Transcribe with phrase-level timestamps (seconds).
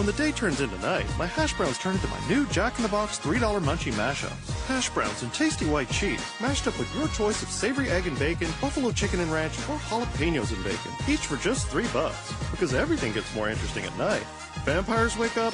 [0.00, 2.82] When the day turns into night, my hash browns turn into my new Jack in
[2.82, 4.64] the Box $3 munchie mashups.
[4.66, 8.18] Hash browns and tasty white cheese, mashed up with your choice of savory egg and
[8.18, 12.32] bacon, buffalo chicken and ranch, or jalapenos and bacon, each for just three bucks.
[12.50, 14.22] Because everything gets more interesting at night.
[14.64, 15.52] Vampires wake up,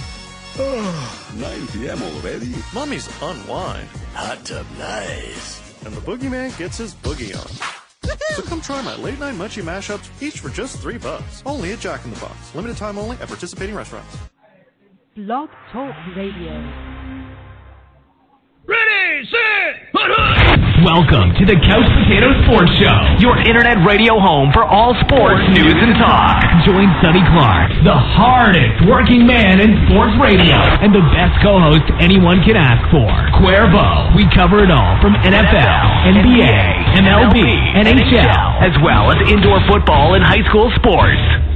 [0.60, 2.01] Oh, 9 p.m.
[2.01, 2.54] already?
[2.72, 5.60] mummies unwind, Hot tub nice.
[5.85, 7.51] and the boogeyman gets his boogie on.
[8.37, 11.42] So come try my late night munchie mashups, each for just three bucks.
[11.44, 12.54] Only at Jack in the Box.
[12.54, 14.17] Limited time only at participating restaurants.
[15.17, 16.52] Blog Talk Radio.
[18.69, 20.12] Ready, set, put
[20.84, 25.73] Welcome to the Couch Potato Sports Show, your internet radio home for all sports news
[25.73, 26.45] and talk.
[26.69, 32.45] Join Sonny Clark, the hardest working man in sports radio, and the best co-host anyone
[32.45, 33.09] can ask for,
[33.41, 34.12] Cuervo.
[34.12, 37.41] We cover it all from NFL, NBA, MLB,
[37.88, 41.55] NHL, as well as indoor football and high school sports.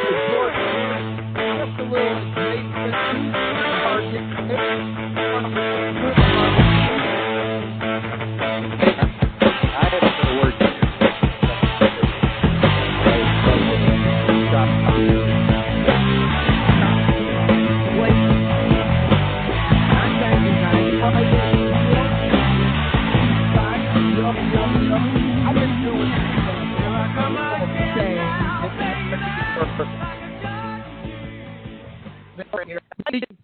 [1.91, 2.50] Highway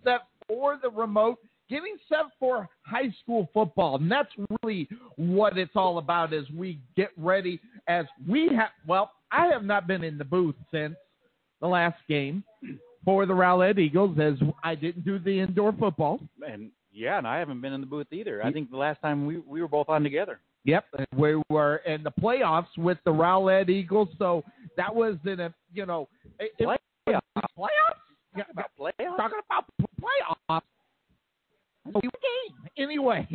[0.04, 1.38] Set for the remote,
[1.70, 4.32] getting set for high school football, and that's
[4.64, 6.34] really what it's all about.
[6.34, 10.56] As we get ready, as we have, well, I have not been in the booth
[10.72, 10.96] since
[11.62, 12.44] the last game
[13.03, 16.20] for the Rowlett Eagles, as I didn't do the indoor football.
[16.47, 18.44] And yeah, and I haven't been in the booth either.
[18.44, 20.40] I think the last time we we were both on together.
[20.66, 24.44] Yep, we were in the playoffs with the Rowlett Eagles, so
[24.75, 26.09] that was in a you know
[26.40, 26.78] it, it was
[27.58, 28.06] playoffs.
[28.38, 29.18] Yeah, About playoffs?
[29.18, 29.66] talking about
[30.02, 30.62] playoffs.
[31.94, 33.28] Game anyway.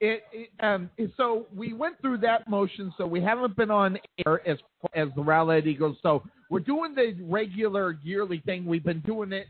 [0.00, 2.92] It, it um so we went through that motion.
[2.96, 4.58] So we haven't been on air as
[4.94, 5.96] as the Rowlett Eagles.
[6.02, 8.64] So we're doing the regular yearly thing.
[8.64, 9.46] We've been doing it,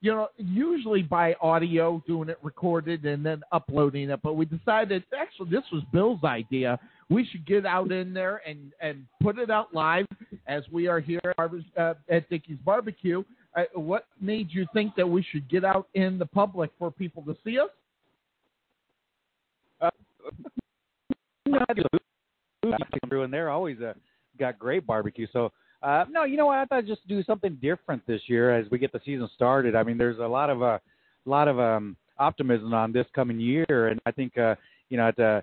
[0.00, 4.20] you know, usually by audio, doing it recorded and then uploading it.
[4.22, 6.78] But we decided actually this was Bill's idea.
[7.10, 10.06] We should get out in there and and put it out live
[10.46, 11.50] as we are here at,
[11.80, 13.24] uh, at Dickey's Barbecue.
[13.58, 17.22] Uh, what made you think that we should get out in the public for people
[17.22, 17.70] to see us?
[23.08, 23.94] Through and they're always uh,
[24.38, 25.26] got great barbecue.
[25.32, 25.50] So
[25.82, 26.58] uh, no, you know what?
[26.58, 29.74] I thought I'd just do something different this year as we get the season started.
[29.74, 30.78] I mean, there's a lot of uh,
[31.24, 34.56] lot of um, optimism on this coming year, and I think uh,
[34.88, 35.40] you know at, uh,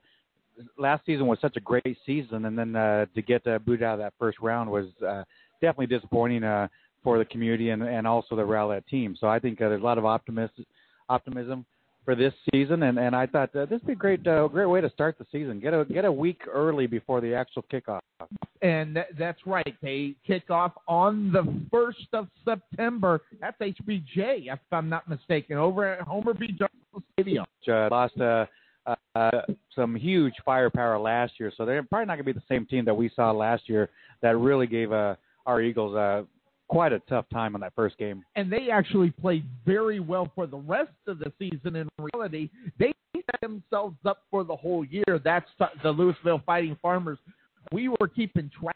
[0.78, 3.94] last season was such a great season, and then uh, to get uh, booted out
[3.94, 5.24] of that first round was uh,
[5.62, 6.68] definitely disappointing uh,
[7.06, 9.16] for the community and, and also the Rowlett team.
[9.18, 10.50] So I think uh, there's a lot of optimis-
[11.08, 11.66] optimism
[12.04, 14.66] for this season, and, and I thought uh, this would be a great uh, great
[14.66, 15.60] way to start the season.
[15.60, 18.00] Get a get a week early before the actual kickoff.
[18.62, 19.76] And that's right.
[19.82, 23.22] They kick off on the 1st of September.
[23.40, 26.48] That's HBJ, if I'm not mistaken, over at Homer B.
[26.48, 27.46] Johnson Stadium.
[27.68, 28.46] uh, lost uh,
[29.16, 29.42] uh,
[29.76, 32.86] some huge firepower last year, so they're probably not going to be the same team
[32.86, 33.90] that we saw last year.
[34.22, 35.16] That really gave uh,
[35.46, 36.24] our Eagles uh,
[36.68, 38.24] quite a tough time on that first game.
[38.36, 41.76] And they actually played very well for the rest of the season.
[41.76, 42.50] In reality,
[42.80, 45.20] they set themselves up for the whole year.
[45.24, 47.20] That's the Lewisville Fighting Farmers.
[47.72, 48.76] We were keeping track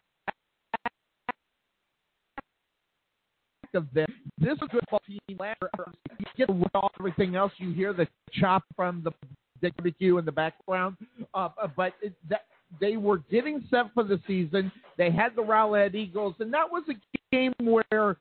[3.76, 4.08] of them.
[4.38, 5.38] This is a good team.
[5.40, 5.86] Last year.
[6.20, 7.52] You get rid of everything else.
[7.58, 9.12] You hear the chop from the
[9.62, 10.98] barbecue in the background,
[11.34, 12.46] uh, but it, that
[12.80, 14.72] they were getting set for the season.
[14.98, 18.18] They had the Rowlett Eagles, and that was a game where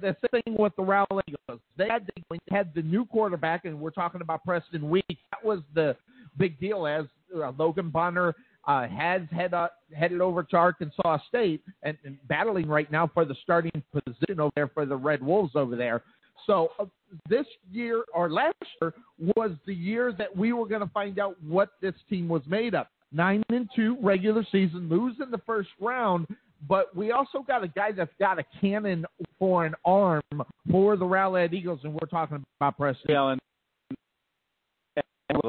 [0.00, 3.90] the thing with the Rowlett Eagles, they had the, had the new quarterback, and we're
[3.90, 5.04] talking about Preston Week.
[5.08, 5.96] That was the
[6.38, 8.34] big deal as uh, Logan Bonner
[8.66, 9.52] uh, has head
[9.96, 14.52] headed over to Arkansas State and, and battling right now for the starting position over
[14.54, 16.02] there for the Red Wolves over there.
[16.46, 16.84] So uh,
[17.28, 18.94] this year or last year
[19.36, 22.74] was the year that we were going to find out what this team was made
[22.74, 22.86] of.
[23.12, 26.28] Nine and two regular season, lose in the first round,
[26.68, 29.04] but we also got a guy that's got a cannon
[29.38, 30.22] for an arm
[30.70, 33.06] for the Rowlett Eagles, and we're talking about Preston.
[33.08, 33.40] Yeah, and,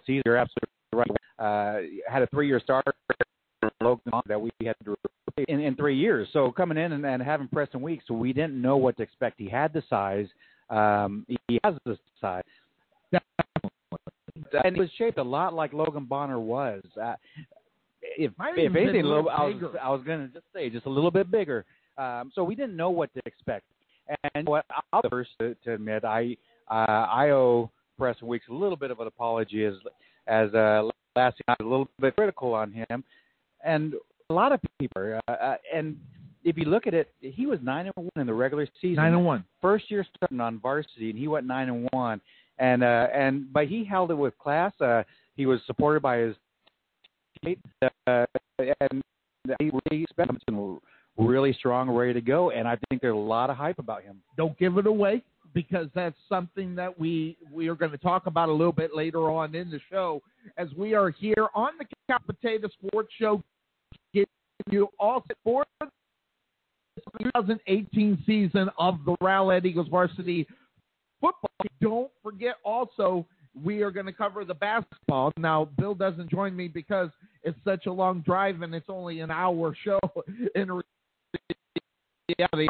[0.07, 1.11] you're absolutely right.
[1.39, 1.81] Uh,
[2.11, 2.85] had a three-year start
[4.27, 6.27] that we had to replace in, in three years.
[6.33, 9.39] So coming in and, and having Preston Weeks, so we didn't know what to expect.
[9.39, 10.27] He had the size.
[10.69, 12.43] Um, he has the size.
[14.63, 16.81] And he was shaped a lot like Logan Bonner was.
[17.01, 17.15] Uh,
[18.01, 19.75] if if anything, a little, I was.
[19.81, 21.65] I was going to just say just a little bit bigger.
[21.97, 23.65] Um, so we didn't know what to expect.
[24.33, 26.35] And what I'll first to, to admit, I
[26.69, 29.75] uh, I owe Preston Weeks a little bit of an apology as
[30.27, 33.03] as uh, last year I was a little bit critical on him,
[33.63, 33.93] and
[34.29, 35.19] a lot of people.
[35.27, 35.97] Uh, uh, and
[36.43, 38.95] if you look at it, he was nine and one in the regular season.
[38.95, 39.45] Nine and one.
[39.61, 42.21] First year starting on varsity, and he went nine and one.
[42.61, 44.71] And uh, and but he held it with class.
[44.79, 45.03] Uh,
[45.35, 46.35] he was supported by his
[47.43, 47.57] teammate,
[48.05, 48.25] uh,
[48.59, 49.01] and
[49.59, 50.79] he really spent him
[51.17, 52.51] really strong, ready to go.
[52.51, 54.21] And I think there's a lot of hype about him.
[54.37, 55.23] Don't give it away
[55.55, 59.31] because that's something that we we are going to talk about a little bit later
[59.31, 60.21] on in the show
[60.57, 63.41] as we are here on the Couch Potato Sports Show,
[64.13, 64.27] getting
[64.69, 65.87] you all for the
[67.23, 70.47] 2018 season of the Rowlett Eagles varsity
[71.21, 71.51] football.
[71.79, 73.25] Don't forget also
[73.63, 75.31] we are going to cover the basketball.
[75.37, 77.09] Now, Bill doesn't join me because
[77.43, 79.99] it's such a long drive and it's only an hour show
[80.55, 80.81] in
[82.39, 82.67] reality.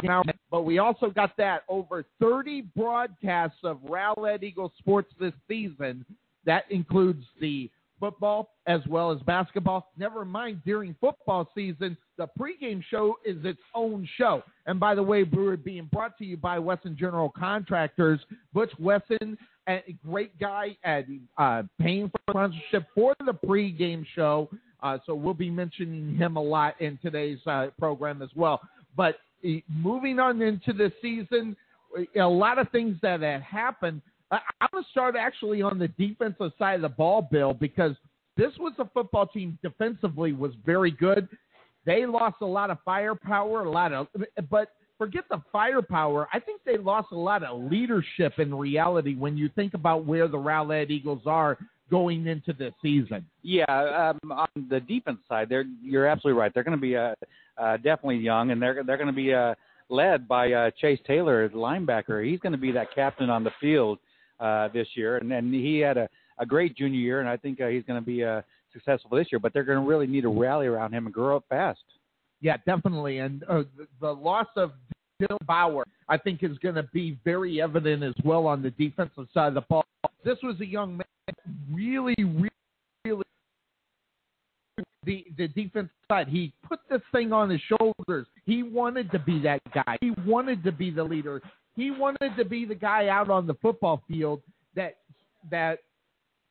[0.50, 6.06] But we also got that over 30 broadcasts of Rowlett Eagle sports this season.
[6.46, 7.70] That includes the
[8.02, 9.92] football as well as basketball.
[9.98, 14.44] Never mind during football season, the pregame show is its own show.
[14.66, 18.20] And by the way, we're being brought to you by Wesson General Contractors.
[18.54, 19.38] Butch Wesson,
[19.70, 21.06] a great guy at
[21.38, 24.50] uh, paying for sponsorship for the pregame show.
[24.84, 28.60] Uh, so we'll be mentioning him a lot in today's uh, program as well.
[28.98, 29.20] But
[29.70, 31.56] moving on into the season,
[32.16, 34.02] a lot of things that had happened.
[34.32, 37.96] I- I'm going to start actually on the defensive side of the ball, Bill, because
[38.38, 41.28] this was a football team defensively was very good.
[41.86, 44.08] They lost a lot of firepower, a lot of,
[44.50, 46.28] but forget the firepower.
[46.32, 50.28] I think they lost a lot of leadership in reality when you think about where
[50.28, 51.58] the Rowlett Eagles are
[51.90, 53.26] going into this season.
[53.42, 53.66] Yeah,
[54.24, 56.54] um, on the defense side, they're you're absolutely right.
[56.54, 57.16] They're going to be uh,
[57.58, 59.56] uh, definitely young, and they're they're going to be uh,
[59.90, 62.26] led by uh, Chase Taylor, the linebacker.
[62.26, 64.00] He's going to be that captain on the field
[64.42, 67.62] uh, this year, and and he had a, a great junior year, and I think
[67.62, 68.42] uh, he's going to be uh,
[68.74, 69.40] successful this year.
[69.40, 71.84] But they're going to really need to rally around him and grow up fast.
[72.42, 73.20] Yeah, definitely.
[73.20, 74.72] And uh, the, the loss of
[75.20, 79.28] Bill Bauer, I think, is going to be very evident as well on the defensive
[79.34, 79.86] side of the ball.
[80.26, 81.36] This was a young man,
[81.72, 82.50] really, really,
[83.06, 83.24] really
[85.04, 86.28] the the defense side.
[86.28, 88.28] He put this thing on his shoulders.
[88.46, 89.98] He wanted to be that guy.
[90.02, 91.42] He wanted to be the leader.
[91.76, 94.42] He wanted to be the guy out on the football field
[94.76, 94.98] that
[95.50, 95.80] that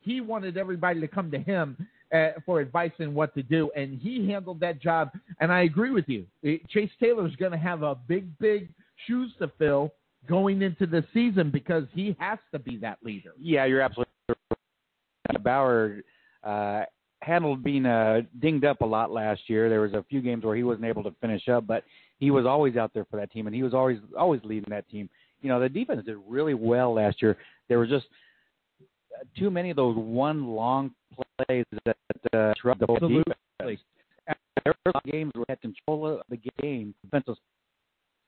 [0.01, 1.77] he wanted everybody to come to him
[2.15, 5.11] uh, for advice and what to do, and he handled that job.
[5.41, 6.27] And I agree with you.
[6.43, 8.69] It- Chase Taylor is going to have a big, big
[9.07, 9.93] shoes to fill
[10.29, 13.33] going into the season because he has to be that leader.
[13.39, 15.45] Yeah, you're absolutely right.
[15.45, 16.03] Bauer
[16.43, 16.83] uh,
[17.23, 19.69] handled being uh, dinged up a lot last year.
[19.69, 21.85] There was a few games where he wasn't able to finish up, but
[22.21, 24.89] he was always out there for that team, and he was always always leading that
[24.89, 25.09] team.
[25.43, 27.37] You know, the defense did really well last year.
[27.69, 28.07] There was just
[29.37, 30.93] too many of those one long
[31.47, 31.97] plays that
[32.33, 33.81] uh, disrupt the whole defense.
[34.65, 37.37] There were games where they had control of the game, defensive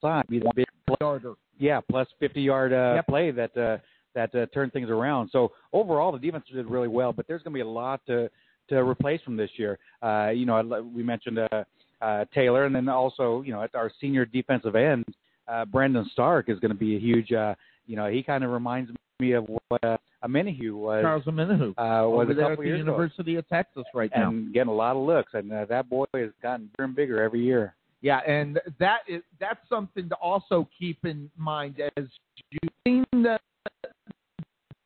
[0.00, 1.34] side, be one big play Starter.
[1.58, 3.06] yeah, plus 50 yard uh, Yep.
[3.06, 3.78] play that uh,
[4.14, 5.28] that uh, turned things around.
[5.32, 8.30] So overall, the defense did really well, but there's going to be a lot to
[8.68, 9.78] to replace from this year.
[10.02, 11.64] Uh, you know, I- we mentioned uh,
[12.02, 15.04] uh, Taylor, and then also you know at our senior defensive end,
[15.48, 17.32] uh, Brandon Stark is going to be a huge.
[17.32, 17.54] Uh,
[17.86, 18.90] you know, he kind of reminds
[19.20, 21.70] me of what uh, a was Charles Omenihu.
[21.70, 24.28] uh, was over a there at the years ago, University of Texas right now.
[24.28, 27.22] and getting a lot of looks, and uh, that boy has gotten bigger and bigger
[27.22, 27.74] every year.
[28.02, 32.06] Yeah, and that is that's something to also keep in mind as
[32.50, 33.38] you've seen the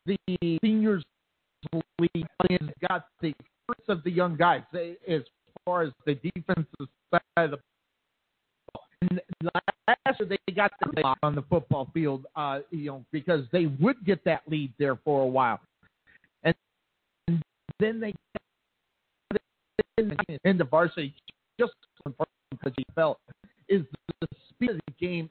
[0.05, 1.03] the seniors
[1.99, 2.27] league
[2.89, 5.23] got the experience of the young guys they, as
[5.67, 7.59] far as the defensive side of the
[8.73, 8.85] ball.
[9.03, 9.21] And
[9.89, 13.67] last year they got the lead on the football field, uh, you know, because they
[13.67, 15.61] would get that lead there for a while,
[16.45, 16.55] and
[17.79, 18.15] then they
[20.45, 21.15] in the varsity
[21.59, 21.73] just
[22.05, 23.19] because he felt
[23.69, 23.83] is
[24.21, 25.29] the speed of the game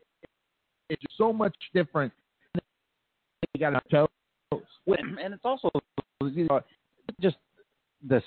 [0.89, 2.11] is so much different.
[3.53, 4.61] You got to toes.
[4.87, 5.69] And it's also
[6.21, 6.61] you know,
[7.21, 7.37] just
[8.07, 8.21] the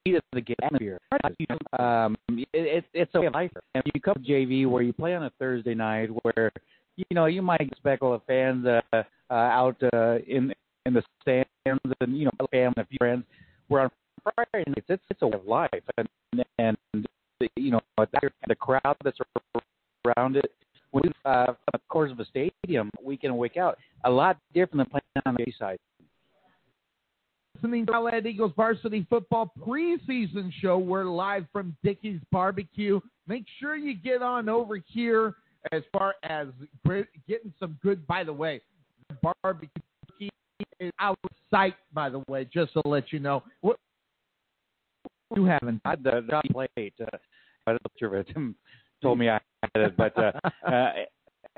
[0.00, 0.98] speed of the game atmosphere.
[1.78, 3.50] Um, it, it, it's a way of life.
[3.74, 6.52] And you come to JV where you play on a Thursday night where
[6.96, 10.52] you know you might expect all the fans uh, uh, out uh, in
[10.86, 13.24] in the stands and you know family and a few friends.
[13.68, 13.90] Where on
[14.22, 16.08] Friday nights it's it's a way of life and
[16.58, 16.76] and
[17.56, 19.18] you know the crowd that's
[20.06, 20.52] around it.
[20.92, 24.38] When uh, from the course of a stadium, week in and week out, a lot
[24.52, 25.78] different than playing on the side
[27.62, 30.78] listening to Rowlett Eagles Varsity Football preseason show.
[30.78, 33.00] We're live from Dickey's Barbecue.
[33.26, 35.34] Make sure you get on over here
[35.70, 36.48] as far as
[37.28, 38.62] getting some good, by the way,
[39.10, 39.68] the barbecue
[40.78, 43.42] is out of sight, by the way, just to let you know.
[43.60, 43.76] What
[45.36, 46.94] you haven't had the job plate.
[46.98, 47.04] Uh,
[47.66, 48.54] I don't know if
[49.02, 49.38] told me I
[49.74, 50.32] had it, but uh,
[50.66, 50.92] uh,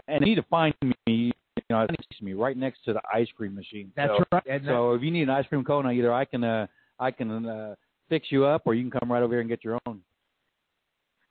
[0.09, 0.75] and you need to find
[1.07, 1.33] me
[1.73, 3.91] you know, next to me, right next to the ice cream machine.
[3.97, 4.43] That's so, right.
[4.47, 6.67] And so if you need an ice cream cone, either I can uh,
[6.99, 7.75] I can uh,
[8.09, 10.01] fix you up, or you can come right over here and get your own.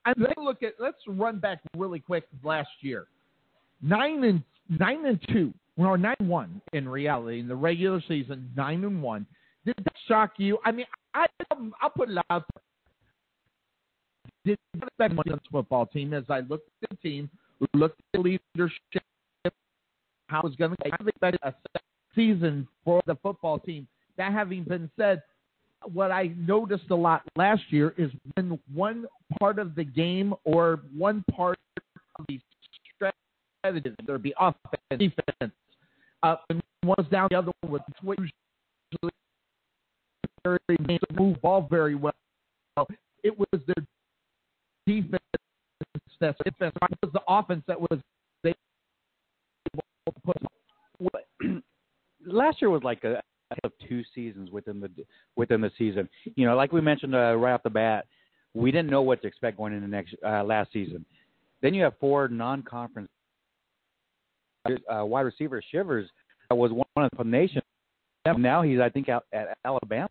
[0.06, 3.06] And let's look at let's run back really quick last year,
[3.84, 4.44] nine and
[4.80, 9.28] nine and two, or nine one in reality in the regular season, nine and one.
[9.64, 10.58] Did that shock you?
[10.66, 11.28] I mean, I
[11.82, 12.46] I'll put it out.
[12.54, 12.64] There.
[14.44, 17.30] Did not expect much on this football team as I looked at the team,
[17.76, 19.01] looked at the leadership,
[20.32, 21.54] how it's going to expect a
[22.16, 23.88] season for the football team.
[24.18, 25.22] That having been said,
[25.94, 29.06] what I noticed a lot last year is when one
[29.40, 31.58] part of the game or one part
[32.20, 32.40] of the
[32.96, 34.56] strategy, there be offense,
[34.92, 35.54] defense,
[36.24, 38.32] uh, when one was down, the other one would
[40.44, 42.14] usually move ball very well.
[43.24, 43.86] It was their
[44.88, 45.22] defense
[46.22, 48.00] that defense it was the offense that was
[52.26, 53.22] last year was like a
[53.64, 54.90] of two seasons within the
[55.36, 56.08] within the season.
[56.36, 58.06] You know, like we mentioned uh, right off the bat,
[58.54, 61.06] we didn't know what to expect going into next uh, last season.
[61.62, 63.10] Then you have four non-conference
[64.66, 66.10] uh, wide receiver Shivers
[66.50, 67.62] that was one of the nation.
[68.26, 70.10] Now he's I think out at Alabama.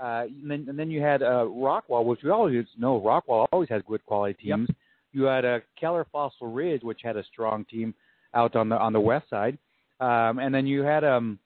[0.00, 3.68] Uh, and, then, and then you had uh, Rockwall, which we always know Rockwall always
[3.68, 4.66] has good quality teams.
[4.68, 4.76] Yep.
[5.12, 7.94] You had uh, Keller Fossil Ridge, which had a strong team
[8.34, 9.58] out on the on the west side.
[10.02, 11.38] Um, and then you had um,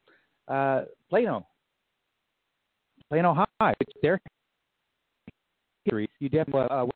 [0.48, 1.46] uh, Plano,
[3.10, 4.18] Plano High, which their
[5.84, 6.86] history you definitely uh,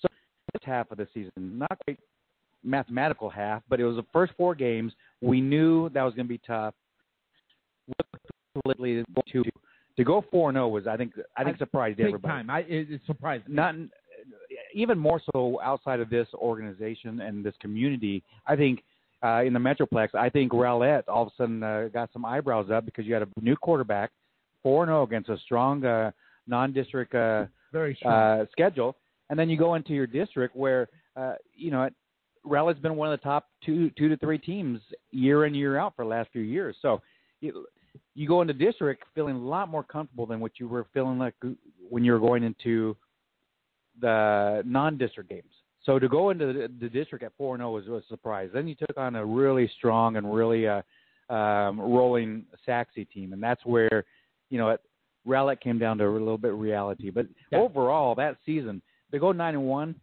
[0.00, 0.08] so
[0.52, 1.98] first half of the season, not quite
[2.62, 4.92] mathematical half, but it was the first four games.
[5.20, 6.74] We knew that was going to be tough.
[8.64, 9.42] To
[9.96, 12.32] to go four zero oh was I think I think surprised Big everybody.
[12.32, 12.50] Time.
[12.50, 13.74] I, it, it surprised not
[14.72, 18.22] even more so outside of this organization and this community.
[18.46, 18.82] I think
[19.24, 22.70] uh, in the Metroplex, I think Rowlett all of a sudden uh, got some eyebrows
[22.70, 24.10] up because you had a new quarterback,
[24.62, 26.10] 4 0 against a strong uh,
[26.46, 28.12] non district uh, Very strong.
[28.12, 28.96] uh, schedule.
[29.30, 31.88] And then you go into your district where, uh, you know,
[32.44, 34.80] Rowlett's been one of the top two, two to three teams
[35.10, 36.76] year in, year out for the last few years.
[36.80, 37.02] So
[37.40, 37.66] you,
[38.14, 41.34] you go into district feeling a lot more comfortable than what you were feeling like
[41.88, 42.96] when you were going into
[44.00, 45.52] the non district games.
[45.86, 48.08] So to go into the, the district at four and zero oh was, was a
[48.08, 48.50] surprise.
[48.52, 50.82] Then you took on a really strong and really uh,
[51.32, 54.04] um, rolling Sachse team, and that's where
[54.50, 54.76] you know
[55.26, 57.10] Rowlett came down to a little bit of reality.
[57.10, 57.60] But yeah.
[57.60, 59.94] overall, that season they go nine and one.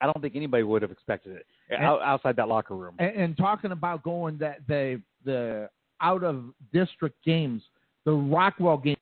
[0.00, 2.94] I don't think anybody would have expected it and, outside that locker room.
[2.98, 5.68] And, and talking about going that the the
[6.00, 7.62] out of district games,
[8.04, 8.96] the Rockwall game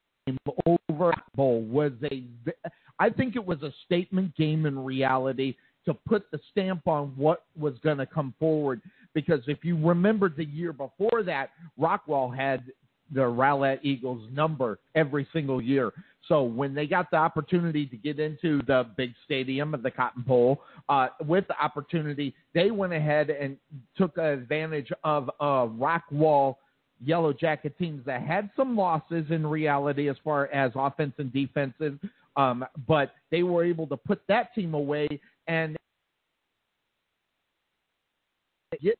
[0.66, 2.24] over Bowl was a.
[2.98, 5.54] I think it was a statement game in reality
[5.84, 8.80] to put the stamp on what was going to come forward.
[9.14, 12.64] Because if you remember the year before that, Rockwall had
[13.12, 15.92] the Rowlett Eagles number every single year.
[16.26, 20.22] So when they got the opportunity to get into the big stadium of the Cotton
[20.22, 23.56] Bowl, uh, with the opportunity, they went ahead and
[23.96, 26.56] took advantage of uh, Rockwall
[27.02, 31.98] Yellow Jacket teams that had some losses in reality as far as offense and defensive,
[32.36, 35.08] um, but they were able to put that team away
[35.48, 35.76] and
[38.82, 38.94] get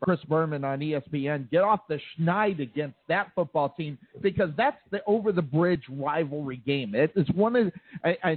[0.00, 1.50] Chris Berman on ESPN.
[1.50, 6.62] Get off the schneid against that football team because that's the over the bridge rivalry
[6.64, 6.94] game.
[6.94, 7.72] It is one of
[8.04, 8.32] I, I,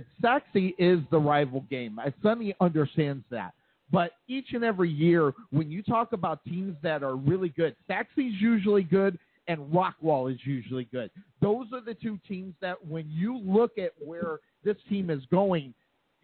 [0.78, 2.00] is the rival game.
[2.22, 3.54] Sonny understands that.
[3.92, 8.40] But each and every year, when you talk about teams that are really good, Sachse's
[8.40, 11.12] usually good and Rockwall is usually good.
[11.42, 15.74] Those are the two teams that when you look at where this team is going,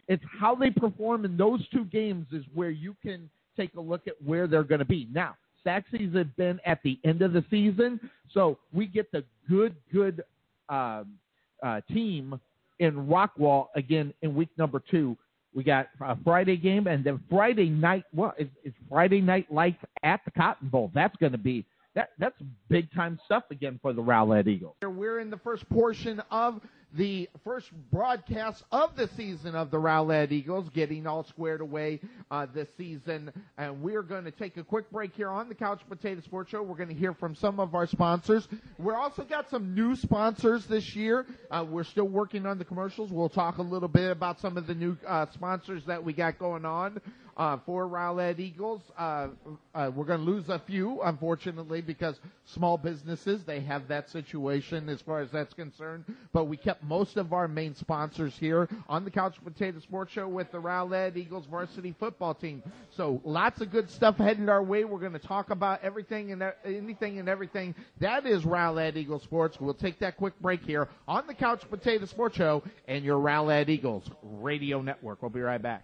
[0.08, 4.08] it's how they perform in those two games is where you can take a look
[4.08, 5.08] at where they're going to be.
[5.12, 5.36] Now,
[5.66, 8.00] Sachse's have been at the end of the season,
[8.34, 10.24] so we get the good, good
[10.70, 11.18] um,
[11.62, 12.40] uh, team
[12.80, 15.18] in Rockwall again in week number two.
[15.54, 18.04] We got a Friday game and then Friday night.
[18.14, 20.92] What is, is Friday night life at the Cotton Bowl?
[20.94, 22.10] That's going to be that.
[22.20, 22.36] That's
[22.70, 24.76] big time stuff again for the Rowlett Eagles.
[24.84, 26.62] We're in the first portion of
[26.94, 32.00] the first broadcast of the season of the Rowlett Eagles, getting all squared away
[32.32, 33.32] uh, this season.
[33.58, 36.64] And we're going to take a quick break here on the Couch Potato Sports Show.
[36.64, 38.48] We're going to hear from some of our sponsors.
[38.78, 41.26] We're also got some new sponsors this year.
[41.52, 43.12] Uh, we're still working on the commercials.
[43.12, 46.40] We'll talk a little bit about some of the new uh, sponsors that we got
[46.40, 47.02] going on
[47.38, 48.82] uh, for Rowlett Eagles.
[48.98, 49.28] Uh,
[49.74, 54.90] uh, we're going to lose a few, unfortunately, because small businesses they have that situation
[54.90, 56.04] as far as that's concerned.
[56.34, 60.28] But we kept most of our main sponsors here on the Couch Potato Sports Show
[60.28, 62.64] with the Rowlett Eagles varsity football team.
[62.96, 64.84] So lots of good stuff headed our way.
[64.84, 69.58] We're going to talk about everything and anything and everything that is Rowlett Eagles sports.
[69.60, 73.70] We'll take that quick break here on the Couch Potato Sports Show and your Rowlett
[73.70, 75.22] Eagles radio network.
[75.22, 75.84] We'll be right back.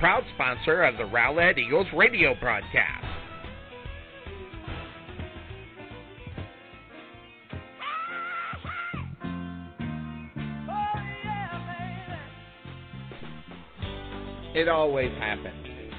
[0.00, 3.04] proud sponsor of the Rowlett Eagles radio broadcast.
[14.54, 15.69] It always happens.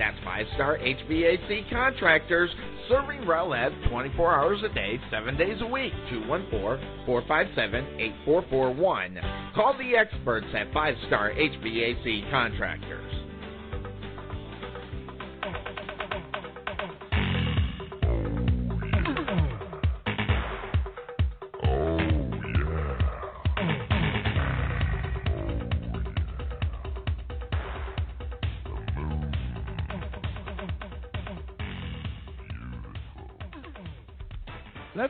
[0.00, 2.48] That's 5 Star HVAC contractors
[2.88, 5.92] serving Rowlett 24 hours a day, 7 days a week.
[7.06, 9.54] 214-457-8441.
[9.54, 13.19] Call the experts at 5 Star HVAC Contractors.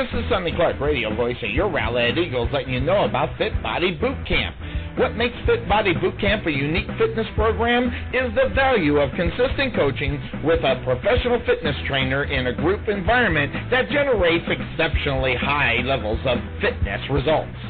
[0.00, 3.52] This is Sonny Clark, radio voice of your Rowlett Eagles, letting you know about Fit
[3.62, 4.56] Body Boot Camp.
[4.96, 9.76] What makes Fit Body Boot Camp a unique fitness program is the value of consistent
[9.76, 16.20] coaching with a professional fitness trainer in a group environment that generates exceptionally high levels
[16.24, 17.69] of fitness results.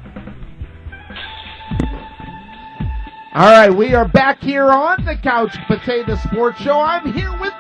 [3.35, 6.81] All right, we are back here on the Couch Potato Sports Show.
[6.81, 7.53] I'm here with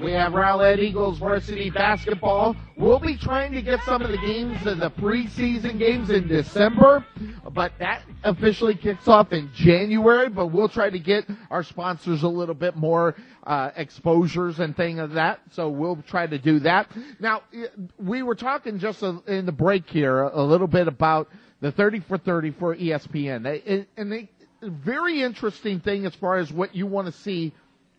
[0.01, 2.55] we have Rowlett Eagles varsity basketball.
[2.75, 7.05] We'll be trying to get some of the games of the preseason games in December,
[7.53, 10.27] but that officially kicks off in January.
[10.27, 14.99] But we'll try to get our sponsors a little bit more uh, exposures and thing
[14.99, 15.39] of that.
[15.51, 16.91] So we'll try to do that.
[17.19, 17.43] Now
[17.97, 21.29] we were talking just in the break here a, a little bit about
[21.61, 24.29] the 30 for 30 for ESPN, and they,
[24.61, 27.53] very interesting thing as far as what you want to see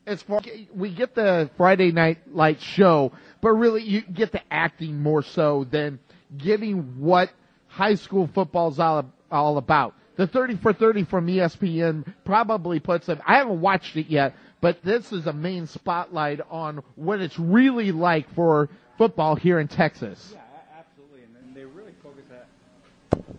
[0.07, 0.41] as far
[0.75, 5.67] we get the Friday night light show, but really you get the acting more so
[5.71, 5.99] than
[6.37, 7.31] getting what
[7.69, 9.95] high school football's all all about.
[10.17, 13.19] The 30 for 30 from ESPN probably puts it.
[13.27, 17.93] I haven't watched it yet, but this is a main spotlight on what it's really
[17.93, 20.33] like for football here in Texas.
[20.33, 20.41] Yeah,
[20.79, 22.47] absolutely, and they really focus that.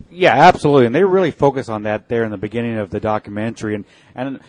[0.08, 3.74] Yeah, absolutely, and they really focus on that there in the beginning of the documentary.
[3.74, 4.40] And and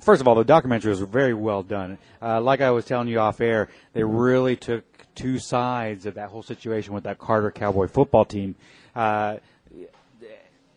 [0.00, 1.98] first of all, the documentary was very well done.
[2.20, 6.28] Uh, like I was telling you off air, they really took two sides of that
[6.28, 8.54] whole situation with that Carter Cowboy football team.
[8.94, 9.38] Uh,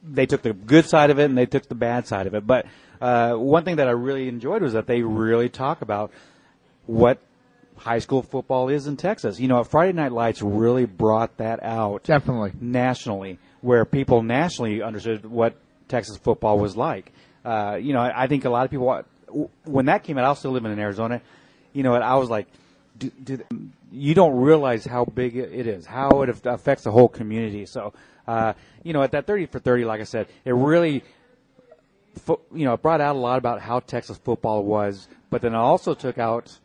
[0.03, 2.47] they took the good side of it and they took the bad side of it.
[2.47, 2.65] But
[3.01, 6.11] uh, one thing that I really enjoyed was that they really talk about
[6.85, 7.19] what
[7.75, 9.39] high school football is in Texas.
[9.39, 12.53] You know, Friday Night Lights really brought that out Definitely.
[12.59, 15.55] nationally, where people nationally understood what
[15.87, 17.11] Texas football was like.
[17.43, 19.03] Uh, you know, I, I think a lot of people
[19.65, 20.25] when that came out.
[20.25, 21.21] I was still living in Arizona.
[21.73, 22.47] You know, I was like,
[22.97, 23.39] do, do,
[23.91, 27.65] you don't realize how big it is, how it affects the whole community.
[27.65, 27.93] So,
[28.27, 31.03] uh, you know, at that 30 for 30, like I said, it really,
[32.27, 35.57] you know, it brought out a lot about how Texas football was, but then it
[35.57, 36.57] also took out,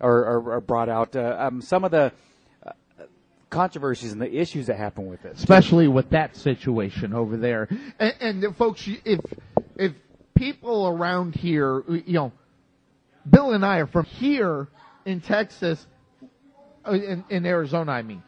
[0.00, 2.12] or, or, or brought out uh, um, some of the
[2.64, 2.72] uh,
[3.50, 5.34] controversies and the issues that happen with it.
[5.34, 7.68] especially with that situation over there.
[7.98, 9.20] And, and folks, if
[9.76, 9.92] if
[10.34, 12.32] people around here, you know,
[13.28, 14.68] Bill and I are from here
[15.04, 15.84] in Texas,
[16.86, 17.92] uh, in, in Arizona.
[17.92, 18.22] I mean,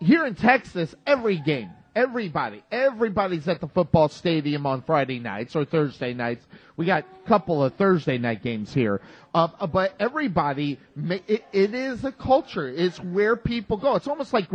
[0.00, 5.64] here in Texas, every game, everybody, everybody's at the football stadium on Friday nights or
[5.64, 6.44] Thursday nights.
[6.76, 9.00] We got a couple of Thursday night games here,
[9.32, 12.68] uh, uh, but everybody, it, it is a culture.
[12.68, 13.94] It's where people go.
[13.94, 14.48] It's almost like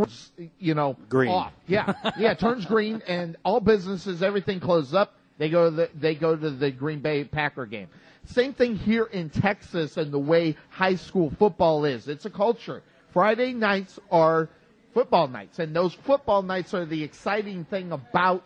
[0.58, 1.32] you know, Green.
[1.32, 1.54] off.
[1.68, 5.16] Yeah, yeah, it turns green, and all businesses, everything closes up.
[5.40, 7.88] They go to the, they go to the Green Bay Packer game.
[8.26, 12.08] Same thing here in Texas and the way high school football is.
[12.08, 12.84] It's a culture.
[13.12, 14.50] Friday nights are
[14.94, 18.44] football nights, and those football nights are the exciting thing about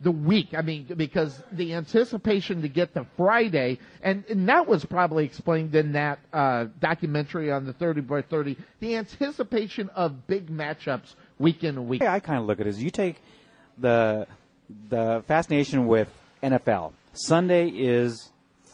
[0.00, 0.54] the week.
[0.56, 5.74] I mean, because the anticipation to get to Friday, and, and that was probably explained
[5.74, 11.64] in that uh, documentary on the 30 by 30, the anticipation of big matchups week
[11.64, 13.16] in and week way I kind of look at it is you take
[13.78, 14.26] the
[14.88, 16.08] the fascination with
[16.42, 16.92] NFL.
[17.12, 18.30] Sunday is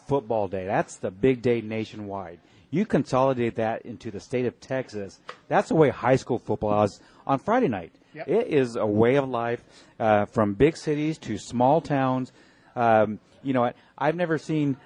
[0.07, 0.65] football day.
[0.65, 2.39] That's the big day nationwide.
[2.69, 5.19] You consolidate that into the state of Texas.
[5.47, 7.93] That's the way high school football is on Friday night.
[8.13, 8.27] Yep.
[8.27, 9.61] It is a way of life
[9.99, 12.31] uh, from big cities to small towns.
[12.75, 13.75] Um, you know, what?
[13.97, 14.77] I've never seen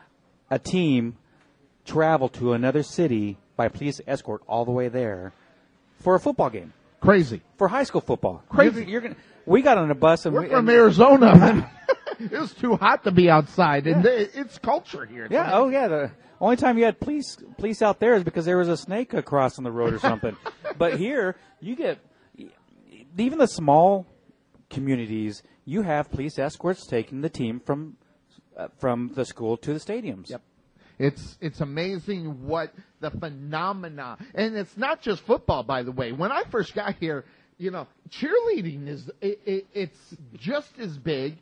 [0.49, 1.17] a team
[1.85, 5.33] travel to another city by police escort all the way there
[6.01, 7.41] for a football game Crazy.
[7.57, 8.43] for high school football.
[8.49, 8.81] Crazy.
[8.81, 9.15] You're, you're gonna.
[9.45, 11.71] We got on a bus and We're we, from and- Arizona.
[12.19, 15.27] it was too hot to be outside, and it- it's culture here.
[15.29, 15.51] Yeah.
[15.53, 15.87] Oh, yeah.
[15.87, 19.13] The only time you had police police out there is because there was a snake
[19.25, 20.35] crossing the road or something.
[20.77, 21.99] but here, you get
[23.17, 24.05] even the small
[24.69, 25.43] communities.
[25.65, 27.97] You have police escorts taking the team from
[28.57, 30.29] uh, from the school to the stadiums.
[30.29, 30.41] Yep.
[30.99, 36.11] It's it's amazing what the phenomena, and it's not just football, by the way.
[36.11, 37.25] When I first got here,
[37.57, 41.37] you know, cheerleading is it, it, it's just as big.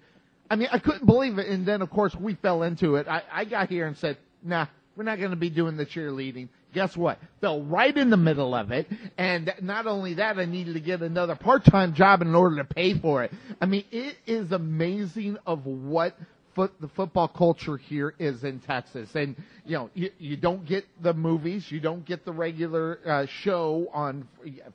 [0.49, 3.07] I mean, I couldn't believe it, and then of course we fell into it.
[3.07, 6.49] I, I got here and said, "Nah, we're not going to be doing the cheerleading."
[6.73, 7.19] Guess what?
[7.41, 11.01] Fell right in the middle of it, and not only that, I needed to get
[11.01, 13.31] another part-time job in order to pay for it.
[13.59, 16.15] I mean, it is amazing of what
[16.55, 19.35] foot the football culture here is in Texas, and
[19.65, 23.87] you know you, you don't get the movies, you don't get the regular uh, show
[23.93, 24.27] on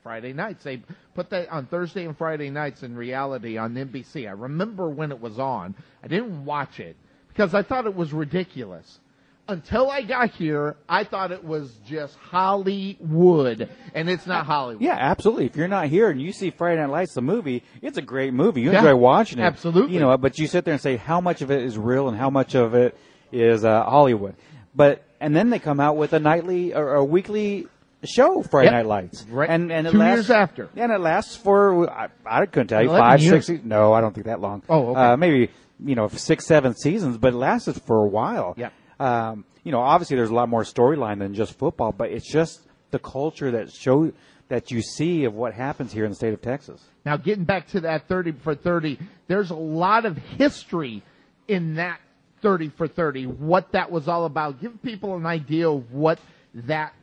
[0.03, 0.65] Friday nights.
[0.65, 0.83] They
[1.15, 4.29] put that on Thursday and Friday nights in reality on NBC.
[4.29, 5.75] I remember when it was on.
[6.03, 6.97] I didn't watch it
[7.29, 9.01] because I thought it was ridiculous.
[9.46, 14.83] Until I got here, I thought it was just Hollywood, and it's not Hollywood.
[14.83, 15.46] Yeah, absolutely.
[15.46, 18.33] If you're not here and you see Friday Night Lights, the movie, it's a great
[18.33, 18.62] movie.
[18.62, 19.42] You Yeah, enjoy watching it.
[19.42, 19.94] absolutely.
[19.94, 22.16] You know, but you sit there and say how much of it is real and
[22.16, 22.96] how much of it
[23.33, 24.35] is uh, Hollywood.
[24.74, 27.68] But and then they come out with a nightly or a weekly
[28.02, 28.72] show, Friday Yep.
[28.72, 29.50] Night Lights, Right.
[29.50, 30.68] and and it Two lasts, years after.
[30.76, 33.46] and it lasts for I, I couldn't tell you five, years.
[33.46, 33.62] six.
[33.64, 34.62] No, I don't think that long.
[34.70, 35.00] Oh, okay.
[35.00, 35.50] uh, maybe
[35.85, 38.54] you know six, seven seasons, but it lasted for a while.
[38.57, 38.70] Yeah.
[39.00, 42.61] Um, you know, obviously there's a lot more storyline than just football, but it's just
[42.90, 44.12] the culture that show
[44.48, 46.85] that you see of what happens here in the state of Texas.
[47.04, 51.02] Now, getting back to that 30 for 30, there's a lot of history
[51.48, 52.00] in that
[52.42, 54.61] 30 for 30, what that was all about.
[54.61, 56.18] Give people an idea of what
[56.54, 56.94] that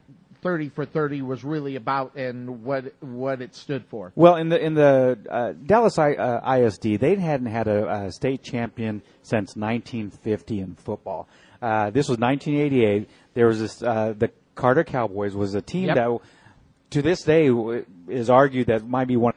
[0.41, 4.11] 30 for 30 was really about and what what it stood for.
[4.15, 8.11] Well, in the in the uh, Dallas I, uh, ISD, they hadn't had a, a
[8.11, 11.27] state champion since 1950 in football.
[11.61, 13.09] Uh, this was 1988.
[13.33, 15.95] There was this uh, the Carter Cowboys was a team Yep.
[15.95, 16.19] that,
[16.91, 17.49] to this day,
[18.07, 19.33] is argued that might be one.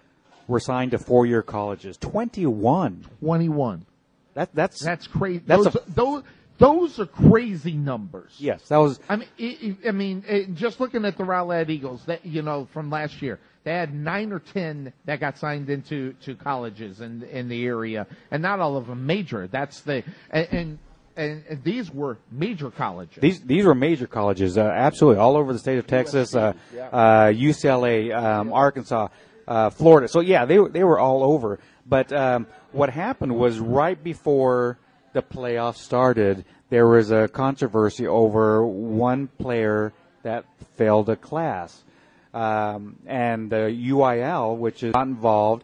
[0.47, 1.97] Were signed to four-year colleges.
[1.97, 3.07] 21.
[3.21, 3.87] 21.
[4.35, 5.43] That that's That's crazy.
[5.47, 6.23] That's those, a- those
[6.59, 8.35] those are crazy numbers.
[8.39, 8.69] yes.
[8.69, 12.05] That was I mean, i I I mean, eh, just looking at the Rowlett Eagles,
[12.07, 16.13] that you know from last year, they had nine or ten that got signed into
[16.25, 19.47] to colleges in in the area, and not all of them major.
[19.49, 20.79] That's the and and,
[21.17, 23.19] and, and these were major colleges.
[23.21, 26.53] These these were major colleges, uh, absolutely all over the state of Texas, uh,
[26.93, 29.09] uh, UCLA, um, Arkansas,
[29.47, 30.09] uh, Florida.
[30.09, 31.59] So yeah, they were- they were all over.
[31.87, 34.79] But um, what happened was right before
[35.13, 40.45] the playoffs started, there was a controversy over one player that
[40.77, 41.85] failed a class,
[42.33, 45.63] um, and the UIL, which is not involved,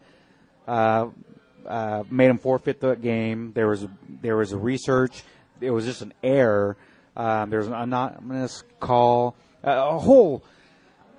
[0.67, 1.07] uh,
[1.65, 3.51] uh, made him forfeit the game.
[3.53, 3.87] There was
[4.21, 5.23] there was a research.
[5.61, 6.77] It was just an error.
[7.15, 9.35] Um, there was an anonymous call.
[9.63, 10.43] Uh, a whole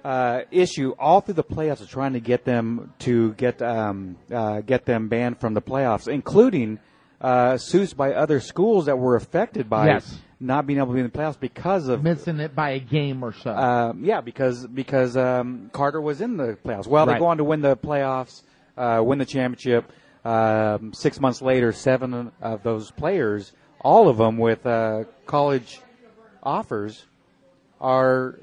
[0.05, 4.61] uh, issue all through the playoffs of trying to get them to get um, uh,
[4.63, 6.79] get them banned from the playoffs, including
[7.21, 10.19] uh, suits by other schools that were affected by Yes.
[10.41, 13.23] not being able to be in the playoffs because of missing it by a game
[13.23, 13.53] or so.
[13.55, 16.89] um, yeah, because because um, Carter was in the playoffs.
[16.89, 17.21] Well, they Right.
[17.21, 18.43] go on to win the playoffs,
[18.77, 19.93] uh, win the championship.
[20.25, 23.53] Um, six months later, seven of those players,
[23.83, 25.81] all of them with uh, college
[26.43, 27.05] offers,
[27.81, 28.39] are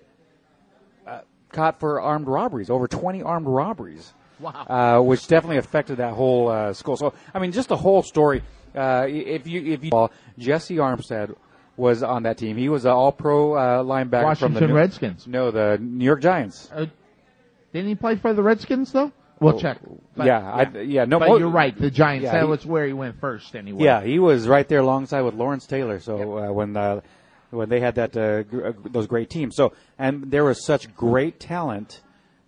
[1.08, 1.22] uh,
[1.52, 2.70] caught for armed robberies.
[2.70, 4.14] Over twenty armed robberies.
[4.40, 4.66] Wow.
[4.70, 6.96] Uh, which definitely affected that whole uh, school.
[6.96, 8.42] So, I mean, just the whole story.
[8.74, 11.36] Uh, if you if you Jessie Armstead
[11.80, 12.58] was on that team.
[12.58, 15.28] He was an All-Pro uh, linebacker from the Washington New- Redskins.
[15.28, 16.70] No, the New York Giants.
[16.72, 16.86] Uh,
[17.74, 19.12] didn't he play for the Redskins though?
[19.40, 19.80] We'll check.
[20.16, 21.20] But- yeah, I, yeah, no.
[21.20, 21.78] but mo- you're right.
[21.78, 22.26] The Giants.
[22.26, 23.84] Yeah, that he- was where he went first, anyway.
[23.84, 26.00] Yeah, he was right there alongside with Lawrence Taylor.
[26.00, 27.02] So uh, when uh,
[27.52, 30.94] when they had that uh, gr- uh, those great teams, so and there was such
[30.96, 32.02] great talent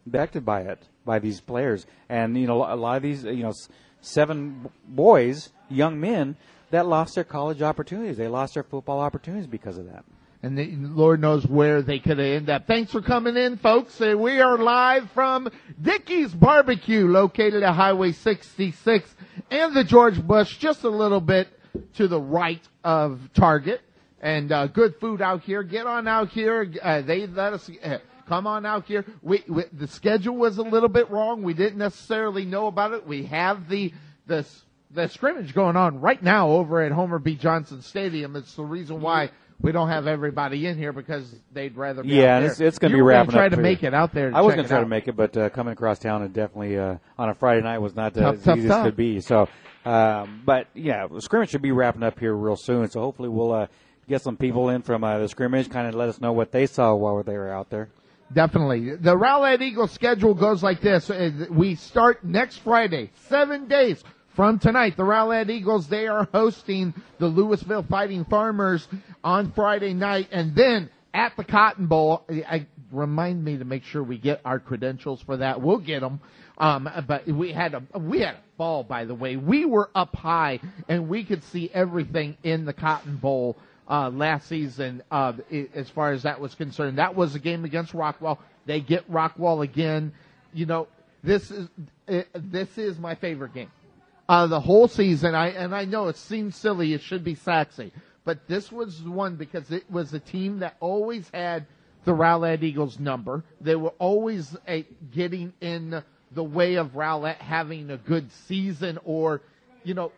[0.07, 3.53] affected by it by these players, and you know a lot of these you know
[4.01, 6.35] seven boys, young men
[6.71, 8.17] that lost their college opportunities.
[8.17, 10.03] They lost their football opportunities because of that.
[10.43, 12.65] And the, Lord knows where they could ended up.
[12.65, 14.01] Thanks for coming in, folks.
[14.01, 15.47] Uh, we are live from
[15.79, 19.15] Dickey's Barbecue, located at Highway 66
[19.51, 21.47] and the George Bush, just a little bit
[21.95, 23.81] to the right of Target.
[24.19, 25.61] And uh, good food out here.
[25.61, 26.71] Get on out here.
[26.81, 29.05] Uh, they let us uh, come on out here.
[29.21, 31.43] We, we the schedule was a little bit wrong.
[31.43, 33.05] We didn't necessarily know about it.
[33.05, 33.93] We have the
[34.25, 34.45] the
[34.91, 37.35] the scrimmage going on right now over at Homer B.
[37.35, 38.35] Johnson Stadium.
[38.35, 42.15] It's the reason why we don't have everybody in here because they'd rather be Yeah,
[42.23, 42.51] out and there.
[42.51, 43.51] it's, it's going to You be were gonna wrapping try up.
[43.51, 44.31] to pretty- make it out there.
[44.35, 46.77] I was going to try to make it, but uh, coming across town and definitely
[46.77, 48.79] uh, on a Friday night was not uh, Tough, as tough, easy tough.
[48.79, 49.19] as could be.
[49.21, 49.47] So,
[49.85, 52.89] um, but yeah, scrimmage should be wrapping up here real soon.
[52.89, 53.67] So hopefully we'll uh,
[54.07, 56.65] get some people in from uh, the scrimmage, kind of let us know what they
[56.65, 57.89] saw while they were out there.
[58.33, 58.95] Definitely.
[58.95, 61.09] The Rowlett Eagles schedule goes like this.
[61.09, 64.01] Uh, We start next Friday, seven days
[64.35, 64.97] from tonight.
[64.97, 68.87] The Rowlett Eagles, they are hosting the Lewisville Fighting Farmers
[69.23, 70.29] on Friday night.
[70.31, 74.59] And then at the Cotton Bowl, I, remind me to make sure we get our
[74.59, 75.61] credentials for that.
[75.61, 76.19] We'll get them.
[76.57, 79.35] Um, but we had a, we had a ball, by the way.
[79.35, 83.57] We were up high and we could see everything in the Cotton Bowl
[83.89, 85.33] uh, last season uh,
[85.73, 86.97] as far as that was concerned.
[86.97, 88.37] That was a game against Rockwall.
[88.65, 90.13] They get Rockwall again.
[90.53, 90.87] You know,
[91.23, 91.67] this is
[92.33, 93.71] this is my favorite game.
[94.29, 95.35] Uh, the whole season.
[95.35, 96.93] I and I know it seems silly.
[96.93, 97.91] It should be Sachse,
[98.23, 101.65] but this was one because it was a team that always had
[102.05, 103.43] the Rowlett Eagles number.
[103.59, 104.79] They were always uh,
[105.11, 109.41] getting in the way of Rowlett having a good season or,
[109.83, 110.11] you know,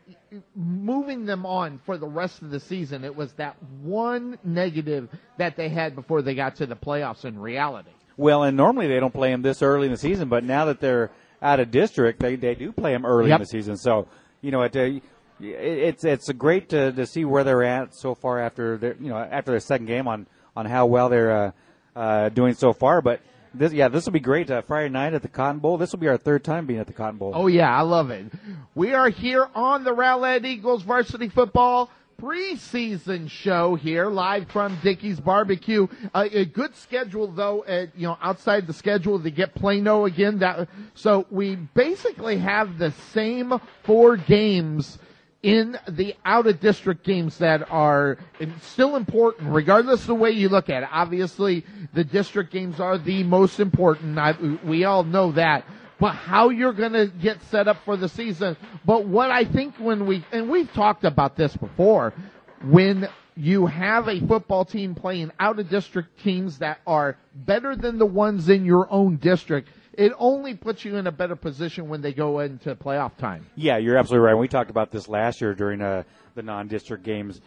[0.56, 3.04] moving them on for the rest of the season.
[3.04, 7.40] It was that one negative that they had before they got to the playoffs in
[7.40, 7.90] reality.
[8.16, 10.80] Well, and normally they don't play them this early in the season, but now that
[10.80, 11.10] they're
[11.44, 13.36] out of district, they they do play them early Yep.
[13.38, 13.78] in the season.
[13.78, 14.08] So
[14.42, 15.02] you know, it, uh, it,
[15.42, 19.18] it's it's great to to see where they're at so far after their you know
[19.18, 20.26] after their second game on
[20.56, 21.52] on how well they're uh,
[21.96, 23.02] uh, doing so far.
[23.02, 23.20] But
[23.54, 24.50] this yeah, this will be great.
[24.50, 25.78] Uh, Friday night at the Cotton Bowl.
[25.78, 27.34] This will be our third time being at the Cotton Bowl.
[27.36, 28.26] Oh yeah, I love it.
[28.74, 31.90] We are here on the Rowlett Eagles varsity football
[32.22, 35.88] preseason show here, live from Dickey's Barbecue.
[36.14, 40.40] Uh, a good schedule though, uh, you know, outside the schedule to get Plano again.
[40.40, 44.98] That so we basically have the same four games
[45.44, 48.18] in the out of district games that are
[48.62, 50.90] still important, regardless of the way you look at it.
[50.92, 54.18] Obviously, the district games are the most important.
[54.18, 55.66] I, we all know that.
[56.04, 58.58] But how you're going to get set up for the season.
[58.84, 62.14] But what I think when we, and we've talked about this before,
[62.62, 68.00] when you have a football team playing out of district teams that are better than
[68.00, 72.02] the ones in your own district, it only puts you in a better position when
[72.02, 73.46] they go into playoff time.
[73.56, 74.36] Yeah, you're absolutely right.
[74.36, 76.04] We talked about this last year during uh,
[76.36, 77.40] the non-district games.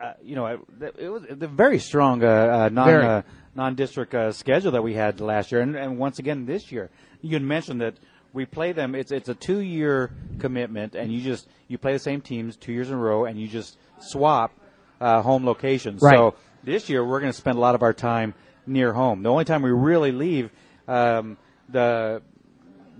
[0.00, 3.04] Uh, you know, it, was the very strong uh, uh, non Very.
[3.04, 3.22] uh,
[3.54, 6.88] non-district uh, schedule that we had last year, and, and once again this year.
[7.20, 7.94] You had mentioned that
[8.32, 8.94] we play them.
[8.94, 12.88] It's it's a two-year commitment, and you just you play the same teams two years
[12.88, 14.52] in a row, and you just swap
[15.00, 16.00] uh, home locations.
[16.02, 16.16] Right.
[16.16, 18.34] So this year we're going to spend a lot of our time
[18.66, 19.22] near home.
[19.24, 20.50] The only time we really leave
[20.86, 21.36] um,
[21.68, 22.22] the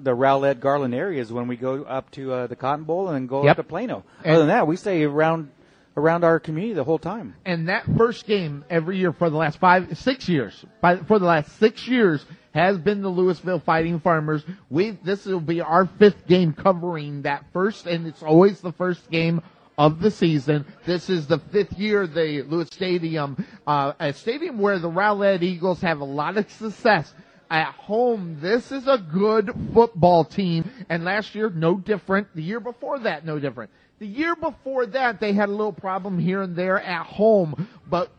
[0.03, 3.15] the Rowlett Garland area is when we go up to uh, the Cotton Bowl and
[3.15, 3.51] then go Yep.
[3.53, 4.05] up to Plano.
[4.25, 5.51] And- Other than that, we stay around
[5.97, 7.35] around our community the whole time.
[7.45, 11.27] and that first game every year for the last five, six years, by, for the
[11.27, 12.25] last six years
[12.55, 14.45] has been the Lewisville Fighting Farmers.
[14.69, 19.11] We, this will be our fifth game covering that first, and it's always the first
[19.11, 19.43] game
[19.79, 20.67] of the season.
[20.85, 25.81] This is the fifth year the Lewis Stadium, uh, a stadium where the Rowlett Eagles
[25.81, 27.15] have a lot of success
[27.53, 30.71] at home, this is a good football team.
[30.89, 32.35] And last year, no different.
[32.35, 33.71] The year before that, no different.
[34.03, 37.69] The year before that, they had a little problem here and there at home.
[37.89, 38.11] But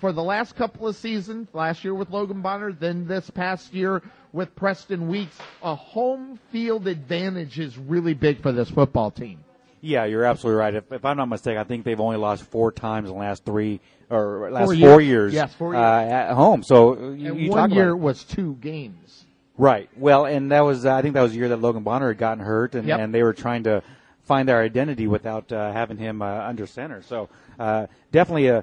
[0.00, 4.02] for the last couple of seasons, last year with Logan Bonner, then this past year
[4.32, 9.38] with Preston Weeks, a home field advantage is really big for this football team.
[9.80, 10.74] Yeah, you're absolutely right.
[10.74, 13.44] If, if I'm not mistaken, I think they've only lost four times in the last
[13.44, 13.78] three
[14.10, 15.06] or last Four four, years.
[15.06, 15.34] years.
[15.34, 16.64] Yes, four uh, at home.
[16.64, 19.26] So uh, you, And you one year was two games.
[19.56, 19.88] right.
[19.96, 22.18] Well, and that was uh, I think that was the year that Logan Bonner had
[22.18, 22.98] gotten hurt, and, Yep.
[22.98, 23.84] and they were trying to
[24.30, 27.02] find their identity without uh, having him uh, under center.
[27.02, 28.62] So uh, definitely a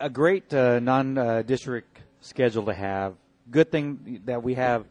[0.00, 3.14] a great uh, non-district schedule to have.
[3.48, 4.86] Good thing that we have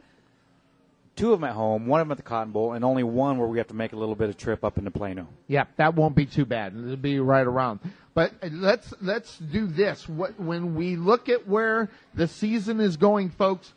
[1.17, 3.37] two of them at home, one of them at the Cotton Bowl, and only one
[3.37, 5.27] where we have to make a little bit of trip up into Plano.
[5.49, 6.73] Yeah, that won't be too bad.
[6.73, 7.81] It'll be right around.
[8.13, 10.07] But uh, let's let's do this.
[10.07, 13.73] What when we look at where the season is going, folks,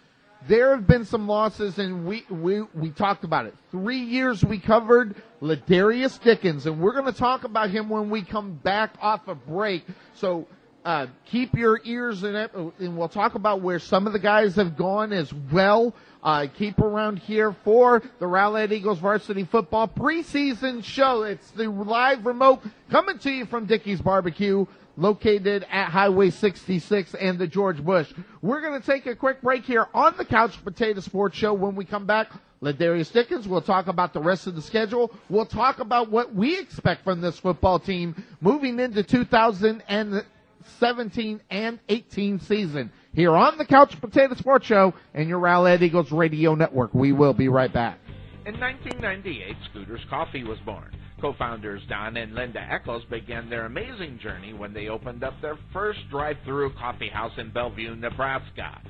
[0.47, 3.55] there have been some losses, and we we we talked about it.
[3.71, 8.23] Three years we covered Ladarius Dickens, and we're going to talk about him when we
[8.23, 9.85] come back off a break.
[10.15, 10.47] So.
[10.85, 14.55] Uh, keep your ears in it, and we'll talk about where some of the guys
[14.55, 15.93] have gone as well.
[16.23, 21.25] Uh, keep around here for the Rowlett Eagles varsity football preseason show.
[21.25, 24.65] It's the live remote coming to you from Dickey's Barbecue,
[24.99, 28.13] located at Highway 66 and the George Bush.
[28.43, 31.55] We're going to take a quick break here on the Couch Potato Sports Show.
[31.55, 33.47] When we come back, Ladarius Dickens.
[33.47, 35.13] We'll talk about the rest of the schedule.
[35.29, 42.41] We'll talk about what we expect from this football team moving into 2017 and 18
[42.41, 42.91] season.
[43.15, 46.93] Here on the Couch Potato Sports Show and your Rowlett Eagles Radio Network.
[46.95, 48.01] We will be right back.
[48.47, 50.91] In 1998, Scooters Coffee was born.
[51.21, 55.99] Co-founders Don and Linda Eccles began their amazing journey when they opened up their first
[56.11, 58.81] drive-through coffee house in Bellevue, Nebraska.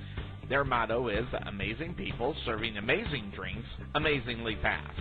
[0.49, 4.99] Their motto is amazing people serving amazing drinks amazingly fast.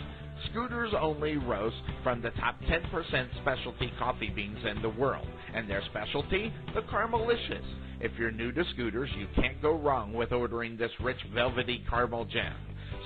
[0.52, 5.84] Scooters only roast from the top 10% specialty coffee beans in the world, and their
[5.90, 7.66] specialty, the Caramelicious.
[8.00, 12.26] If you're new to Scooters, you can't go wrong with ordering this rich velvety caramel
[12.26, 12.54] gem.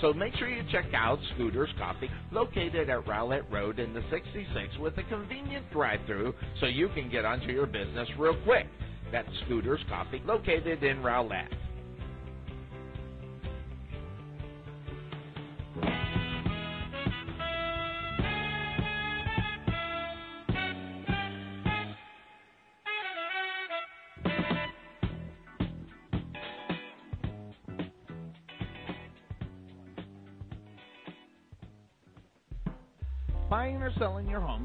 [0.01, 4.77] So make sure you check out Scooters Coffee, located at Rowlett Road in the 66
[4.79, 8.65] with a convenient drive-through so you can get onto your business real quick.
[9.11, 11.49] That's Scooters Coffee, located in Rowlett.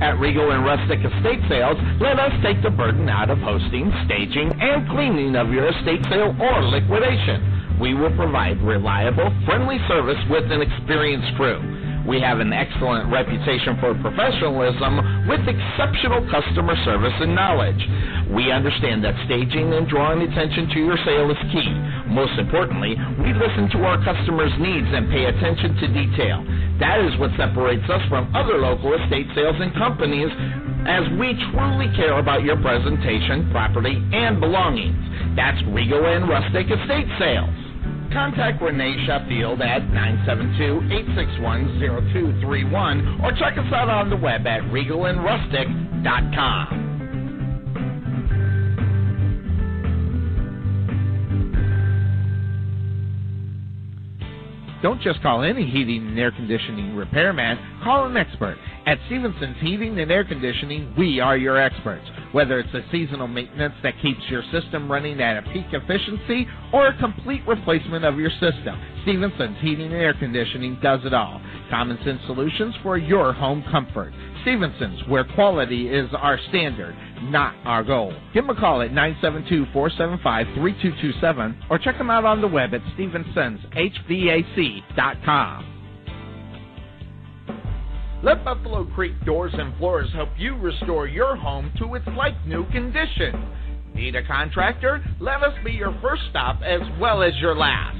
[0.00, 4.52] At Regal and Rustic Estate Sales, let us take the burden out of hosting, staging,
[4.60, 7.53] and cleaning of your estate sale or liquidation.
[7.80, 11.58] We will provide reliable, friendly service with an experienced crew.
[12.06, 17.80] We have an excellent reputation for professionalism with exceptional customer service and knowledge.
[18.28, 21.64] We understand that staging and drawing attention to your sale is key.
[22.12, 22.92] Most importantly,
[23.24, 26.44] we listen to our customers' needs and pay attention to detail.
[26.78, 30.28] That is what separates us from other local estate sales and companies
[30.84, 35.00] as we truly care about your presentation, property, and belongings.
[35.36, 37.63] That's Regal and Rustic Estate Sales.
[38.12, 39.82] Contact Renee Sheffield at
[40.28, 46.93] 972-861-0231 or check us out on the web at regalandrustic.com.
[54.84, 58.58] Don't just call any heating and air conditioning repairman, call an expert.
[58.84, 62.04] At Stevenson's Heating and Air Conditioning, we are your experts.
[62.32, 66.88] Whether it's a seasonal maintenance that keeps your system running at a peak efficiency or
[66.88, 71.40] a complete replacement of your system, Stevenson's Heating and Air Conditioning does it all.
[71.70, 74.12] Common sense solutions for your home comfort.
[74.44, 78.12] Stevenson's, where quality is our standard, not our goal.
[78.32, 85.70] Give them a call at 972-475-3227 or check them out on the web at stevensonshvac.com.
[88.22, 92.64] Let Buffalo Creek Doors and Floors help you restore your home to its like new
[92.70, 93.50] condition.
[93.94, 95.04] Need a contractor?
[95.20, 97.98] Let us be your first stop as well as your last.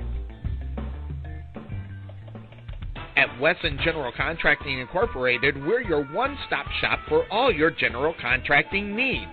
[3.16, 8.94] At Wesson General Contracting Incorporated, we're your one stop shop for all your general contracting
[8.94, 9.32] needs.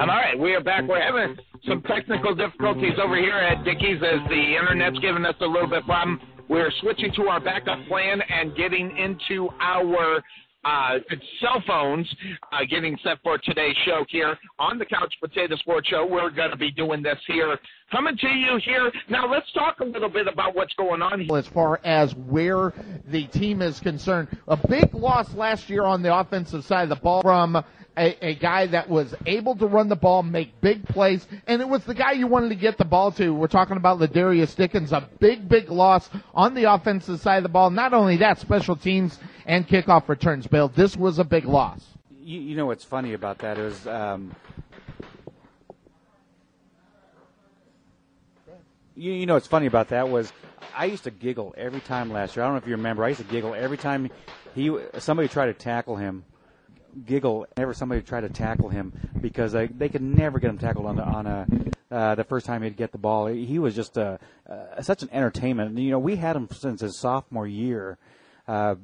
[0.00, 0.38] I'm all right.
[0.38, 0.84] We are back.
[0.88, 5.46] We're having some technical difficulties over here at Dickey's as the internet's giving us a
[5.46, 6.20] little bit problem.
[6.48, 10.22] We're switching to our backup plan and getting into our
[10.64, 10.98] uh,
[11.40, 12.06] cell phones,
[12.52, 16.06] uh, getting set for today's show here on the Couch Potato Sports Show.
[16.06, 17.58] We're going to be doing this here,
[17.90, 18.90] coming to you here.
[19.08, 21.36] Now, let's talk a little bit about what's going on here.
[21.36, 22.72] as far as where
[23.06, 24.28] the team is concerned.
[24.48, 27.62] A big loss last year on the offensive side of the ball from
[27.96, 31.68] a, a guy that was able to run the ball, make big plays, and it
[31.68, 33.34] was the guy you wanted to get the ball to.
[33.34, 37.48] We're talking about Ladarius Dickens, a big, big loss on the offensive side of the
[37.48, 37.70] ball.
[37.70, 40.68] Not only that, special teams and kickoff returns, Bill.
[40.68, 41.84] This was a big loss.
[42.22, 44.34] You, you know what's funny about that is um,
[48.94, 50.32] you, you know what's funny about that was
[50.74, 52.44] I used to giggle every time last year.
[52.44, 53.04] I don't know if you remember.
[53.04, 54.10] I used to giggle every time
[54.54, 56.24] he somebody tried to tackle him.
[57.06, 60.86] Giggle whenever somebody tried to tackle him because they they could never get him tackled
[60.86, 61.46] on the on a
[61.90, 63.26] uh, the first time he'd get the ball.
[63.26, 64.18] He was just a,
[64.48, 65.76] uh, such an entertainment.
[65.76, 67.98] You know, we had him since his sophomore year.
[68.46, 68.76] Uh,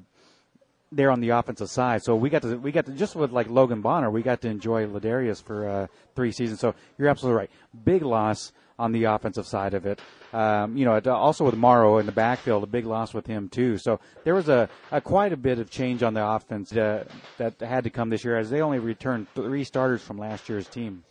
[0.93, 2.03] there on the offensive side.
[2.03, 4.49] So we got to we got to just with like Logan Bonner, we got to
[4.49, 6.61] enjoy Ladarius for uh, three seasons.
[6.61, 7.51] So you're absolutely right.
[7.85, 10.01] Big loss on the offensive side of it.
[10.33, 13.79] Um, you know, also with Morrow in the backfield, a big loss with him too.
[13.79, 17.05] So there was a, a quite a bit of change on the offense uh,
[17.39, 20.69] that had to come this year, as they only returned three starters from last year's
[20.69, 21.05] team.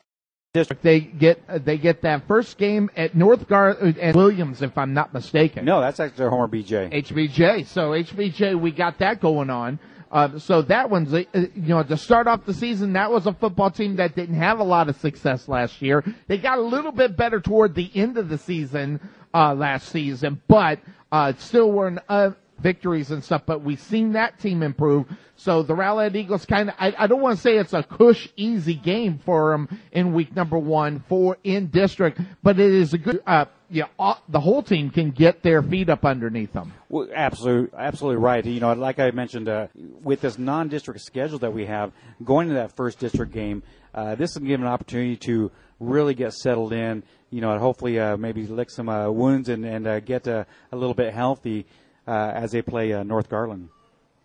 [0.54, 4.94] District, they get they get that first game at North Gar and Williams, if I'm
[4.94, 5.66] not mistaken.
[5.66, 6.94] No, that's actually Homer BJ.
[6.94, 7.66] HBJ.
[7.68, 9.80] So HBJ, we got that going on.
[10.12, 13.34] Uh, so that one's, uh, you know, to start off the season, that was a
[13.34, 16.04] football team that didn't have a lot of success last year.
[16.28, 19.00] They got a little bit better toward the end of the season,
[19.34, 20.80] uh, last season, but,
[21.12, 25.06] uh, still were uh, victories and stuff, but we've seen that team improve.
[25.36, 28.30] So the Rowlett Eagles kind of, I, I don't want to say it's a cush
[28.36, 32.98] easy game for them in week number one for in district, but it is a
[32.98, 36.74] good, uh, yeah, all, the whole team can get their feet up underneath them.
[36.90, 38.46] Well, absolutely, absolutely right.
[38.46, 39.68] You know, like I mentioned, uh,
[40.04, 41.92] with this non-district schedule that we have,
[42.24, 43.64] going to that first district game,
[43.94, 47.04] uh, this will give an opportunity to really get settled in.
[47.32, 50.46] You know, and hopefully uh, maybe lick some uh, wounds and and uh, get uh,
[50.72, 51.66] a little bit healthy
[52.08, 53.70] uh, as they play uh, North Garland.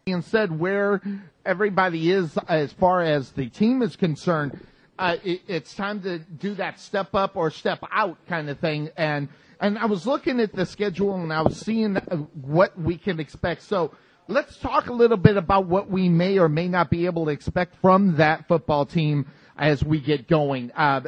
[0.05, 1.01] Being said, where
[1.45, 4.59] everybody is as far as the team is concerned,
[5.01, 8.91] uh, it, it's time to do that step up or step out kind of thing.
[8.97, 9.29] And
[9.59, 13.19] and I was looking at the schedule and I was seeing uh, what we can
[13.19, 13.63] expect.
[13.63, 13.95] So
[14.29, 17.31] let's talk a little bit about what we may or may not be able to
[17.31, 19.27] expect from that football team
[19.57, 20.71] as we get going.
[20.73, 21.01] Uh,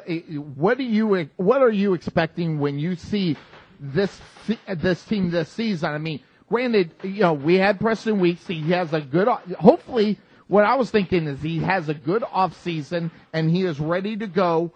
[0.57, 3.37] what do you what are you expecting when you see
[3.79, 4.21] this
[4.67, 5.91] this team this season?
[5.91, 8.47] I mean granted, you know, we had Preston Weeks.
[8.47, 9.27] He has a good,
[9.59, 10.19] hopefully,
[10.53, 14.19] what I was thinking is he has a good off season and he is ready
[14.19, 14.71] to go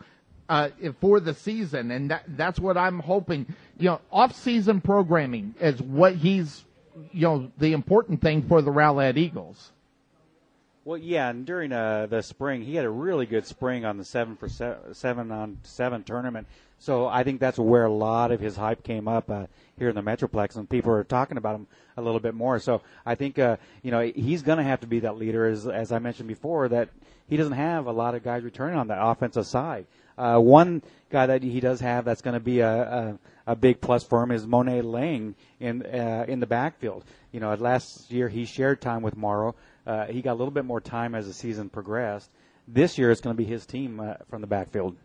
[0.49, 0.71] uh,
[1.03, 3.45] for the season, and that, that's what I'm hoping.
[3.79, 6.65] You know, off season programming is what he's,
[7.13, 9.71] you know, the important thing for the Rowlett Eagles.
[10.87, 14.05] Well, yeah, and during uh, the spring, he had a really good spring on the
[14.05, 16.47] seven for se- seven on seven tournament.
[16.79, 19.97] So I think that's where a lot of his hype came up uh, here in
[19.97, 21.67] the Metroplex, and people are talking about him
[21.97, 22.61] a little bit more.
[22.61, 25.67] So I think uh, you know he's going to have to be that leader, as
[25.67, 26.91] as I mentioned before, that
[27.29, 29.87] he doesn't have a lot of guys returning on the offensive side.
[30.17, 33.19] Uh, one guy that he does have that's going to be a, a
[33.49, 37.05] a big plus for him is Monet Lang in uh, in the backfield.
[37.33, 39.57] You know, last year he shared time with Morrow.
[39.87, 42.31] Uh, he got a little bit more time as the season progressed.
[42.67, 44.97] This year it's going to be his team uh, from the backfield.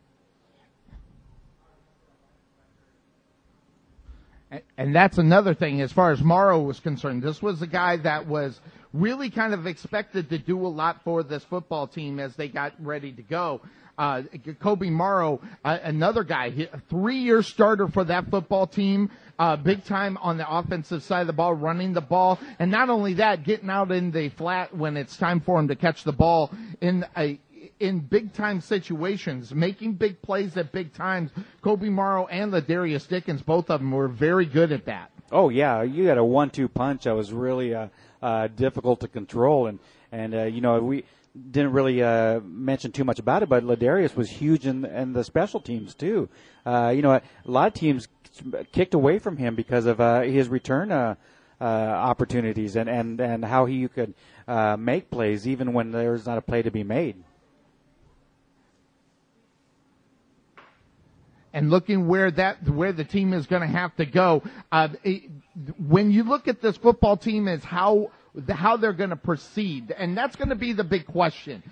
[4.49, 7.21] And, and that's another thing as far as Morrow was concerned.
[7.21, 8.59] This was a guy that was
[8.93, 12.73] really kind of expected to do a lot for this football team as they got
[12.79, 13.61] ready to go.
[14.01, 14.23] Uh,
[14.59, 20.37] Kobe Morrow, uh, another guy, three-year starter for that football team, uh, big time on
[20.37, 23.91] the offensive side of the ball, running the ball, and not only that, getting out
[23.91, 27.39] in the flat when it's time for him to catch the ball in a
[27.79, 31.29] in big time situations, making big plays at big times.
[31.61, 35.11] Kobe Morrow and Ladarius Dickens, both of them were very good at that.
[35.31, 37.89] Oh yeah, you had a one-two punch that was really uh,
[38.23, 39.77] uh, difficult to control, and
[40.11, 44.15] and uh, you know we didn't really uh, mention too much about it, but Ladarius
[44.15, 46.29] was huge in, in the special teams too.
[46.65, 48.07] Uh, you know, a lot of teams
[48.71, 51.15] kicked away from him because of uh, his return uh,
[51.59, 54.13] uh, opportunities and, and, and how he could
[54.47, 57.15] uh, make plays even when there's not a play to be made.
[61.53, 64.41] and looking where that where the team is going to have to go.
[64.71, 65.23] Uh, it,
[65.77, 68.09] when you look at this football team, is how
[68.49, 71.63] how they're going to proceed, and that's going to be the big question.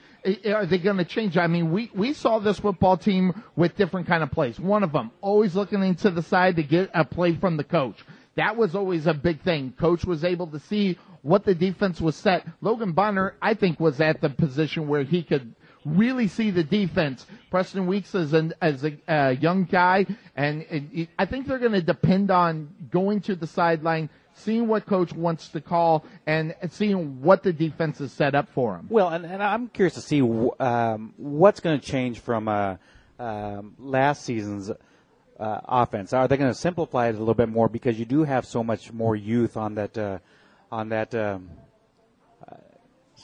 [0.46, 1.38] Are they going to change?
[1.38, 4.60] I mean, we we saw this football team with different kind of plays.
[4.60, 8.04] One of them always looking into the side to get a play from the coach.
[8.36, 9.74] That was always a big thing.
[9.80, 12.46] Coach was able to see what the defense was set.
[12.62, 15.56] Logan Bonner, I think, was at the position where he could
[15.86, 17.26] really see the defense.
[17.52, 20.06] Preston Weeks is an, as a uh, young guy,
[20.36, 24.10] and it, I think they're going to depend on going to the sideline,
[24.40, 28.76] seeing what coach wants to call, and seeing what the defense is set up for
[28.76, 28.88] him.
[28.90, 32.76] Well, and, and I'm curious to see um, what's going to change from uh,
[33.20, 34.72] um, last season's.
[35.40, 36.12] Uh, offense.
[36.12, 38.62] Are they going to simplify it a little bit more because you do have so
[38.62, 40.20] much more youth on that uh,
[40.70, 41.50] on that um,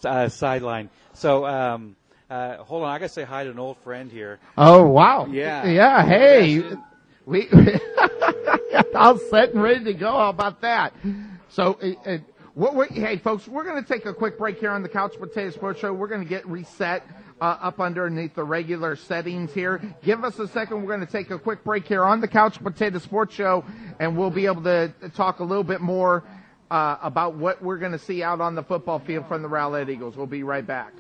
[0.06, 0.90] uh, sideline?
[1.12, 1.98] So um,
[2.30, 4.40] uh, hold on, I gotta say hi to an old friend here.
[4.58, 5.28] Oh wow!
[5.28, 6.04] Yeah, yeah.
[6.04, 6.64] Hey,
[7.26, 7.48] we
[8.96, 10.12] all set and ready to go.
[10.12, 10.94] How about that?
[11.50, 12.18] So, uh, uh
[12.54, 15.82] what hey folks, we're gonna take a quick break here on the Couch Potato Sports
[15.82, 15.94] Show.
[15.94, 17.04] We're gonna get reset.
[17.42, 19.82] Uh, up underneath the regular settings here.
[20.02, 20.82] Give us a second.
[20.82, 23.66] We're going to take a quick break here on the Couch Potato Sports Show,
[24.00, 26.24] and we'll be able to talk a little bit more
[26.72, 29.90] uh, about what we're going to see out on the football field from the Rowlett
[29.90, 30.16] Eagles.
[30.16, 30.94] We'll be right back.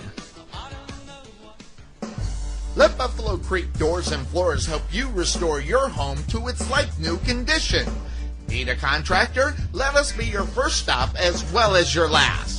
[2.75, 7.85] Let Buffalo Creek Doors and Floors help you restore your home to its like-new condition.
[8.47, 9.53] Need a contractor?
[9.73, 12.58] Let us be your first stop as well as your last.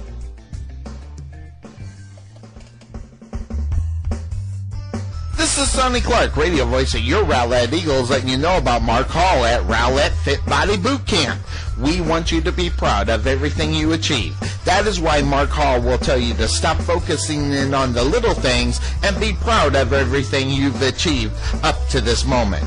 [5.37, 9.07] This is Sonny Clark, radio voice of your Rowlett Eagles, letting you know about Mark
[9.09, 11.41] Hall at Rowlett Fit Body Boot Camp.
[11.81, 14.37] We want you to be proud of everything you achieve.
[14.65, 18.35] That is why Mark Hall will tell you to stop focusing in on the little
[18.35, 22.65] things and be proud of everything you've achieved up to this moment.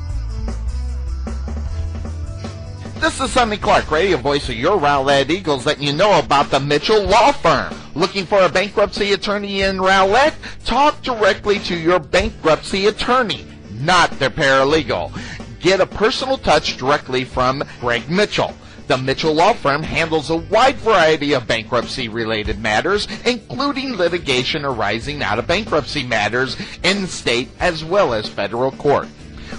[3.00, 6.60] This is Sonny Clark, radio voice of your Rowlett Eagles, letting you know about the
[6.60, 7.72] Mitchell Law Firm.
[7.94, 10.34] Looking for a bankruptcy attorney in Rowlett?
[10.66, 15.12] Talk directly to your bankruptcy attorney, not their paralegal.
[15.60, 18.56] Get a personal touch directly from Greg Mitchell.
[18.88, 25.22] The Mitchell Law Firm handles a wide variety of bankruptcy related matters, including litigation arising
[25.22, 29.08] out of bankruptcy matters in state as well as federal court.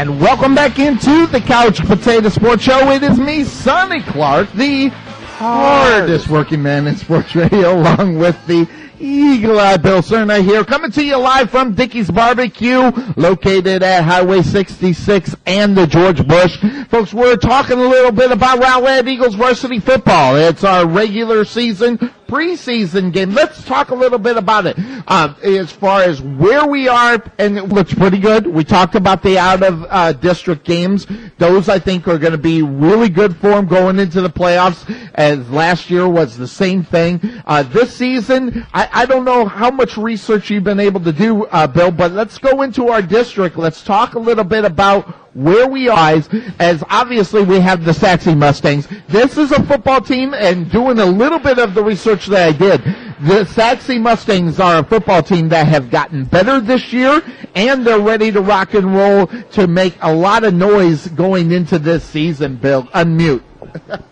[0.00, 2.90] And welcome back into the Couch Potato Sports Show.
[2.90, 8.66] It is me, Sonny Clark, the hardest working man in sports radio, along with the
[8.98, 14.40] Eagle Eye Bill Serna here, coming to you live from Dickey's Barbecue, located at Highway
[14.40, 16.56] 66 and the George Bush.
[16.88, 20.34] Folks, we're talking a little bit about Rowlett Eagles varsity football.
[20.34, 23.32] It's our regular season preseason game.
[23.32, 24.76] Let's talk a little bit about it.
[25.06, 28.46] Uh, as far as where we are, and it looks pretty good.
[28.46, 31.06] We talked about the out of uh, district games.
[31.38, 34.88] Those I think are going to be really good for them going into the playoffs.
[35.14, 37.20] As last year was the same thing.
[37.46, 41.46] Uh, this season, I, I don't know how much research you've been able to do,
[41.46, 43.56] uh, Bill, but let's go into our district.
[43.56, 46.20] Let's talk a little bit about where we are
[46.58, 48.88] as obviously we have the Sachse Mustangs.
[49.08, 52.52] This is a football team and doing a little bit of the research that I
[52.52, 52.82] did.
[53.20, 57.22] The Sachse Mustangs are a football team that have gotten better this year
[57.54, 61.78] and they're ready to rock and roll to make a lot of noise going into
[61.78, 62.84] this season, Bill.
[62.94, 63.42] Unmute.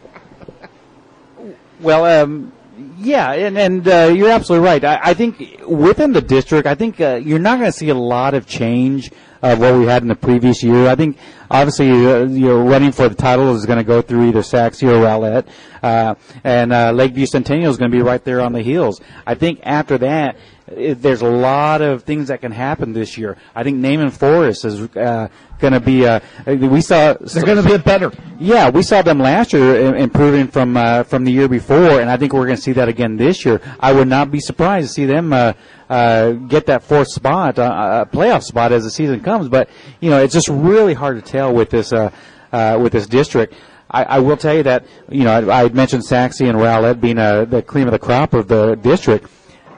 [1.80, 2.52] Well, um,
[2.98, 4.84] yeah, and and uh, you're absolutely right.
[4.84, 7.94] I, I think within the district, I think uh, you're not going to see a
[7.94, 9.12] lot of change
[9.42, 10.88] of what we had in the previous year.
[10.88, 11.18] I think
[11.50, 15.02] obviously uh, you're running for the title is going to go through either Sachse or
[15.02, 15.46] Rowlett,
[15.82, 16.14] uh,
[16.44, 19.00] and uh, Lakeview Centennial is going to be right there on the heels.
[19.26, 20.36] I think after that,
[20.70, 23.36] it, there's a lot of things that can happen this year.
[23.54, 25.28] I think Naaman Forest is uh,
[25.58, 26.06] going to be.
[26.06, 28.12] Uh, we saw they're going to be better.
[28.38, 32.16] Yeah, we saw them last year improving from uh, from the year before, and I
[32.16, 33.60] think we're going to see that again this year.
[33.80, 35.32] I would not be surprised to see them.
[35.32, 35.54] Uh,
[35.88, 39.48] uh, get that fourth spot, uh, a playoff spot as the season comes.
[39.48, 39.68] But
[40.00, 42.10] you know, it's just really hard to tell with this uh,
[42.52, 43.54] uh, with this district.
[43.90, 47.18] I, I will tell you that you know I, I mentioned Sachse and Rowlett being
[47.18, 49.30] uh, the cream of the crop of the district.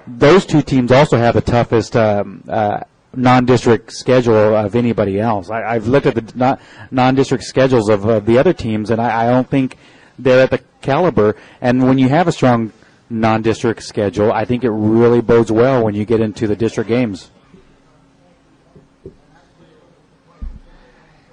[0.06, 2.80] Those two teams also have the toughest um, uh,
[3.14, 5.50] non-district schedule of anybody else.
[5.50, 6.58] I, I've looked at the non-
[6.90, 9.76] non-district schedules of, of the other teams, and I, I don't think
[10.18, 11.36] they're at the caliber.
[11.60, 12.72] And when you have a strong
[13.10, 17.30] non-district schedule, I think it really bodes well when you get into the district games.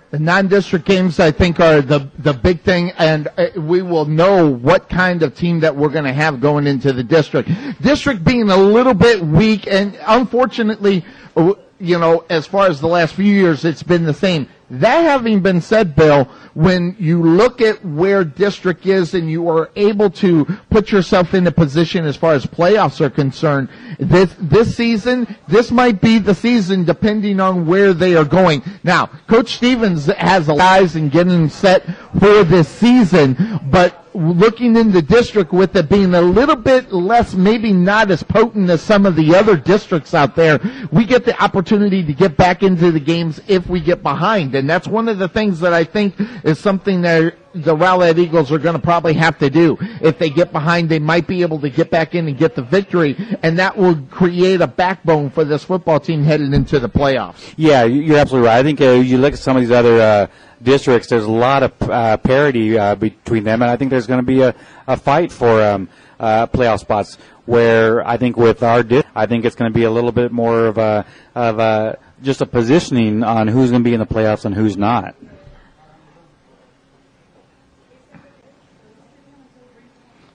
[0.10, 4.50] The non-district games, I think, are the the big thing, and uh, we will know
[4.50, 7.50] what kind of team that we're going to have going into the district.
[7.82, 11.04] District being a little bit weak, and unfortunately,
[11.36, 14.48] uh, you know, as far as the last few years, it's been the same.
[14.70, 19.70] That having been said, Bill, when you look at where district is and you are
[19.76, 24.76] able to put yourself in a position as far as playoffs are concerned, this, this
[24.76, 28.62] season, this might be the season depending on where they are going.
[28.84, 31.86] Now, Coach Stevens has a eyes and getting set
[32.20, 37.36] for this season, but looking in the district with it being a little bit less,
[37.36, 40.60] maybe not as potent as some of the other districts out there,
[40.92, 44.56] we get the opportunity to get back into the games if we get behind.
[44.58, 48.52] And that's one of the things that I think is something that the Rowlett Eagles
[48.52, 49.78] are going to probably have to do.
[50.02, 52.62] If they get behind, they might be able to get back in and get the
[52.62, 57.54] victory, and that will create a backbone for this football team heading into the playoffs.
[57.58, 58.60] Yeah, you're absolutely right.
[58.60, 60.28] I think uh, you look at some of these other uh,
[60.62, 64.20] districts, there's a lot of uh, parity uh, between them, and I think there's going
[64.20, 64.54] to be a,
[64.88, 65.90] a fight for um,
[66.20, 67.18] uh, playoff spots.
[67.46, 70.34] Where I think with our, di- I think it's going to be a little bit
[70.34, 74.06] more of a of a just a positioning on who's going to be in the
[74.06, 75.16] playoffs and who's not.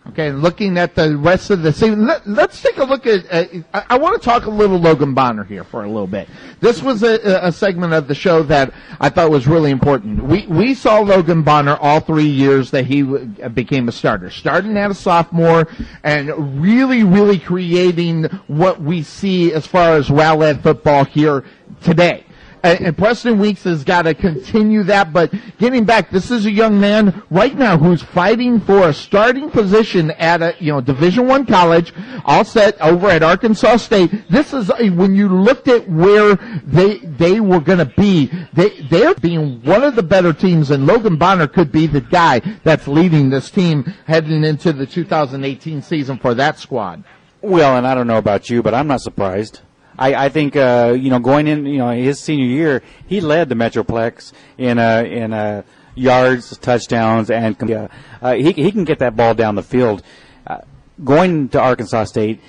[0.08, 3.24] Okay, looking at the rest of the season, let, us take a look at.
[3.32, 6.28] Uh, I, I want to talk a little Logan Bonner here for a little bit.
[6.60, 10.22] This was a, a, segment of the show that I thought was really important.
[10.22, 14.76] We we saw Logan Bonner all three years that he w- became a starter, starting
[14.76, 15.68] as a sophomore
[16.02, 21.44] and really, really creating what we see as far as Rowlett football here
[21.82, 22.24] today
[22.62, 25.12] and Preston Weeks has got to continue that.
[25.12, 29.50] But getting back, this is a young man right now who's fighting for a starting
[29.50, 31.92] position at a you know Division One college,
[32.24, 34.28] all set over at Arkansas State.
[34.30, 38.80] This is a, when you looked at where they they were going to be, they
[38.82, 42.86] they're being one of the better teams, and Logan Bonner could be the guy that's
[42.86, 47.04] leading this team heading into the 2018 season for that squad.
[47.40, 49.62] Well, and I don't know about you, but I'm not surprised.
[49.98, 53.48] I, I think uh, you know going in you know his senior year he led
[53.48, 55.62] the Metroplex in uh, in uh,
[55.94, 57.88] yards, touchdowns, and uh,
[58.20, 60.02] uh, he he can get that ball down the field.
[60.46, 60.58] Uh,
[61.04, 62.40] going to Arkansas State,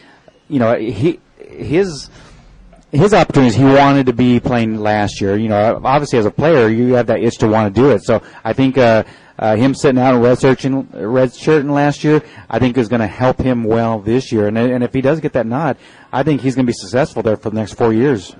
[0.48, 2.10] you know he his
[2.91, 5.36] his opportunities he wanted to be playing last year.
[5.36, 8.04] You know, obviously as a player you have that itch to want to do it.
[8.04, 9.04] So I think uh,
[9.38, 13.02] uh, him sitting out and red shirting, red shirting last year, I think is going
[13.02, 14.48] to help him well this year.
[14.48, 15.78] And and if he does get that nod,
[16.14, 18.36] I think he's going to be successful there for the next four years.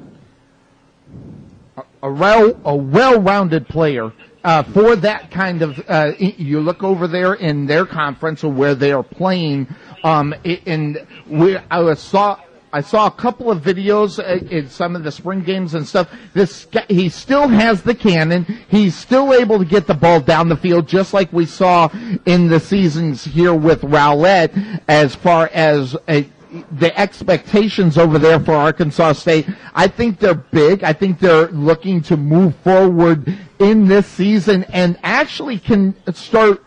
[2.04, 4.14] A well, a well-rounded player
[4.44, 5.84] uh, for that kind of.
[5.88, 9.68] Uh, you look over there in their conference or where they are playing,
[10.04, 12.40] um, and we I saw.
[12.76, 16.12] I saw a couple of videos uh, in some of the spring games and stuff.
[16.34, 18.46] This he still has the cannon.
[18.68, 21.90] He's still able to get the ball down the field, just like we saw
[22.26, 24.82] in the seasons here with Rowlett.
[24.88, 26.28] As far as a,
[26.72, 30.84] the expectations over there for Arkansas State, I think they're big.
[30.84, 36.64] I think they're looking to move forward in this season and actually can start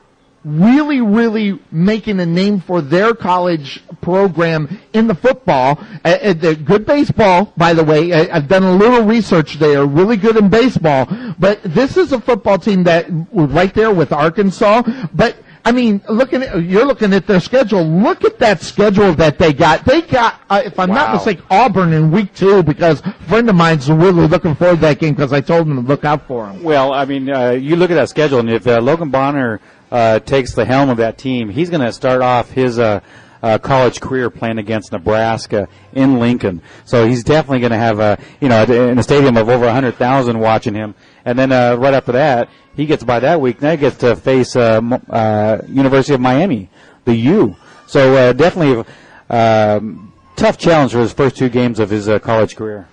[0.46, 5.78] really, really making a name for their college program in the football.
[6.04, 8.12] Uh, uh, good baseball, by the way.
[8.12, 9.84] I, I've done a little research there.
[9.84, 11.08] Really good in baseball.
[11.38, 14.82] But this is a football team that right there with Arkansas.
[15.12, 17.84] But I mean, looking at you're looking at their schedule.
[17.84, 19.84] Look at that schedule that they got.
[19.84, 20.94] They got, uh, if I'm wow.
[20.94, 24.80] not mistaken, Auburn in week two because a friend of mine's really looking forward to
[24.82, 26.62] that game because I told him to look out for him.
[26.62, 29.60] Well, I mean, uh, you look at that schedule, and if uh, Logan Bonner
[29.90, 32.78] uh, takes the helm of that team, he's going to start off his.
[32.78, 33.00] Uh,
[33.42, 36.62] uh, college career playing against Nebraska in Lincoln.
[36.84, 40.38] So he's definitely going to have a, you know, in a stadium of over 100,000
[40.38, 40.94] watching him.
[41.26, 43.60] And then uh, right after that, he gets by that week.
[43.60, 46.70] Now he gets to face uh, uh, University of Miami,
[47.04, 47.56] the U.
[47.86, 48.84] So uh, definitely
[49.28, 52.88] um, tough challenge for his first two games of his uh, college career.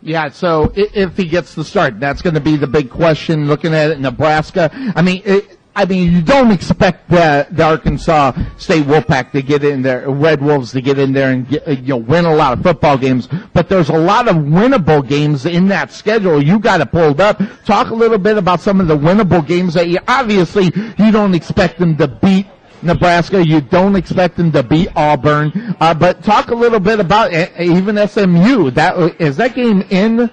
[0.00, 3.46] Yeah, so if he gets the start, that's going to be the big question.
[3.46, 4.70] Looking at it, Nebraska.
[4.96, 9.64] I mean, it, I mean, you don't expect the, the Arkansas State Wolfpack to get
[9.64, 12.52] in there, Red Wolves to get in there and get, you know, win a lot
[12.52, 13.26] of football games.
[13.54, 16.42] But there's a lot of winnable games in that schedule.
[16.42, 17.40] You got it pulled up.
[17.64, 20.64] Talk a little bit about some of the winnable games that you obviously
[20.98, 22.46] you don't expect them to beat
[22.82, 23.44] Nebraska.
[23.44, 25.74] You don't expect them to beat Auburn.
[25.80, 28.70] Uh, but talk a little bit about uh, even SMU.
[28.72, 30.30] That is that game in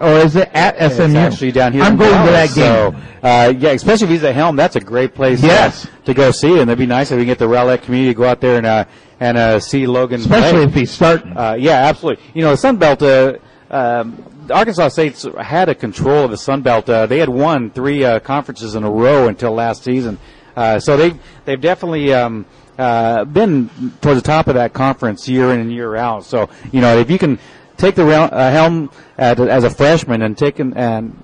[0.00, 1.04] or is it at SMU?
[1.06, 1.82] It's actually down here.
[1.82, 3.02] I'm in going Dallas, to that game.
[3.22, 5.42] So, uh, yeah, especially if he's at Helm, that's a great place.
[5.42, 5.86] uh, Yes.
[6.04, 8.16] to go see, and it'd be nice if we can get the Rowlett community to
[8.16, 8.84] go out there and uh,
[9.20, 10.20] and uh, see Logan.
[10.20, 10.62] Especially play.
[10.64, 11.36] if he's starting.
[11.36, 12.22] Uh, yeah, absolutely.
[12.34, 13.02] You know, the Sun Belt.
[13.02, 13.38] Uh,
[13.70, 16.88] um, Arkansas State's had a control of the Sun Belt.
[16.88, 20.18] Uh, they had won three uh, conferences in a row until last season,
[20.56, 22.46] uh, so they've they've definitely um,
[22.78, 23.68] uh, been
[24.00, 26.24] towards the top of that conference year in and year out.
[26.24, 27.40] So you know, if you can
[27.76, 31.22] take the uh, helm at, as a freshman and take an, and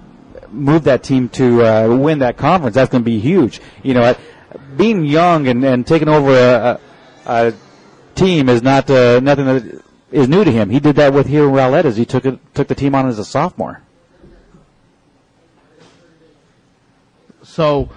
[0.51, 3.61] move that team to uh, win that conference, that's going to be huge.
[3.83, 4.15] You know,
[4.77, 6.81] being young and, and taking over a,
[7.27, 7.55] a, a
[8.15, 10.71] team is not uh, nothing that is new to him.
[10.71, 13.07] He did that with here in Rowlett as he took it, took the team on
[13.07, 13.83] as a sophomore.
[17.43, 17.91] So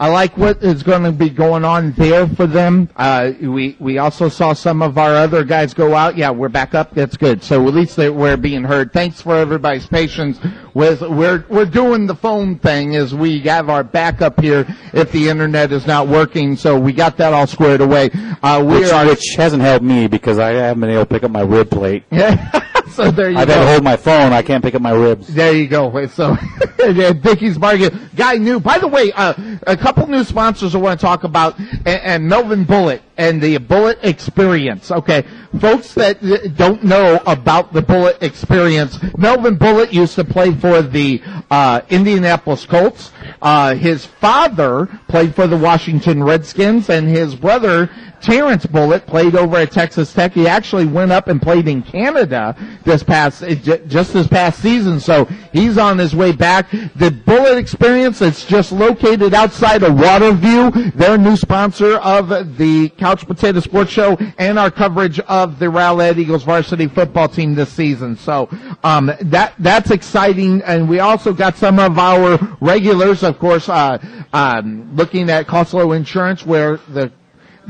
[0.00, 2.88] I like what is going to be going on there for them.
[2.96, 6.16] Uh, we we also saw some of our other guys go out.
[6.16, 6.94] Yeah, we're back up.
[6.94, 7.44] That's good.
[7.44, 8.94] So at least they, we're being heard.
[8.94, 10.40] Thanks for everybody's patience.
[10.72, 15.28] With we're we're doing the phone thing as we have our backup here if the
[15.28, 16.56] internet is not working.
[16.56, 18.08] So we got that all squared away.
[18.42, 19.04] Uh, Which, are.
[19.04, 22.04] which hasn't helped me because I haven't been able to pick up my rib plate.
[22.10, 22.62] Yeah.
[22.94, 23.54] so there you I've go.
[23.54, 24.32] had to hold my phone.
[24.32, 25.28] I can't pick up my ribs.
[25.28, 25.90] There you go.
[26.10, 26.36] So,
[26.78, 28.10] Dickey's Bargain.
[28.16, 28.58] Guy new.
[28.58, 32.28] By the way, uh, a couple new sponsors I want to talk about, and, and
[32.28, 34.90] Melvin Bullitt and the Bullitt Experience.
[34.90, 35.24] Okay,
[35.60, 40.82] folks that uh, don't know about the Bullitt Experience, Melvin Bullitt used to play for
[40.82, 43.12] the uh, Indianapolis Colts.
[43.42, 47.90] Uh, his father played for the Washington Redskins, and his brother
[48.20, 50.32] Terrence Bullitt played over at Texas Tech.
[50.32, 55.00] He actually went up and played in Canada this past uh, just this past season,
[55.00, 56.70] so he's on his way back.
[56.70, 60.94] The Bullitt Experience it's just located outside of Waterview.
[60.94, 65.66] They're a new sponsor of the Couch Potato Sports Show and our coverage of the
[65.66, 68.16] Rowlett Eagles varsity football team this season.
[68.16, 68.48] So
[68.84, 73.98] um, that that's exciting, and we also got some of our regulars, of course, uh,
[74.32, 77.12] um, looking at Costco Insurance, where the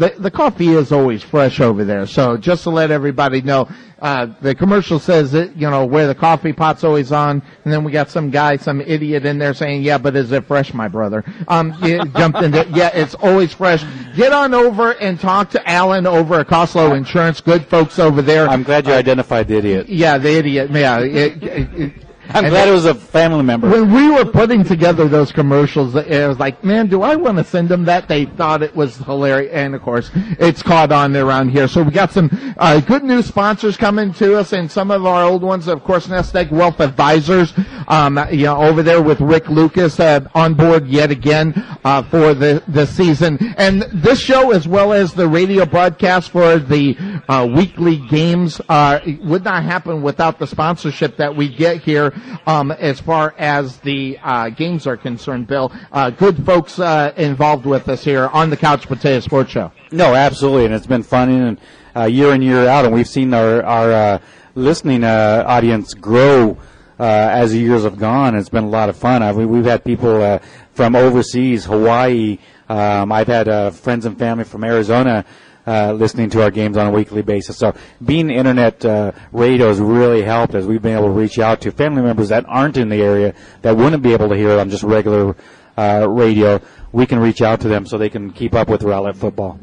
[0.00, 2.06] the, the coffee is always fresh over there.
[2.06, 3.68] So just to let everybody know,
[4.00, 7.84] uh, the commercial says that, you know, where the coffee pot's always on, and then
[7.84, 10.88] we got some guy, some idiot in there saying, yeah, but is it fresh, my
[10.88, 11.22] brother?
[11.48, 11.74] Um,
[12.16, 13.84] jumped into, yeah, it's always fresh.
[14.16, 17.42] Get on over and talk to Alan over at Costco Insurance.
[17.42, 18.48] Good folks over there.
[18.48, 19.90] I'm glad you identified the idiot.
[19.90, 20.70] Yeah, the idiot.
[20.70, 21.00] Yeah.
[21.00, 23.68] It, it, it, I'm and glad it was a family member.
[23.68, 27.44] when we were putting together those commercials, it was like, man, do I want to
[27.44, 28.06] send them that?
[28.06, 31.66] They thought it was hilarious, and of course, it's caught on around here.
[31.66, 35.24] So we got some uh, good new sponsors coming to us, and some of our
[35.24, 37.52] old ones, of course, Nest Egg Wealth Advisors,
[37.88, 41.52] um, you know, over there with Rick Lucas uh, on board yet again
[41.84, 46.60] uh, for the the season, and this show as well as the radio broadcast for
[46.60, 46.96] the
[47.28, 52.14] uh, weekly games uh, would not happen without the sponsorship that we get here
[52.46, 55.72] um, as far as the uh, games are concerned, Bill.
[55.92, 59.72] Uh, good folks uh, involved with us here on the Couch Potato Sports Show.
[59.92, 61.60] No, absolutely, and it's been fun and
[61.96, 64.18] uh, year in year out, and we've seen our our uh,
[64.54, 66.56] listening uh, audience grow
[66.98, 68.34] uh, as the years have gone.
[68.34, 69.22] It's been a lot of fun.
[69.22, 70.38] I mean, we've had people uh,
[70.72, 72.38] from overseas, Hawaii.
[72.68, 75.24] Um, I've had friends and family from Arizona.
[75.66, 77.58] Uh, listening to our games on a weekly basis.
[77.58, 81.60] So being internet uh, radio has really helped as we've been able to reach out
[81.60, 84.58] to family members that aren't in the area that wouldn't be able to hear it
[84.58, 85.36] on just regular
[85.76, 86.62] uh, radio.
[86.92, 89.60] We can reach out to them so they can keep up with Rowlett football.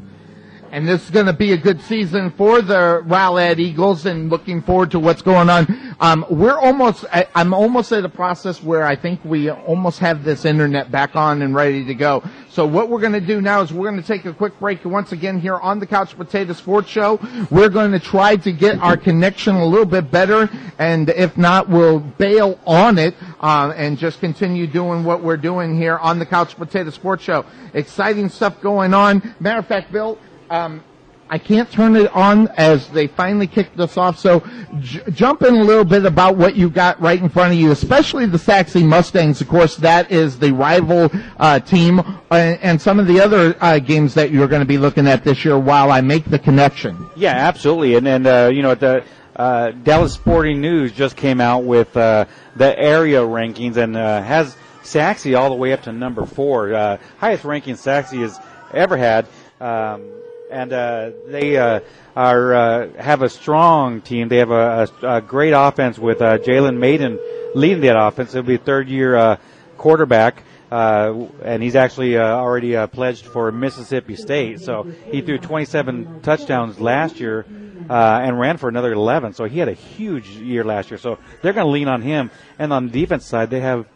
[0.70, 4.60] And this is going to be a good season for the Rowlett Eagles and looking
[4.62, 5.96] forward to what's going on.
[6.00, 10.24] Um, we're almost, I, I'm almost at a process where I think we almost have
[10.24, 12.22] this internet back on and ready to go.
[12.50, 14.84] So what we're going to do now is we're going to take a quick break
[14.84, 17.18] once again here on the Couch Potato Sports Show.
[17.50, 21.68] We're going to try to get our connection a little bit better and if not,
[21.68, 26.26] we'll bail on it, uh, and just continue doing what we're doing here on the
[26.26, 27.44] Couch Potato Sports Show.
[27.74, 29.34] Exciting stuff going on.
[29.40, 30.18] Matter of fact, Bill,
[30.50, 30.82] um,
[31.30, 34.18] I can't turn it on as they finally kicked us off.
[34.18, 34.42] So
[34.80, 37.70] j- jump in a little bit about what you got right in front of you,
[37.70, 39.40] especially the Sachse Mustangs.
[39.40, 43.78] Of course, that is the rival uh, team, uh, and some of the other uh,
[43.78, 45.58] games that you're going to be looking at this year.
[45.58, 47.10] While I make the connection.
[47.14, 47.96] Yeah, absolutely.
[47.96, 49.04] And and uh, you know the
[49.36, 52.24] uh, Dallas Sporting News just came out with uh,
[52.56, 56.70] the area rankings and has Sachse all the way up to number four,
[57.18, 58.40] highest ranking Sachse has
[58.72, 59.26] ever had.
[59.60, 60.17] Um,
[60.50, 61.80] and uh, they uh,
[62.16, 64.28] are uh, have a strong team.
[64.28, 67.18] They have a, a, a great offense with uh, Jalen Mayden
[67.54, 68.32] leading that offense.
[68.32, 69.36] He'll be a third year uh,
[69.76, 70.42] quarterback.
[70.70, 74.60] uh, and he's actually already pledged for Mississippi State.
[74.60, 77.46] So he threw 27 touchdowns last year
[77.88, 79.32] and ran for another 11.
[79.32, 80.98] So he had a huge year last year.
[80.98, 82.30] So they're going to lean on him.
[82.58, 83.86] And on the defense side, they have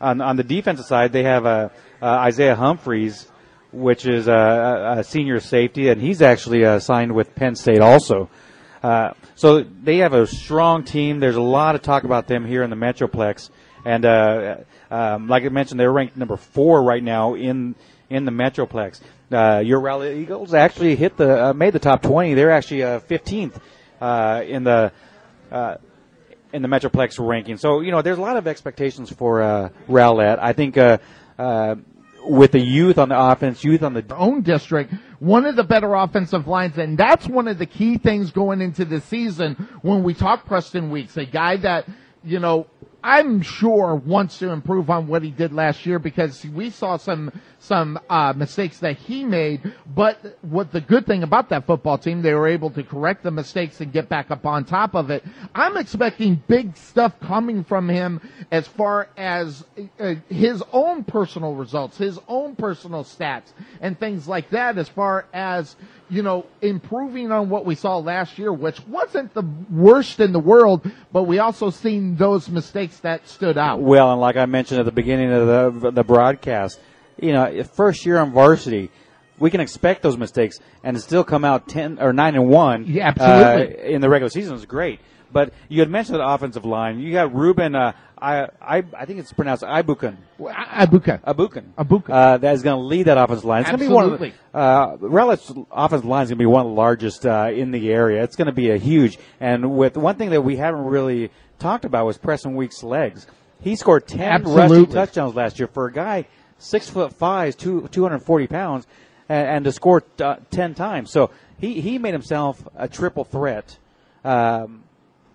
[0.00, 1.70] on on the defensive side they have
[2.02, 3.29] Isaiah Humphries,
[3.72, 8.28] which is a, a senior safety, and he's actually uh, signed with Penn State also.
[8.82, 11.20] Uh, so they have a strong team.
[11.20, 13.50] There's a lot of talk about them here in the Metroplex,
[13.84, 14.56] and uh,
[14.90, 17.74] um, like I mentioned, they're ranked number four right now in
[18.08, 19.00] in the Metroplex.
[19.30, 22.34] Uh, your Rowlett Eagles actually hit the uh, made the top 20.
[22.34, 23.60] They're actually uh, 15th
[24.00, 24.92] uh, in the
[25.52, 25.76] uh,
[26.52, 27.56] in the Metroplex ranking.
[27.56, 30.38] So you know, there's a lot of expectations for uh, Rowlett.
[30.40, 30.76] I think.
[30.76, 30.98] Uh,
[31.38, 31.76] uh,
[32.24, 35.94] with the youth on the offense, youth on the own district, one of the better
[35.94, 40.14] offensive lines, and that's one of the key things going into the season when we
[40.14, 41.86] talk Preston Weeks, a guy that,
[42.24, 42.66] you know,
[43.02, 47.32] I'm sure wants to improve on what he did last year because we saw some
[47.60, 49.72] some uh, mistakes that he made.
[49.94, 53.30] But what the good thing about that football team, they were able to correct the
[53.30, 55.22] mistakes and get back up on top of it.
[55.54, 59.64] I'm expecting big stuff coming from him as far as
[60.00, 64.78] uh, his own personal results, his own personal stats, and things like that.
[64.78, 65.76] As far as
[66.08, 70.40] you know, improving on what we saw last year, which wasn't the worst in the
[70.40, 73.80] world, but we also seen those mistakes that stood out.
[73.80, 75.46] Well, and like I mentioned at the beginning of
[75.82, 76.80] the the broadcast,
[77.22, 78.90] you know, first year on varsity,
[79.38, 82.84] we can expect those mistakes and still come out ten or nine and one.
[82.86, 83.82] Yeah, absolutely.
[83.82, 85.00] Uh, in the regular season is great.
[85.32, 86.98] But you had mentioned the offensive line.
[86.98, 87.76] You got Ruben.
[87.76, 90.16] Uh, I, I I think it's pronounced Ibukan.
[90.40, 91.22] Abuka.
[91.22, 91.72] Abukan.
[91.78, 92.10] Abuka.
[92.10, 93.60] Uh, that is going to lead that offensive line.
[93.60, 96.46] It's going to be one of the, uh, Relic's offensive line is going to be
[96.46, 98.24] one of the largest uh, in the area.
[98.24, 99.18] It's going to be a huge.
[99.38, 103.26] And with one thing that we haven't really talked about was Preston Week's legs.
[103.60, 104.78] He scored ten Absolutely.
[104.78, 106.26] rushing touchdowns last year for a guy
[106.60, 108.86] six foot five, two two hundred forty pounds,
[109.28, 111.10] and, and to score uh, ten times.
[111.10, 113.76] So he he made himself a triple threat.
[114.24, 114.84] Um,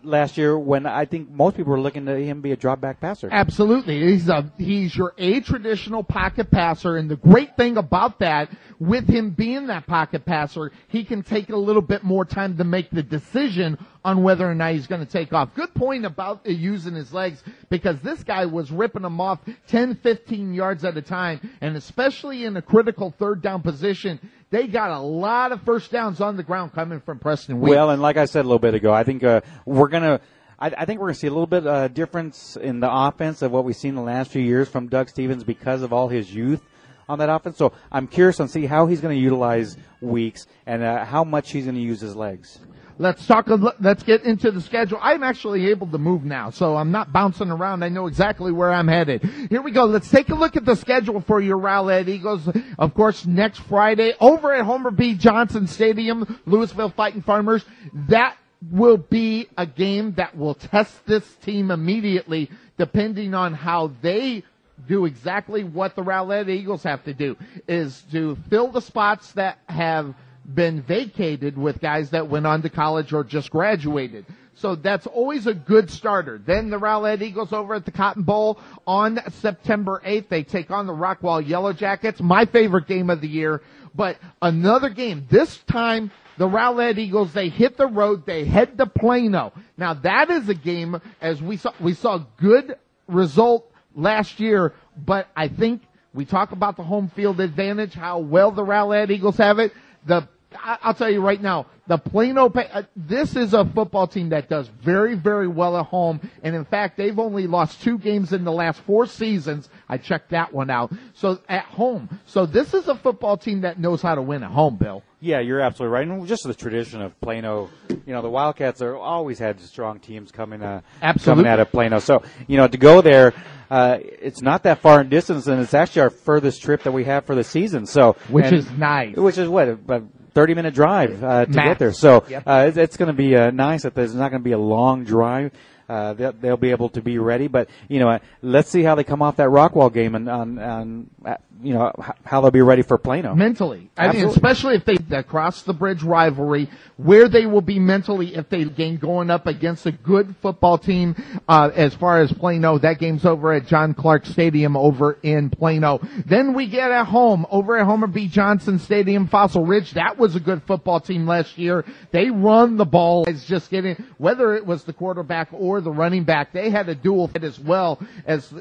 [0.06, 3.02] last year when I think most people were looking to him be a drop back
[3.02, 3.30] passer.
[3.32, 4.12] Absolutely.
[4.12, 6.98] He's a, he's your a traditional pocket passer.
[6.98, 8.50] And the great thing about that,
[8.80, 12.64] with him being that pocket passer, he can take a little bit more time to
[12.64, 15.54] make the decision on whether or not he's going to take off.
[15.56, 20.54] Good point about using his legs because this guy was ripping them off 10, 15
[20.54, 21.58] yards at a time.
[21.60, 24.20] And especially in a critical third down position,
[24.52, 27.72] they got a lot of first downs on the ground coming from Preston Weeks.
[27.72, 30.22] Well, and like I said a little bit ago, I think uh, we're gonna.
[30.60, 33.52] I, I think we're gonna see a little bit uh, difference in the offense of
[33.52, 36.62] what we've seen the last few years from Doug Stevens because of all his youth
[37.10, 37.58] on that offense.
[37.58, 41.52] So I'm curious to see how he's going to utilize Weeks and uh, how much
[41.52, 42.60] he's going to use his legs.
[42.98, 43.48] Let's talk.
[43.80, 45.00] Let's get into the schedule.
[45.02, 47.84] I'm actually able to move now, so I'm not bouncing around.
[47.84, 49.22] I know exactly where I'm headed.
[49.50, 49.84] Here we go.
[49.84, 52.50] Let's take a look at the schedule for your Rowlett Eagles.
[52.80, 55.14] Of course, next Friday over at Homer B.
[55.16, 57.66] Johnson Stadium, Lewisville Fighting Farmers.
[58.08, 58.38] That
[58.72, 64.44] will be a game that will test this team immediately, depending on how they
[64.88, 67.36] do exactly what the Rowlett Eagles have to do
[67.68, 70.14] is to fill the spots that have
[70.54, 74.26] been vacated with guys that went on to college or just graduated.
[74.56, 76.38] So that's always a good starter.
[76.44, 80.30] Then the Rowlett Eagles over at the Cotton Bowl on September 8th.
[80.30, 82.22] They take on the Rockwall Yellow Jackets.
[82.22, 83.62] My favorite game of the year.
[83.94, 85.26] But another game.
[85.30, 88.26] This time, the Rowlett Eagles, they hit the road.
[88.26, 89.52] They head to Plano.
[89.78, 92.78] Now that is a game as we saw, we saw good
[93.08, 95.82] result last year, but I think
[96.14, 99.74] we talk about the home field advantage, how well the Rowlett Eagles have it.
[100.06, 100.28] The
[100.64, 104.50] I- I'll tell you right now, the Plano, uh, this is a football team that
[104.50, 106.20] does very, very well at home.
[106.44, 109.70] And in fact, they've only lost two games in the last four seasons.
[109.88, 110.92] I checked that one out.
[111.14, 112.10] So at home.
[112.26, 115.04] So this is a football team that knows how to win at home, Bill.
[115.20, 116.08] Yeah, you're absolutely right.
[116.08, 120.32] And just the tradition of Plano, you know, the Wildcats are always had strong teams
[120.32, 121.44] coming, uh, Absolutely.
[121.44, 122.00] coming out of Plano.
[122.00, 123.34] So, you know, to go there,
[123.72, 127.06] uh, it's not that far in distance, and it's actually our furthest trip that we
[127.06, 127.88] have for the season.
[127.88, 129.16] So, Which and- is nice.
[129.16, 130.04] Which is what about
[130.36, 131.68] thirty minute drive uh, to Max.
[131.70, 131.94] get there.
[131.94, 132.44] So, Yep.
[132.46, 134.60] uh, it's, it's going to be uh, nice that there's not going to be a
[134.60, 135.52] long drive.
[135.88, 138.96] Uh, they'll, they'll be able to be ready, but you know, uh, let's see how
[138.96, 141.92] they come off that Rockwall game and on, on uh, you know
[142.24, 143.34] how they'll be ready for Plano.
[143.36, 143.90] mentally.
[143.96, 148.36] I mean, especially if they the cross the bridge rivalry, where they will be mentally
[148.36, 151.16] if they gain going up against a good football team.
[151.48, 156.00] Uh, as far as Plano, that game's over at John Clark Stadium over in Plano.
[156.26, 158.28] Then we get at home over at Homer B.
[158.28, 159.92] Johnson Stadium, Fossil Ridge.
[159.92, 161.86] That was a good football team last year.
[162.12, 163.26] They run the ball.
[163.28, 166.52] It's just getting whether it was the quarterback or the running back.
[166.52, 168.54] They had a dual fit as well as.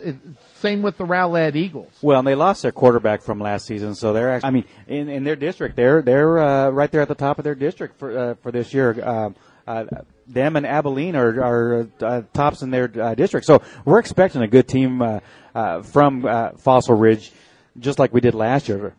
[0.56, 1.92] Same with the Rowlett Eagles.
[2.00, 5.08] Well, and they lost their quarterback from last season, so they're actually, I mean, in,
[5.10, 8.16] in their district, they're they're uh, right there at the top of their district for
[8.16, 9.06] uh, for this year.
[9.06, 9.36] Um,
[9.66, 9.84] uh,
[10.26, 14.46] them and Abilene are, are uh, tops in their uh, district, so we're expecting a
[14.46, 15.20] good team uh,
[15.54, 17.32] uh, from uh, Fossil Ridge,
[17.78, 18.94] just like we did last year.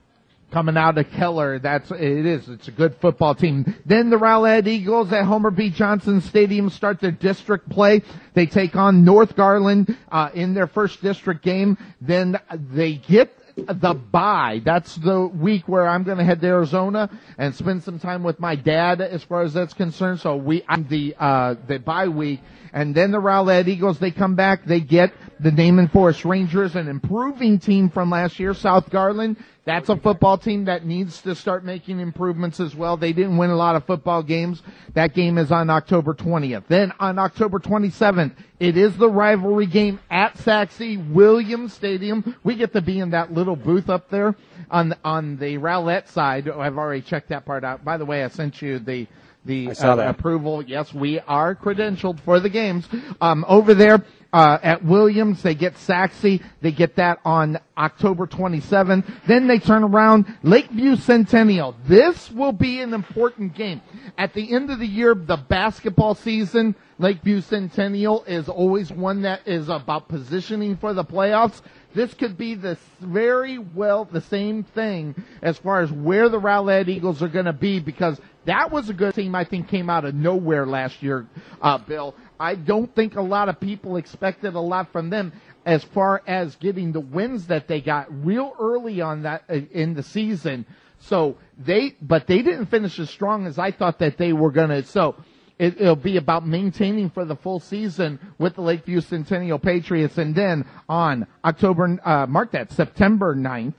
[0.55, 1.59] Coming out of Keller.
[1.59, 2.47] That's it is.
[2.47, 3.75] It's a good football team.
[3.85, 5.69] Then the Rowlett Eagles at Homer B.
[5.69, 8.03] Johnson Stadium start their district play.
[8.35, 11.77] They take on North Garland uh, in their first district game.
[11.99, 12.39] Then
[12.71, 14.61] they get the bye.
[14.63, 18.39] That's the week where I'm going to head to Arizona and spend some time with
[18.39, 20.21] my dad as far as that's concerned.
[20.21, 22.39] So we, I'm the, uh, the bye week.
[22.75, 26.89] And then the Rowlett Eagles, they come back, they get the Naaman Forest Rangers, an
[26.89, 29.37] improving team from last year, South Garland.
[29.63, 32.97] That's a football team that needs to start making improvements as well.
[32.97, 34.61] They didn't win a lot of football games.
[34.93, 36.65] That game is on October 20th.
[36.67, 42.35] Then on October 27th, it is the rivalry game at Sachse Williams Stadium.
[42.43, 44.35] We get to be in that little booth up there
[44.69, 46.49] on, on the Rowlett side.
[46.49, 47.85] Oh, I've already checked that part out.
[47.85, 49.07] By the way, I sent you the,
[49.45, 50.63] the uh, approval.
[50.63, 52.87] Yes, we are credentialed for the games.
[53.21, 54.03] Um, over there
[54.33, 56.41] uh, at Williams, they get Sachse.
[56.61, 59.05] They get that on October 27th.
[59.27, 61.75] Then they turn around Lakeview Centennial.
[61.87, 63.81] This will be an important game.
[64.17, 69.47] At the end of the year, the basketball season, Lakeview Centennial is always one that
[69.47, 71.61] is about positioning for the playoffs.
[71.95, 76.89] This could be the very well the same thing as far as where the Rowlett
[76.89, 80.03] Eagles are going to be because that was a good team I think came out
[80.03, 81.25] of nowhere last year,
[81.61, 82.13] uh, Bill.
[82.37, 85.31] I don't think a lot of people expected a lot from them
[85.65, 89.93] as far as getting the wins that they got real early on that uh, in
[89.93, 90.65] the season.
[90.99, 94.69] So they, but they didn't finish as strong as I thought that they were going
[94.69, 94.83] to.
[94.83, 95.15] So
[95.57, 100.17] it, it'll be about maintaining for the full season with the Lakeview Centennial Patriots.
[100.17, 103.75] And then on October, uh, mark that, September 9th.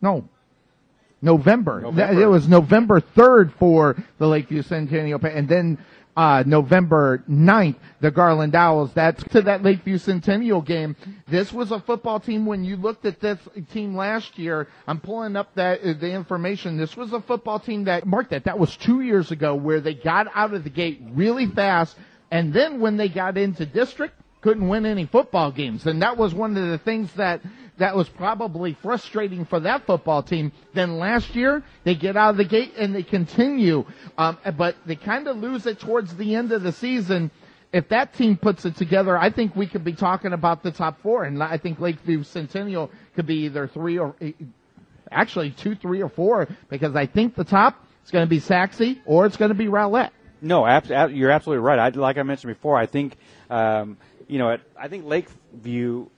[0.00, 0.28] No.
[1.22, 1.80] November.
[1.80, 2.22] November.
[2.22, 5.20] It was November 3rd for the Lakeview Centennial.
[5.24, 5.78] And then,
[6.16, 8.92] uh, November 9th, the Garland Owls.
[8.94, 10.96] That's to that Lakeview Centennial game.
[11.28, 13.38] This was a football team when you looked at this
[13.72, 14.68] team last year.
[14.86, 16.76] I'm pulling up that, uh, the information.
[16.76, 19.94] This was a football team that, marked that, that was two years ago where they
[19.94, 21.96] got out of the gate really fast.
[22.30, 25.86] And then when they got into district, couldn't win any football games.
[25.86, 27.40] And that was one of the things that,
[27.80, 30.52] that was probably frustrating for that football team.
[30.74, 33.86] Then last year, they get out of the gate and they continue,
[34.18, 37.30] um, but they kind of lose it towards the end of the season.
[37.72, 41.00] If that team puts it together, I think we could be talking about the top
[41.00, 41.24] four.
[41.24, 44.14] And I think Lakeview Centennial could be either three or,
[45.10, 48.96] actually two, three, or four, because I think the top is going to be Sachse
[49.06, 50.10] or it's going to be Rowlett.
[50.42, 50.66] No,
[51.08, 51.78] you're absolutely right.
[51.78, 53.16] I, like I mentioned before, I think,
[53.48, 53.96] um,
[54.26, 56.08] you know, I think Lakeview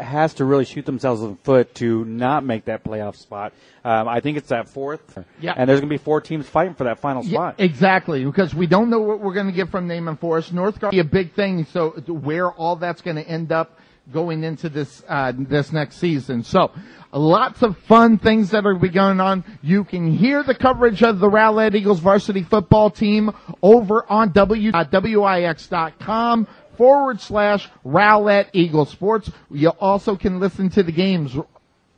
[0.00, 3.52] has to really shoot themselves in the foot to not make that playoff spot.
[3.84, 5.18] Um, I think it's that fourth.
[5.40, 5.54] Yeah.
[5.56, 7.54] And there's going to be four teams fighting for that final Yeah, spot.
[7.58, 10.52] exactly, because we don't know what we're going to get from Naaman Forest.
[10.52, 13.78] North Carolina be a big thing, so where all that's going to end up
[14.12, 16.42] going into this uh, this next season.
[16.42, 16.72] So
[17.12, 19.44] lots of fun things that are be going on.
[19.62, 23.30] You can hear the coverage of the Rowlett Eagles varsity football team
[23.62, 26.46] over on w, uh, wix.com
[26.78, 29.30] forward slash Rowlett Eagle Sports.
[29.50, 31.36] You also can listen to the games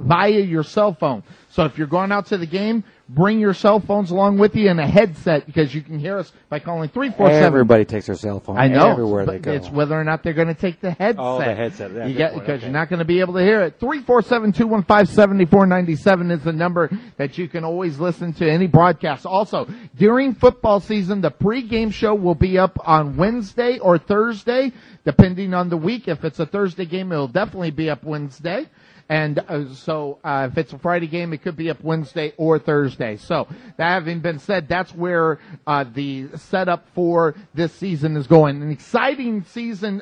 [0.01, 1.23] via your cell phone.
[1.53, 4.71] So if you're going out to the game, bring your cell phones along with you
[4.71, 7.45] and a headset because you can hear us by calling 347.
[7.45, 8.57] Everybody takes their cell phone.
[8.57, 8.89] I know.
[8.93, 9.51] Everywhere they go.
[9.53, 11.17] It's whether or not they're going to take the headset.
[11.19, 11.91] Oh, the headset.
[11.93, 12.67] Yeah, you get, because Okay.
[12.67, 13.81] you're not going to be able to hear it.
[13.81, 19.27] 347-215-7497 is the number that you can always listen to any broadcast.
[19.27, 19.67] Also,
[19.97, 24.71] during football season, the pregame show will be up on Wednesday or Thursday,
[25.05, 26.07] depending on the week.
[26.07, 28.69] If it's a Thursday game, it'll definitely be up Wednesday.
[29.11, 32.61] And uh, so, uh, if it's a Friday game, it could be up Wednesday or
[32.61, 33.17] Thursday.
[33.17, 38.63] So, that having been said, that's where uh, the setup for this season is going.
[38.63, 40.01] An exciting season.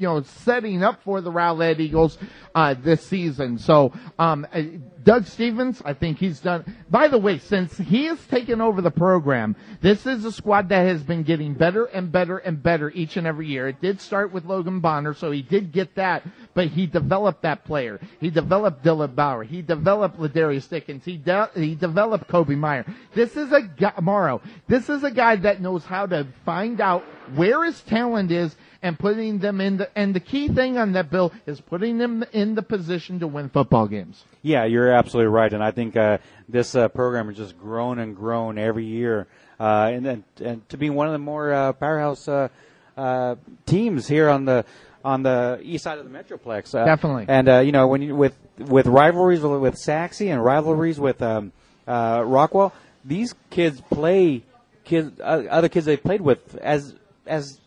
[0.00, 2.16] You know, setting up for the Rowlett Eagles
[2.54, 3.58] uh, this season.
[3.58, 4.62] So, um, uh,
[5.02, 6.64] Doug Stevens, I think he's done.
[6.90, 10.86] By the way, since he has taken over the program, this is a squad that
[10.86, 13.68] has been getting better and better and better each and every year.
[13.68, 16.22] It did start with Logan Bonner, so he did get that,
[16.54, 18.00] but he developed that player.
[18.20, 19.44] He developed Dylan Bauer.
[19.44, 21.04] He developed Ladarius Dickens.
[21.04, 22.84] He de- he developed Kobe Meyer.
[23.14, 24.42] This is a guy, Morrow.
[24.66, 27.04] This is a guy that knows how to find out
[27.34, 31.10] where his talent is and putting them in the, and the key thing on that
[31.10, 34.24] bill is putting them in the position to win football games.
[34.42, 38.16] Yeah, you're absolutely right, and I think uh, this uh, program has just grown and
[38.16, 39.26] grown every year,
[39.58, 42.48] uh, and, and and to be one of the more uh, powerhouse uh,
[42.96, 43.36] uh,
[43.66, 44.64] teams here on the
[45.04, 46.74] on the east side of the Metroplex.
[46.74, 47.26] Uh, Definitely.
[47.28, 51.22] And uh, you know, when you with with rivalries with, with Sachse and rivalries with
[51.22, 51.52] um,
[51.86, 52.72] uh, Rockwall,
[53.04, 54.42] these kids play
[54.84, 56.94] kids uh, other kids they played with as
[57.26, 57.59] as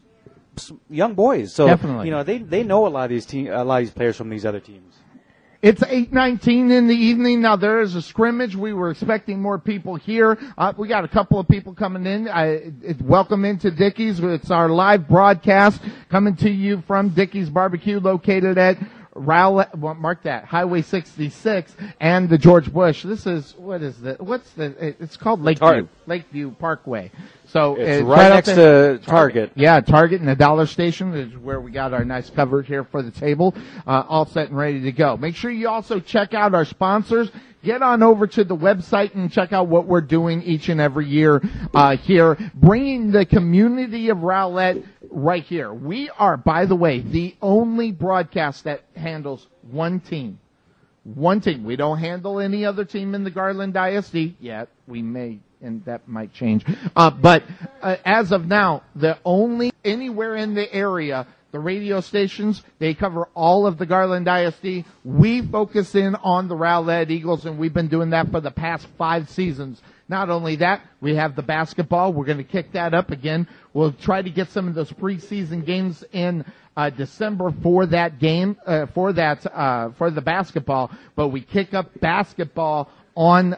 [0.89, 1.53] young boys.
[1.53, 2.07] So Definitely.
[2.07, 4.15] you know, they they know a lot of these team, a lot of these players
[4.17, 4.95] from these other teams.
[5.61, 7.41] It's 8:19 in the evening.
[7.41, 8.53] Now there is a scrimmage.
[8.53, 10.37] We were expecting more people here.
[10.57, 12.27] Uh, we got a couple of people coming in.
[12.27, 12.45] I,
[12.81, 14.19] it, welcome into Dickey's.
[14.19, 18.77] It's our live broadcast coming to you from Dickey's Barbecue located at
[19.15, 23.03] Rowlett, well, mark that, Highway 66 and the George Bush.
[23.03, 27.11] This is, what is the, what's the, it's called Lakeview, Tar- Lakeview Parkway.
[27.53, 29.51] So It's uh, right up next to Target.
[29.53, 33.03] yeah, Target and the Dollar Station is where we got our nice cover here for
[33.03, 33.53] the table,
[33.85, 35.17] uh, all set and ready to go.
[35.17, 37.29] Make sure you also check out our sponsors.
[37.63, 41.07] Get on over to the website and check out what we're doing each and every
[41.07, 41.43] year
[41.75, 45.71] uh, here, bringing the community of Rowlett right here.
[45.71, 50.39] We are, by the way, the only broadcast that handles one team.
[51.03, 51.63] One team.
[51.65, 54.69] We don't handle any other team in the Garland ISD yet.
[54.87, 56.65] We may, and that might change.
[56.95, 57.43] Uh, but
[57.81, 63.27] uh, as of now, the only anywhere in the area, the radio stations, they cover
[63.33, 64.85] all of the Garland ISD.
[65.03, 68.87] We focus in on the Rowlett Eagles, and we've been doing that for the past
[68.97, 69.81] five seasons.
[70.09, 72.11] Not only that, we have the basketball.
[72.11, 73.47] We're going to kick that up again.
[73.73, 76.45] We'll try to get some of those preseason games in
[76.75, 80.91] uh, December for that game, uh, for that, uh, for the basketball.
[81.15, 83.55] But we kick up basketball on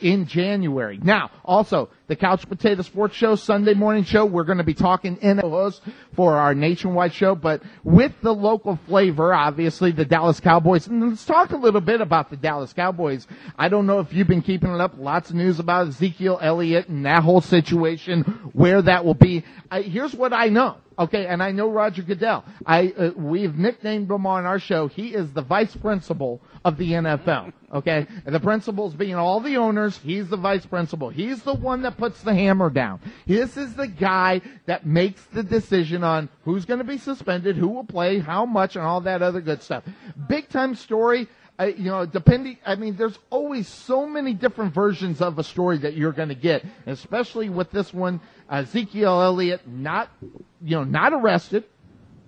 [0.00, 0.98] in January.
[1.02, 5.16] Now, also, the Couch Potato Sports Show, Sunday morning show, we're going to be talking
[5.16, 5.82] in host
[6.14, 10.86] for our nationwide show, but with the local flavor, obviously, the Dallas Cowboys.
[10.86, 13.26] And let's talk a little bit about the Dallas Cowboys.
[13.58, 14.94] I don't know if you've been keeping it up.
[14.96, 18.22] Lots of news about Ezekiel Elliott and that whole situation,
[18.52, 19.44] where that will be.
[19.72, 20.76] Here's what I know.
[20.98, 22.44] Okay, and I know Roger Goodell.
[22.66, 24.88] I uh, we've nicknamed him on our show.
[24.88, 27.52] He is the vice principal of the NFL.
[27.72, 29.98] Okay, and the principals being all the owners.
[29.98, 31.08] He's the vice principal.
[31.10, 33.00] He's the one that puts the hammer down.
[33.26, 37.68] This is the guy that makes the decision on who's going to be suspended, who
[37.68, 39.84] will play, how much, and all that other good stuff.
[40.28, 41.28] Big time story.
[41.58, 45.78] Uh, you know, depending, I mean, there's always so many different versions of a story
[45.78, 48.20] that you're going to get, especially with this one.
[48.48, 50.08] Ezekiel Elliott not,
[50.62, 51.64] you know, not arrested.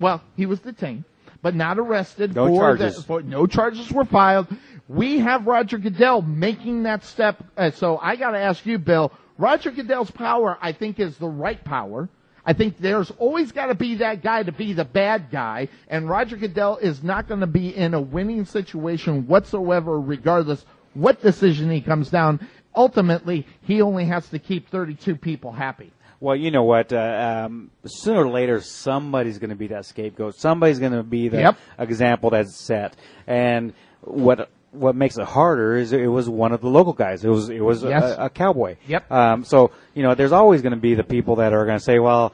[0.00, 1.04] Well, he was detained,
[1.42, 2.34] but not arrested.
[2.34, 2.96] No for charges.
[2.96, 4.48] The, for, no charges were filed.
[4.88, 7.44] We have Roger Goodell making that step.
[7.56, 9.12] Uh, so I got to ask you, Bill.
[9.38, 12.08] Roger Goodell's power, I think, is the right power.
[12.44, 16.08] I think there's always got to be that guy to be the bad guy, and
[16.08, 20.64] Roger Goodell is not going to be in a winning situation whatsoever, regardless
[20.94, 22.40] what decision he comes down.
[22.74, 25.92] Ultimately, he only has to keep 32 people happy.
[26.20, 26.92] Well, you know what?
[26.92, 30.34] Uh, um, sooner or later, somebody's going to be that scapegoat.
[30.36, 31.56] Somebody's going to be the Yep.
[31.78, 32.94] example that's set.
[33.26, 33.72] And
[34.02, 37.24] what what makes it harder is it was one of the local guys.
[37.24, 38.16] It was it was Yes.
[38.18, 38.76] a, a cowboy.
[38.86, 39.10] Yep.
[39.10, 41.84] Um, so you know, there's always going to be the people that are going to
[41.84, 42.32] say, "Well,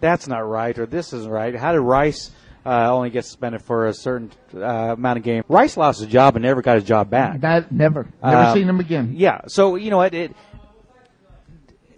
[0.00, 2.30] that's not right," or "This isn't right." How did Rice?
[2.64, 4.58] Uh, only get suspended for a certain uh,
[4.94, 5.44] amount of game.
[5.48, 7.40] Rice lost his job and never got his job back.
[7.42, 9.12] That never, never Um, seen him again.
[9.14, 9.42] Yeah.
[9.46, 10.14] So you know what?
[10.14, 10.34] It,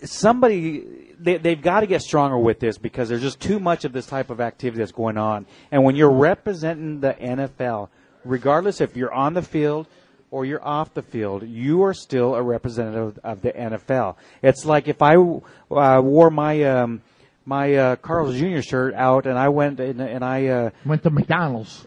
[0.05, 0.85] somebody
[1.19, 4.07] they, they've got to get stronger with this because there's just too much of this
[4.07, 5.47] type of activity that's going on.
[5.73, 7.89] And when you're representing the NFL,
[8.29, 9.87] regardless if you're on the field
[10.31, 14.17] or you're off the field, you are still a representative of the NFL.
[14.43, 17.03] It's like if I uh, wore my um,
[17.45, 18.61] my uh, Carl's Jr.
[18.61, 21.87] shirt out and I went and, and I uh, Went to McDonald's.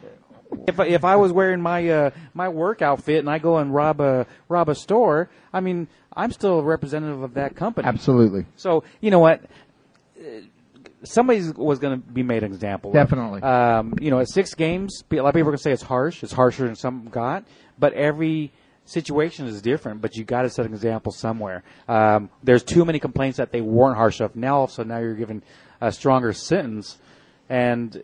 [0.67, 4.01] if if I was wearing my uh, my work outfit and I go and rob
[4.01, 7.87] a rob a store, I mean I'm still a representative of that company.
[7.87, 8.45] Absolutely.
[8.55, 9.41] So you know what?
[11.03, 12.91] Somebody was going to be made an example.
[12.91, 12.93] of.
[12.93, 13.41] Definitely.
[13.41, 15.81] Um, you know, at six games, a lot of people are going to say it's
[15.81, 16.23] harsh.
[16.23, 17.43] It's harsher than some got,
[17.79, 18.51] but every
[18.85, 20.01] situation is different.
[20.01, 21.63] But you got to set an example somewhere.
[21.87, 24.35] Um, there's too many complaints that they weren't harsh enough.
[24.35, 25.43] Now, all of a sudden, now you're given
[25.79, 26.97] a stronger sentence,
[27.49, 28.03] and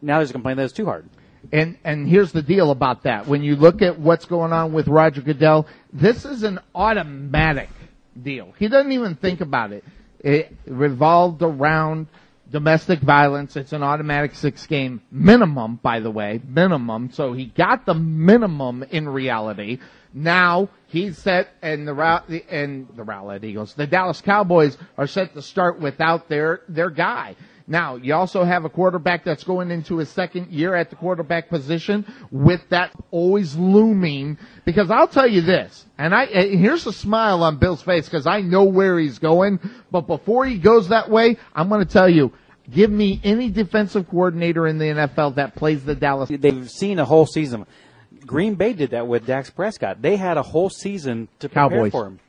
[0.00, 1.08] now there's a complaint that it's too hard.
[1.52, 3.26] And and here's the deal about that.
[3.26, 7.68] When you look at what's going on with Roger Goodell, this is an automatic
[8.20, 8.54] deal.
[8.58, 9.84] He doesn't even think about it.
[10.20, 12.06] It revolved around
[12.52, 13.56] domestic violence.
[13.56, 17.10] It's an automatic six game minimum, by the way, minimum.
[17.12, 19.78] So he got the minimum in reality.
[20.14, 25.42] Now he's set, and the and the Rowlett Eagles, the Dallas Cowboys are set to
[25.42, 27.34] start without their their guy.
[27.72, 31.48] Now, you also have a quarterback that's going into his second year at the quarterback
[31.48, 34.36] position with that always looming.
[34.66, 38.26] Because I'll tell you this, and I, and here's a smile on Bill's face because
[38.26, 39.58] I know where he's going.
[39.90, 42.32] But before he goes that way, I'm going to tell you,
[42.70, 46.30] Give me any defensive coordinator in the NFL that plays the Dallas.
[46.32, 47.66] They've seen a whole season.
[48.24, 50.00] Green Bay did that with Dax Prescott.
[50.00, 51.90] They had a whole season to prepare Cowboys.
[51.90, 52.20] for him.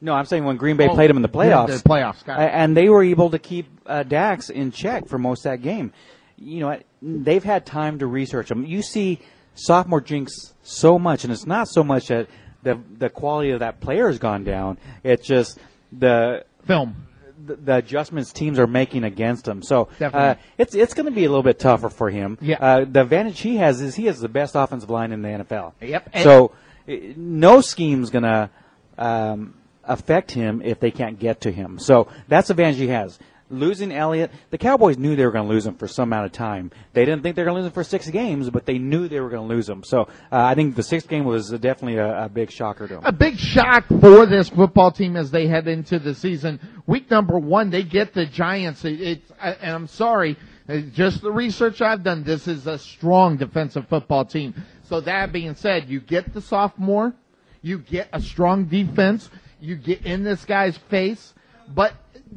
[0.00, 1.82] No, I'm saying when Green Bay Oh, played him in the yeah, playoffs.
[1.82, 2.50] the playoffs, got it.
[2.54, 5.92] And they were able to keep uh, Dax in check for most of that game.
[6.36, 8.64] You know, they've had time to research him.
[8.64, 9.18] You see
[9.54, 12.28] sophomore jinx so much, and it's not so much that
[12.62, 14.78] the the quality of that player has gone down.
[15.02, 15.58] It's just
[15.92, 17.06] the film.
[17.44, 19.62] The, adjustments teams are making against him.
[19.62, 22.36] So uh, it's it's going to be a little bit tougher for him.
[22.40, 22.56] Yeah.
[22.60, 25.72] Uh, the advantage he has is he has the best offensive line in the NFL.
[25.80, 26.10] Yep.
[26.22, 26.52] So
[26.86, 28.50] i- no scheme's going to
[28.98, 29.54] um,
[29.84, 31.78] affect him if they can't get to him.
[31.78, 33.18] So that's the advantage he has.
[33.52, 36.30] Losing Elliott, the Cowboys knew they were going to lose him for some amount of
[36.30, 36.70] time.
[36.92, 39.08] They didn't think they were going to lose him for six games, but they knew
[39.08, 39.82] they were going to lose him.
[39.82, 43.02] So uh, I think the sixth game was definitely a, a big shocker to them.
[43.04, 46.60] a big shock for this football team as they head into the season.
[46.86, 48.84] Week number one, they get the Giants.
[48.84, 50.36] It, it's I- and I'm sorry,
[50.68, 52.22] uh, just the research I've done.
[52.22, 54.54] This is a strong defensive football team.
[54.84, 57.14] So that being said, you get the sophomore,
[57.62, 59.28] you get a strong defense,
[59.60, 61.34] you get in this guy's face,
[61.68, 61.92] but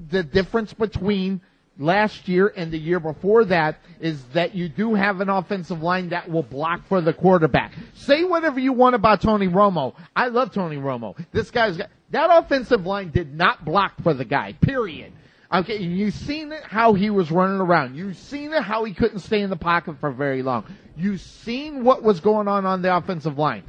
[0.09, 1.41] the difference between
[1.79, 6.09] last year and the year before that is that you do have an offensive line
[6.09, 7.73] that will block for the quarterback.
[7.95, 9.95] Say whatever you want about Tony Romo.
[10.15, 11.15] I love Tony Romo.
[11.31, 15.13] This guy's got, that offensive line did not block for the guy, period.
[15.51, 17.95] Okay, you've seen it how he was running around.
[17.95, 20.65] You've seen it how he couldn't stay in the pocket for very long.
[20.95, 23.63] You've seen what was going on on the offensive line.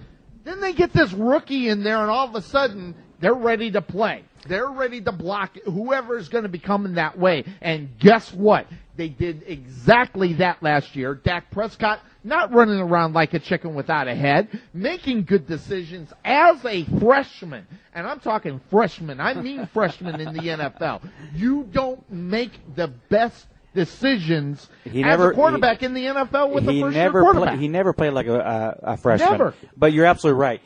[0.44, 3.82] Then they get this rookie in there, and all of a sudden they're ready to
[3.82, 4.24] play.
[4.47, 7.45] They're ready to block whoever is going to be coming that way.
[7.62, 8.66] And guess what?
[8.97, 11.15] They did exactly that last year.
[11.15, 16.65] Dak Prescott not running around like a chicken without a head, making good decisions as
[16.65, 17.66] a freshman.
[17.95, 19.20] And I'm talking freshman.
[19.20, 21.09] I mean freshman in the NFL.
[21.35, 26.69] You don't make the best decisions He as never- a quarterback in the NFL with
[26.69, 27.55] he a first never year quarterback.
[27.55, 29.31] Play, he never played like a, a, a freshman.
[29.32, 29.55] Never.
[29.77, 30.62] But you're absolutely right.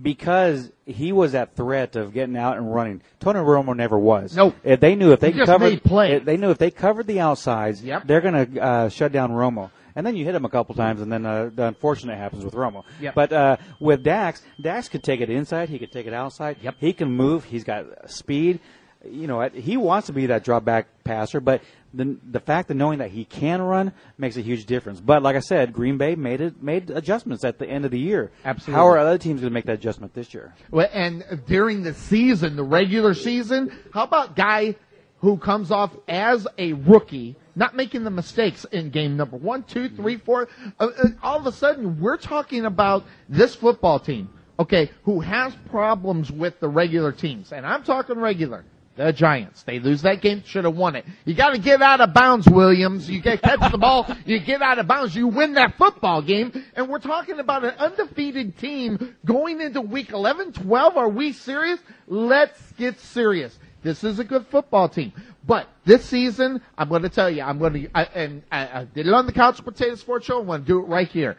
[0.00, 3.02] Because he was that threat of getting out and running.
[3.18, 4.36] Tony Romo never was.
[4.36, 4.54] Nope.
[4.62, 8.06] If they knew if they covered, if they knew if they covered the outsides, Yep.
[8.06, 9.70] they're going to uh, shut down Romo.
[9.96, 12.54] And then you hit him a couple times, and then uh, the unfortunate happens with
[12.54, 12.84] Romo.
[13.00, 13.14] Yep.
[13.16, 15.68] But uh, with Dax, Dax could take it inside.
[15.68, 16.58] He could take it outside.
[16.62, 16.76] Yep.
[16.78, 17.44] He can move.
[17.44, 18.60] He's got speed.
[19.04, 21.62] You know, he wants to be that drop back passer, but
[21.92, 25.00] the the fact of knowing that he can run makes a huge difference.
[25.00, 27.98] But like I said, Green Bay made it made adjustments at the end of the
[27.98, 28.30] year.
[28.44, 28.74] Absolutely.
[28.74, 30.54] How are other teams going to make that adjustment this year?
[30.70, 34.76] Well, and during the season, the regular season, how about guy
[35.18, 39.88] who comes off as a rookie, not making the mistakes in game number one, two,
[39.88, 40.48] three, four?
[40.78, 45.54] Uh, uh, all of a sudden, we're talking about this football team, okay, who has
[45.70, 48.64] problems with the regular teams, and I'm talking regular.
[49.00, 49.62] The Giants.
[49.62, 51.06] They lose that game, should have won it.
[51.24, 53.08] You gotta get out of bounds, Williams.
[53.08, 56.52] You get catch the ball, you get out of bounds, you win that football game.
[56.76, 60.98] And we're talking about an undefeated team going into week 11, 12.
[60.98, 61.80] Are we serious?
[62.08, 63.58] Let's get serious.
[63.82, 65.14] This is a good football team.
[65.46, 68.84] But this season, I'm going to tell you, I'm going to, I, and I, I
[68.84, 70.40] did it on the Couch Potato Sports Show.
[70.40, 71.38] I'm going to do it right here.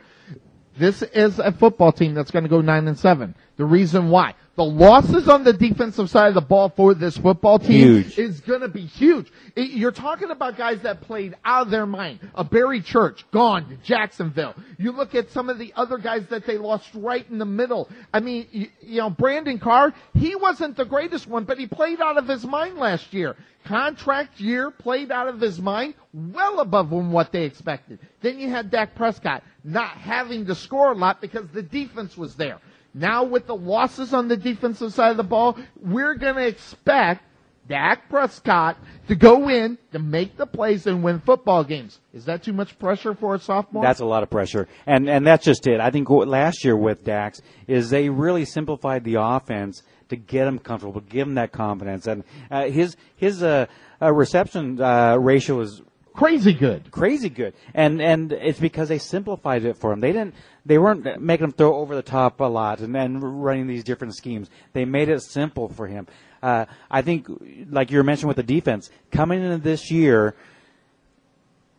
[0.80, 3.36] This is a football team that's going to go nine and seven.
[3.58, 7.58] The reason why the losses on the defensive side of the ball for this football
[7.58, 8.20] team Huge.
[8.20, 9.32] is going to be huge.
[9.56, 12.20] It- you're talking about guys that played out of their mind.
[12.36, 14.54] A Barry Church gone to Jacksonville.
[14.78, 17.90] You look at some of the other guys that they lost right in the middle.
[18.14, 22.02] I mean, you, you know, Brandon Carr, he wasn't the greatest one, but he played
[22.02, 23.36] out of his mind last year.
[23.64, 28.00] Contract year, played out of his mind, well above what they expected.
[28.22, 32.36] Then you had Dak Prescott not having to score a lot because the defense was
[32.36, 32.58] there.
[32.94, 37.24] Now with the losses on the defensive side of the ball, we're going to expect
[37.68, 38.78] Dak Prescott
[39.08, 42.00] to go in to make the plays and win football games.
[42.14, 43.84] Is that too much pressure for a sophomore?
[43.84, 45.80] That's a lot of pressure, and and that's just it.
[45.80, 50.48] I think what last year with Dax is they really simplified the offense to get
[50.48, 53.68] him comfortable, give him that confidence, and uh, his his uh,
[54.02, 55.82] uh, reception uh, ratio is
[56.14, 60.02] crazy good, crazy good, and and it's because they simplified it for him.
[60.02, 60.36] They didn't.
[60.66, 64.16] They weren't making him throw over the top a lot and then running these different
[64.16, 64.50] schemes.
[64.74, 66.08] They made it simple for him.
[66.44, 67.28] Uh, I think,
[67.70, 70.36] like you were mentioning with the defense, coming into this year,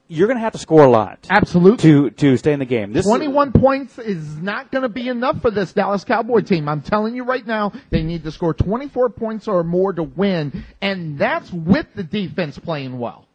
[0.09, 1.27] you're going to have to score a lot.
[1.31, 1.79] Absolutely.
[1.79, 2.93] To to stay in the game.
[2.93, 6.69] This 21 points is not going to be enough for this Dallas Cowboy team.
[6.69, 10.65] I'm telling you right now, they need to score 24 points or more to win,
[10.81, 13.27] and that's with the defense playing well.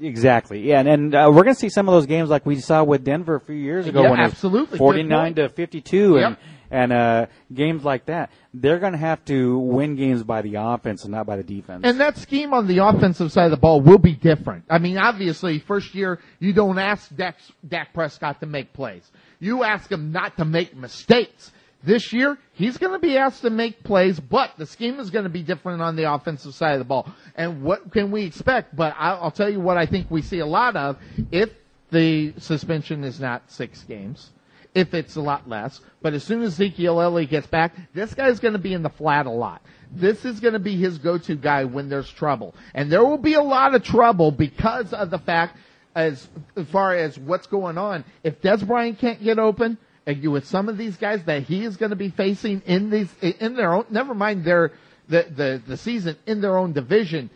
[0.00, 0.60] Exactly.
[0.60, 2.82] Yeah, and, and uh, we're going to see some of those games like we saw
[2.82, 4.78] with Denver a few years ago Yeah, when it was absolutely.
[4.78, 6.38] 49 to 52 and Yep.
[6.70, 11.04] And uh, games like that, they're going to have to win games by the offense
[11.04, 11.82] and not by the defense.
[11.84, 14.64] And that scheme on the offensive side of the ball will be different.
[14.68, 17.36] I mean, obviously, first year, you don't ask Dak,
[17.66, 19.10] Dak Prescott to make plays.
[19.40, 21.52] You ask him not to make mistakes.
[21.82, 25.24] This year, he's going to be asked to make plays, but the scheme is going
[25.24, 27.08] to be different on the offensive side of the ball.
[27.36, 28.74] And what can we expect?
[28.74, 30.98] But I'll, tell you what I think we see a lot of
[31.30, 31.50] if
[31.90, 34.30] the suspension is not six games
[34.74, 35.80] if it's a lot less.
[36.02, 38.90] But as soon as Ezekiel Elliott gets back, this guy's going to be in the
[38.90, 39.62] flat a lot.
[39.90, 42.54] This is going to be his go-to guy when there's trouble.
[42.74, 45.56] And there will be a lot of trouble because of the fact
[45.94, 48.04] as, as far as what's going on.
[48.22, 49.78] If Dez Bryant can't get open,
[50.16, 53.12] you with some of these guys that he is going to be facing in these,
[53.20, 54.72] in their own, never mind their,
[55.08, 57.30] the, the, the season in their own division,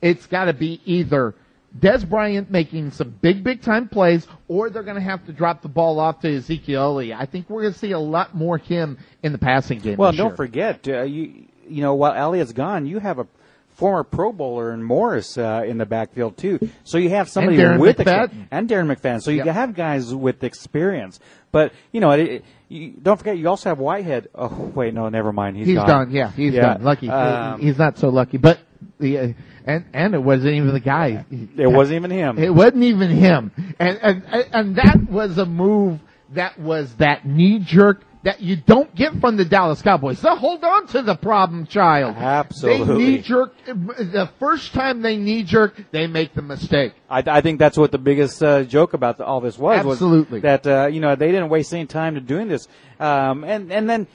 [0.00, 1.34] it's got to be either
[1.78, 5.62] Dez Bryant making some big, big time plays, or they're going to have to drop
[5.62, 6.98] the ball off to Ezekiel.
[7.16, 9.96] I think we're going to see a lot more him in the passing game.
[9.96, 10.36] Well, don't year.
[10.36, 13.26] forget, uh, you you know, while Elliott's gone, you have a
[13.74, 16.58] former Pro Bowler and Morris uh, in the backfield too.
[16.84, 18.28] So you have somebody with McFadden.
[18.28, 19.22] expe- and Darren McFadden.
[19.22, 19.54] So you Yep.
[19.54, 21.18] have guys with experience.
[21.50, 24.28] But you know, it, it, you, don't forget, you also have Whitehead.
[24.34, 25.56] Oh, wait, no, never mind.
[25.56, 25.86] He's He's gone.
[25.88, 26.10] done.
[26.10, 26.74] Yeah, he's Yeah.
[26.74, 26.82] gone.
[26.84, 27.10] Lucky.
[27.10, 28.58] Um, he's not so lucky, but
[28.98, 29.28] the uh,
[29.66, 31.24] and and it wasn't even the guy.
[31.30, 32.38] It wasn't even him.
[32.38, 33.52] It wasn't even him.
[33.78, 34.22] And and
[34.52, 36.00] and that was a move
[36.30, 40.18] that was that knee jerk that you don't get from the Dallas Cowboys.
[40.18, 42.16] So hold on to the problem child.
[42.16, 42.86] Absolutely.
[42.86, 46.94] They knee jerk the first time they knee jerk, they make the mistake.
[47.10, 49.84] I, I think that's what the biggest uh, joke about the, all this was.
[49.84, 50.40] was Absolutely.
[50.40, 52.68] that uh, you know they didn't waste any time to doing this,
[53.00, 54.06] um, and and then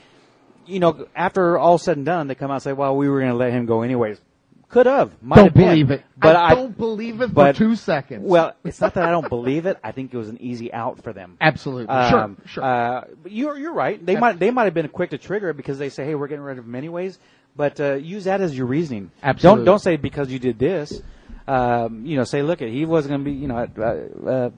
[0.66, 3.20] you know after all said and done, they come out and say, "Well, we were
[3.20, 4.20] going to let him go anyways."
[4.70, 5.68] Could have, might Don't have been.
[5.68, 6.04] believe it.
[6.18, 8.22] But I I, don't believe it for two seconds.
[8.22, 9.78] Well, it's not that I don't believe it.
[9.82, 11.38] I think it was an easy out for them.
[11.40, 11.88] Absolutely.
[11.88, 12.46] Um, sure.
[12.46, 12.64] Sure.
[12.64, 14.04] Uh, but you're you're right.
[14.04, 16.28] They might they might have been quick to trigger it because they say, "Hey, we're
[16.28, 17.18] getting rid of him anyways."
[17.56, 19.10] But uh, use that as your reasoning.
[19.22, 19.60] Absolutely.
[19.60, 21.00] Don't don't say because you did this.
[21.46, 24.50] Um, you know, say, "Look, he wasn't going to be you know uh, uh,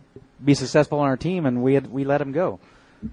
[0.44, 2.58] be successful on our team, and we had, we let him go."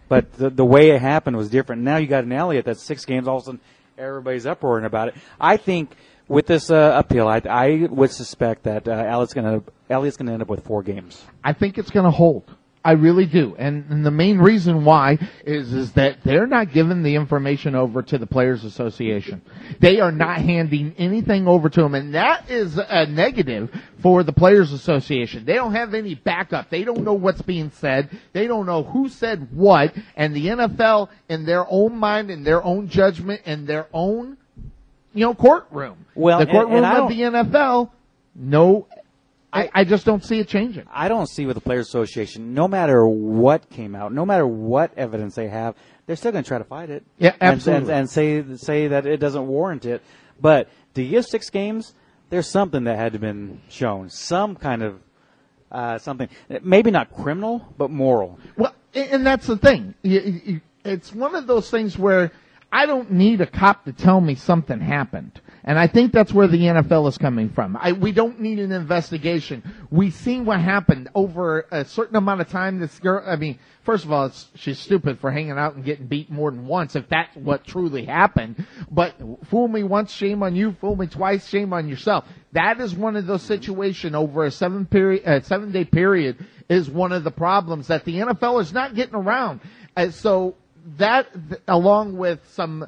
[0.09, 1.83] But the the way it happened was different.
[1.83, 3.27] Now you got an Elliott that's six games.
[3.27, 3.61] All of a sudden,
[3.99, 5.15] everybody's uproaring about it.
[5.39, 5.91] I think
[6.27, 10.27] with this uh, appeal, I, I would suspect that uh, Elliott's going to Elliott's going
[10.27, 11.23] to end up with four games.
[11.43, 12.51] I think it's going to hold.
[12.87, 13.53] I really do.
[13.57, 18.01] And, and the main reason why is, is that they're not giving the information over
[18.01, 19.41] to the Players Association.
[19.81, 21.95] They are not handing anything over to them.
[21.95, 23.69] And that is a negative
[24.01, 25.43] for the Players Association.
[25.43, 26.69] They don't have any backup.
[26.69, 28.09] They don't know what's being said.
[28.31, 29.93] They don't know who said what.
[30.15, 34.37] And the NFL, in their own mind, in their own judgment, in their own,
[35.13, 36.05] you know, courtroom.
[36.15, 37.89] Well, the courtroom and I of the NFL,
[38.35, 38.87] no,
[39.51, 40.85] I, I just don't see it changing.
[40.91, 44.91] I don't see with the Players Association, no matter what came out, no matter what
[44.97, 45.75] evidence they have,
[46.05, 47.03] they're still going to try to fight it.
[47.17, 47.91] Yeah, And- absolutely.
[47.93, 50.01] And, and, say say that it doesn't warrant it.
[50.39, 51.93] But to give six games,
[52.29, 54.99] there's something that had to been shown, some kind of
[55.71, 56.29] uh, something,
[56.61, 58.39] maybe not criminal, but moral.
[58.57, 59.95] Well, and and that's the thing.
[60.03, 62.31] You- you- It's one of those things where
[62.71, 65.39] I don't need a cop to tell me something happened.
[65.63, 67.77] And I think that's where the NFL is coming from.
[67.77, 69.63] I, we don't need an investigation.
[69.89, 72.79] We've seen what happened over a certain amount of time.
[72.79, 76.31] This girl, I mean, first of all, she's stupid for hanging out and getting beat
[76.31, 78.65] more than once if that's what truly happened.
[78.89, 79.15] But
[79.45, 80.73] fool me once, shame on you.
[80.79, 82.25] Fool me twice, shame on yourself.
[82.53, 86.89] That is one of those situations over a seven period, uh, seven day period is
[86.89, 89.59] one of the problems that the NFL is not getting around.
[89.97, 90.55] And so
[90.97, 91.27] that,
[91.67, 92.87] along with some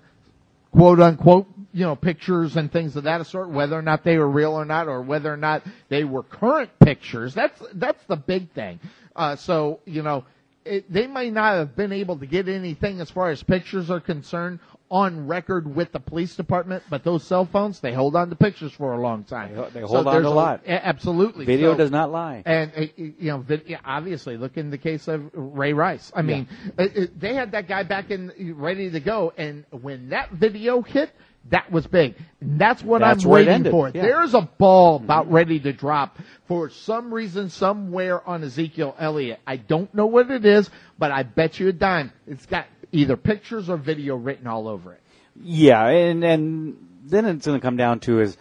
[0.71, 4.29] quote unquote, you know, pictures and things of that sort, whether or not they were
[4.29, 7.33] real or not, or whether or not they were current pictures.
[7.33, 8.79] That's, that's the big thing.
[9.15, 10.25] Uh, so, you know,
[10.65, 13.99] it, they may not have been able to get anything as far as pictures are
[13.99, 14.59] concerned
[14.91, 18.71] on record with the police department, but those cell phones, they hold on to pictures
[18.71, 19.55] for a long time.
[19.73, 20.61] They So hold on there's a lot.
[20.65, 21.45] a- Absolutely.
[21.45, 22.41] Video So- does not lie.
[22.45, 26.11] and uh, you know, yeah, obviously, look in the case of Ray Rice.
[26.15, 26.47] I mean,
[26.77, 30.31] it, it, they had that guy back in uh, ready to go, and when that
[30.31, 31.11] video hit,
[31.49, 32.15] that was big.
[32.41, 33.89] And that's what That's I'm waiting for.
[33.89, 34.01] yeah.
[34.01, 35.05] There's a ball mm-hmm.
[35.05, 36.17] about ready to drop
[36.47, 39.39] for some reason somewhere on Ezekiel Elliott.
[39.47, 43.17] I don't know what it is, but I bet you a dime it's got either
[43.17, 45.01] pictures or video written all over it.
[45.41, 48.37] Yeah, and and then it's going to come down to is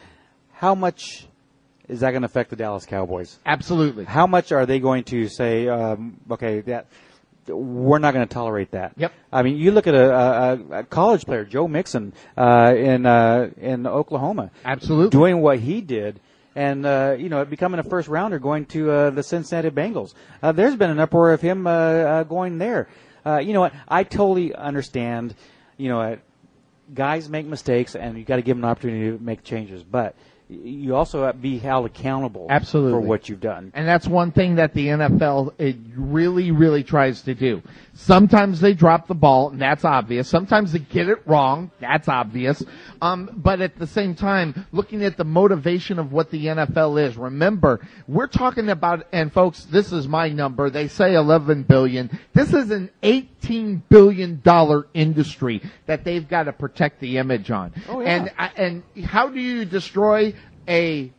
[0.53, 1.27] how much
[1.89, 3.39] is that going to affect the Dallas Cowboys?
[3.47, 4.05] Absolutely.
[4.05, 6.87] How much are they going to say, um, okay, that
[7.47, 8.93] we're not going to tolerate that?
[8.97, 9.13] Yep.
[9.33, 13.51] I mean, you look at a, a, a college player, Joe Mixon, uh, in uh,
[13.57, 15.11] in Oklahoma, Absolutely.
[15.11, 16.21] doing what he did.
[16.55, 20.15] And uh, you know, becoming a first rounder, going to uh, the Cincinnati Bengals.
[20.43, 22.89] Uh, there's been an uproar of him uh, uh, going there.
[23.29, 23.75] Uh, you know what?
[23.87, 25.35] I totally understand
[25.79, 26.17] you know, uh,
[26.93, 29.83] guys make mistakes, and you got to give them an opportunity to make changes.
[29.83, 30.15] But
[30.49, 32.93] you also have to be held accountable Absolutely.
[32.93, 33.71] for what you've done.
[33.75, 37.63] And that's one thing that the NFL it really, really tries to do.
[38.01, 40.29] Sometimes they drop the ball, and that's obvious.
[40.29, 42.63] Sometimes they get it wrong, that's obvious.
[43.03, 47.17] Um, but at the same time, looking at the motivation of what the NFL is,
[47.17, 50.71] remember, we're talking about, and folks, this is my number.
[50.71, 52.17] They say 11 billion.
[52.35, 57.75] This is an 18 billion dollar industry that they've got to protect the image on.
[57.89, 58.29] Oh, yeah.
[58.39, 60.35] And and how do you destroy
[60.69, 61.13] a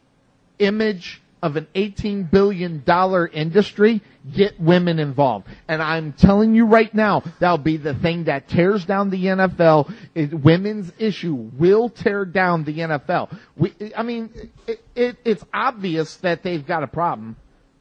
[0.60, 4.02] image of an 18 billion dollar industry?
[4.36, 5.48] Get women involved.
[5.68, 9.94] And I'm telling you right now, that'll be the thing that tears down the NFL.
[10.14, 13.38] It, women's issue will tear down the NFL.
[13.56, 14.30] We, I mean,
[14.68, 17.38] it, it, it's obvious that they've got a problem.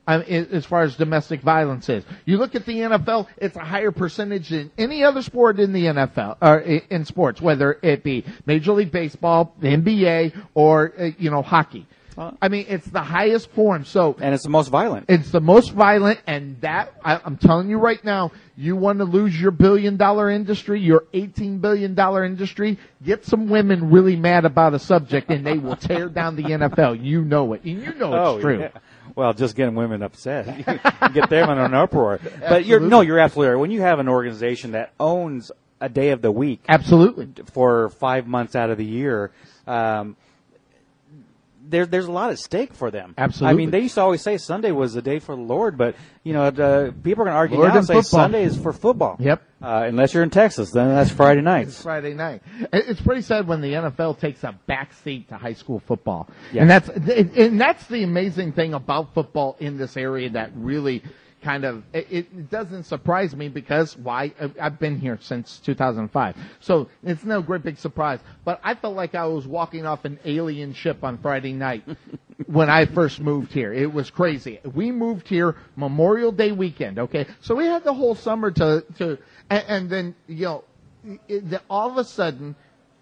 [0.09, 2.03] Mean, as far as domestic violence is.
[2.25, 5.85] You look at the NFL, it's a higher percentage than any other sport in the
[5.85, 11.31] NFL, or in sports, whether it be Major League Baseball, the NBA, or, uh, you
[11.31, 11.87] know, hockey.
[12.19, 13.85] I mean, it's the highest form.
[13.85, 15.07] So, and it's the most violent.
[15.09, 19.05] It's the most violent, and that I, I'm telling you right now, you want to
[19.05, 22.79] lose your billion dollar industry, your 18 billion dollar industry.
[23.05, 27.03] Get some women really mad about a subject, and they will tear down the NFL.
[27.03, 28.61] You know it, and you know it's oh, true.
[28.61, 28.71] yeah.
[29.15, 30.65] Well, just getting women upset,
[31.15, 32.21] get them in an uproar.
[32.41, 33.61] But you're no, you're absolutely right.
[33.61, 38.27] When you have an organization that owns a day of the week, absolutely, for five
[38.27, 39.31] months out of the year,
[39.67, 40.17] um,
[41.69, 43.15] there, there's a lot at stake for them.
[43.19, 43.53] Absolutely.
[43.53, 45.95] I mean, they used to always say Sunday was the day for the Lord, but
[46.25, 48.03] you know, uh, people are going to argue Lord now and and say football.
[48.21, 49.17] Sunday is for football.
[49.19, 49.43] Yep.
[49.61, 51.83] Uh, unless you're in Texas, then that's Friday It's nights.
[51.83, 52.43] Friday night.
[52.73, 56.63] It's pretty sad when the NFL takes a back seat to high school football, Yeah.
[56.63, 61.03] and that's and that's the amazing thing about football in this area that really
[61.43, 66.37] kind of it, it doesn't surprise me because why I- I've been here since 2005,
[66.61, 68.21] so it's no great big surprise.
[68.45, 71.85] But I felt like I was walking off an alien ship on Friday night
[72.47, 73.73] when I first moved here.
[73.73, 74.61] It was crazy.
[74.75, 76.99] We moved here Memorial Day weekend.
[76.99, 79.19] Okay, so we had the whole summer to to,
[79.51, 80.65] and, and then you know,
[81.29, 82.57] it, the, all of a sudden,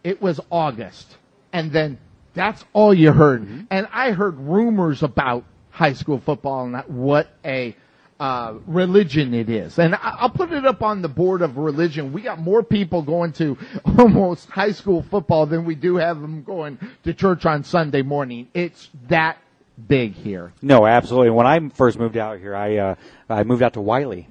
[0.04, 1.16] it was August,
[1.52, 1.98] and then
[2.34, 3.42] that's all you heard.
[3.42, 3.60] Mm-hmm.
[3.70, 7.74] And I heard rumors about high school football and that- what a
[8.18, 9.78] uh, religion it is.
[9.78, 12.12] And I, I'll put it up on the board of religion.
[12.12, 13.58] We got more people going to
[13.98, 18.48] almost high school football than we do have them going to church on Sunday morning.
[18.54, 19.38] It's that
[19.88, 20.52] big here.
[20.62, 21.30] No, absolutely.
[21.30, 22.94] When I first moved out here, I uh,
[23.28, 24.28] I moved out to Wylie.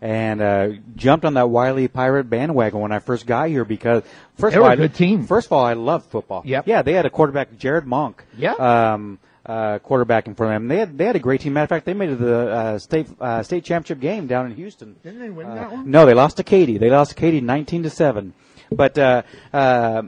[0.00, 4.02] And uh, jumped on that Wylie Pirate bandwagon when I first got here because
[4.36, 5.26] first They of all, I- team.
[5.26, 6.42] First of all, I love football.
[6.44, 6.66] Yep.
[6.66, 8.24] Yeah, they had a quarterback, Jared Monk.
[8.36, 8.52] Yeah.
[8.52, 10.68] Um, uh, quarterbacking for them.
[10.68, 11.52] They had they had a great team.
[11.54, 14.46] Matter of fact, they made it to the uh, state uh, state championship game down
[14.46, 14.96] in Houston.
[15.02, 15.90] Didn't they win Uh, that one?
[15.90, 16.78] No, they lost to Katy.
[16.78, 18.34] They lost to Katy nineteen to seven.
[18.70, 20.02] But uh, uh,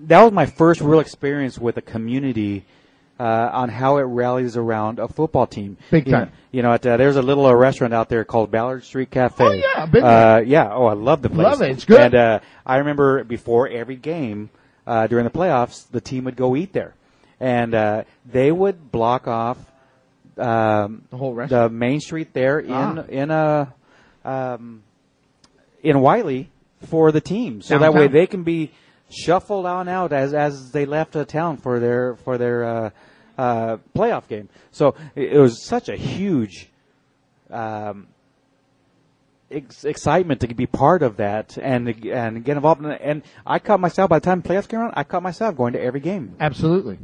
[0.00, 2.64] that was my first real experience with a community
[3.20, 5.76] uh, on how it rallies around a football team.
[5.90, 6.32] Big You know- time.
[6.54, 9.42] You know, at, uh, there's a little uh, restaurant out there called Ballard Street Cafe.
[9.42, 10.42] Oh, yeah, been uh, there.
[10.42, 11.44] Yeah, oh, I love the place.
[11.46, 11.70] Love it.
[11.70, 11.98] It's good.
[11.98, 14.50] And uh, I remember before every game
[14.86, 16.92] uh, during the playoffs, the team would go eat there,
[17.42, 19.58] and uh, they would block off
[20.38, 23.04] um, The whole the main street there in Ah.
[23.08, 23.74] in a
[24.24, 24.82] um,
[25.82, 26.48] in Wylie
[26.86, 28.70] for the team, so that way they can be
[29.10, 32.90] shuffled on out as as they left the town for their for their uh,
[33.36, 34.48] uh, playoff game.
[34.70, 36.70] So it, it was such a huge
[37.50, 38.06] um,
[39.50, 43.00] ex- excitement to be part of that and and get involved in it.
[43.02, 45.80] And I caught myself by the time playoffs came around, I caught myself going to
[45.82, 46.36] every game.
[46.40, 46.98] Absolutely,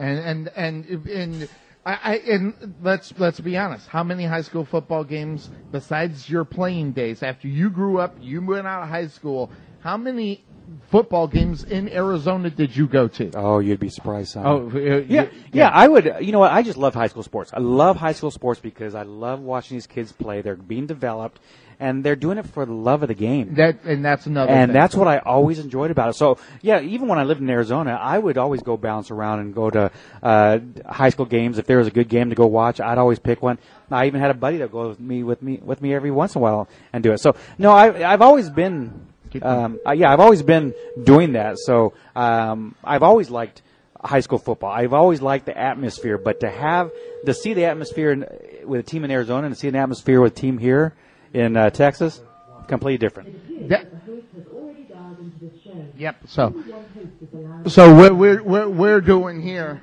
[0.00, 1.48] and and and and
[1.84, 3.86] I, I and let's let's be honest.
[3.86, 8.44] How many high school football games besides your playing days after you grew up, you
[8.44, 9.52] went out of high school?
[9.80, 10.44] How many
[10.90, 13.30] football games in Arizona did you go to?
[13.34, 14.32] Oh, you'd be surprised.
[14.32, 14.46] Son.
[14.46, 14.78] Oh, uh,
[15.08, 16.16] yeah, yeah, I would.
[16.20, 16.52] You know what?
[16.52, 17.52] I just love high school sports.
[17.54, 20.42] I love high school sports because I love watching these kids play.
[20.42, 21.40] They're being developed,
[21.80, 23.54] and they're doing it for the love of the game.
[23.54, 24.52] That and that's another.
[24.52, 24.74] and thing.
[24.74, 26.12] that's what I always enjoyed about it.
[26.14, 29.54] So yeah, even when I lived in Arizona, I would always go bounce around and
[29.54, 29.90] go to
[30.22, 31.58] uh, high school games.
[31.58, 33.58] If there was a good game to go watch, I'd always pick one.
[33.90, 36.34] I even had a buddy that goes with me with me with me every once
[36.34, 37.18] in a while and do it.
[37.18, 39.06] So no, I, I've always been.
[39.42, 41.58] Um, uh, yeah, I've always been doing that.
[41.58, 43.62] So um, I've always liked
[44.02, 44.70] high school football.
[44.72, 46.90] I've always liked the atmosphere, but to have
[47.26, 48.26] to see the atmosphere in,
[48.64, 50.94] with a team in Arizona and to see an atmosphere with a team here
[51.34, 52.20] in uh, Texas,
[52.66, 53.68] completely different.
[53.68, 53.86] That-
[55.98, 56.16] Yep.
[56.26, 56.54] So,
[57.66, 59.82] so what we're we're we're doing here,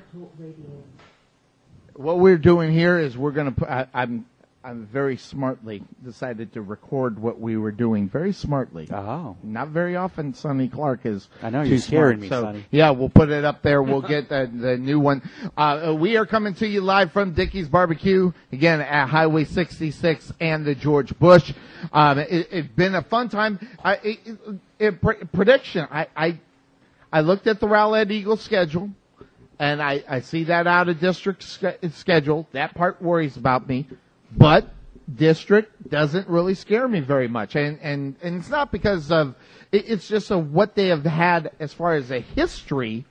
[1.94, 3.68] what we're doing here is we're gonna put.
[3.68, 4.26] I, I'm
[4.68, 8.86] I very smartly decided to record what we were doing very smartly.
[8.92, 9.34] Oh.
[9.42, 11.26] Not very often Sonny Clark is.
[11.42, 12.66] I know, you're scaring me, so, Sonny.
[12.70, 13.82] Yeah, we'll put it up there.
[13.82, 15.22] We'll get the, the new one.
[15.56, 20.66] Uh, we are coming to you live from Dickey's Barbecue again at Highway 66 and
[20.66, 21.50] the George Bush.
[21.90, 23.58] Um, it, it's been a fun time.
[23.82, 24.38] I, it, it,
[24.78, 25.88] it, pre- prediction.
[25.90, 26.38] I, I
[27.10, 28.90] I looked at the Rowlett Eagles schedule,
[29.58, 32.46] and I, I see that out of district sch- schedule.
[32.52, 33.86] That part worries about me,
[34.30, 34.68] but
[35.14, 39.34] district doesn't really scare me very much, and and and it's not because of
[39.72, 43.04] it, it's just of what they have had as far as a history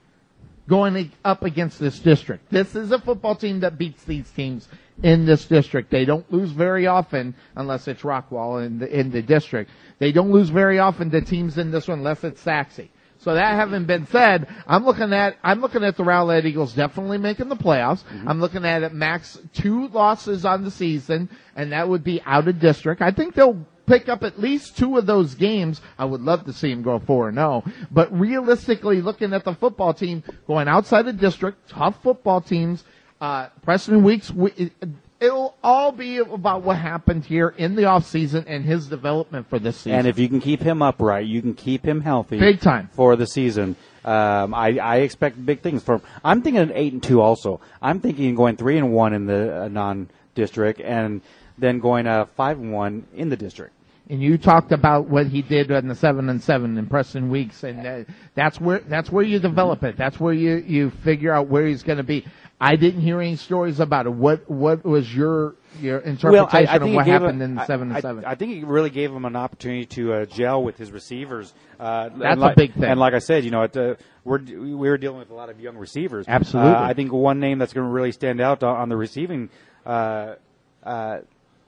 [0.68, 2.50] going up against this district.
[2.50, 4.68] This is a football team that beats these teams
[5.02, 5.90] in this district.
[5.90, 9.70] They don't lose very often unless it's Rockwall in the, in the district.
[9.98, 12.88] They don't lose very often to teams in this one unless it's Sachse.
[13.28, 17.18] So that having been said, I'm looking at I'm looking at the Rowlett Eagles definitely
[17.18, 18.02] making the playoffs.
[18.26, 22.48] I'm looking at it max two losses on the season, and that would be out
[22.48, 23.02] of district.
[23.02, 25.82] I think they'll pick up at least two of those games.
[25.98, 27.64] I would love to see them go four and zero.
[27.90, 32.82] But realistically, looking at the football team going outside the district, tough football teams.
[33.20, 34.72] Uh, Preston Weeks, we,
[35.20, 39.58] it'll all be about what happened here in the off season and his development for
[39.58, 39.92] this season.
[39.92, 42.38] And if you can keep him upright, you can keep him healthy.
[42.38, 42.90] Big time.
[42.92, 43.76] For the season.
[44.04, 46.08] Um, I, I expect big things from him.
[46.24, 47.60] I'm thinking an 8 and 2 also.
[47.82, 51.20] I'm thinking going 3 and 1 in the uh, non district and
[51.58, 53.74] then going uh, 5 and 1 in the district.
[54.10, 57.62] And you talked about what he did in the seven and seven in Preston Weeks,
[57.64, 58.04] and uh,
[58.34, 59.96] that's where that's where you develop it.
[59.96, 62.24] That's where you you figure out where he's going to be.
[62.60, 64.10] I didn't hear any stories about it.
[64.12, 67.66] What what was your your interpretation Well, I, I of what happened him- in I-
[67.66, 68.24] seven and seven?
[68.24, 71.54] I think it really gave him an opportunity to uh, gel with his receivers.
[71.78, 72.84] Uh, and That's a like- big thing.
[72.84, 73.94] And like I said, you know, it, uh,
[74.24, 76.24] we're we were dealing with a lot of young receivers.
[76.26, 76.72] Absolutely.
[76.72, 79.50] Uh, I think one name that's going to really stand out on, on the receiving.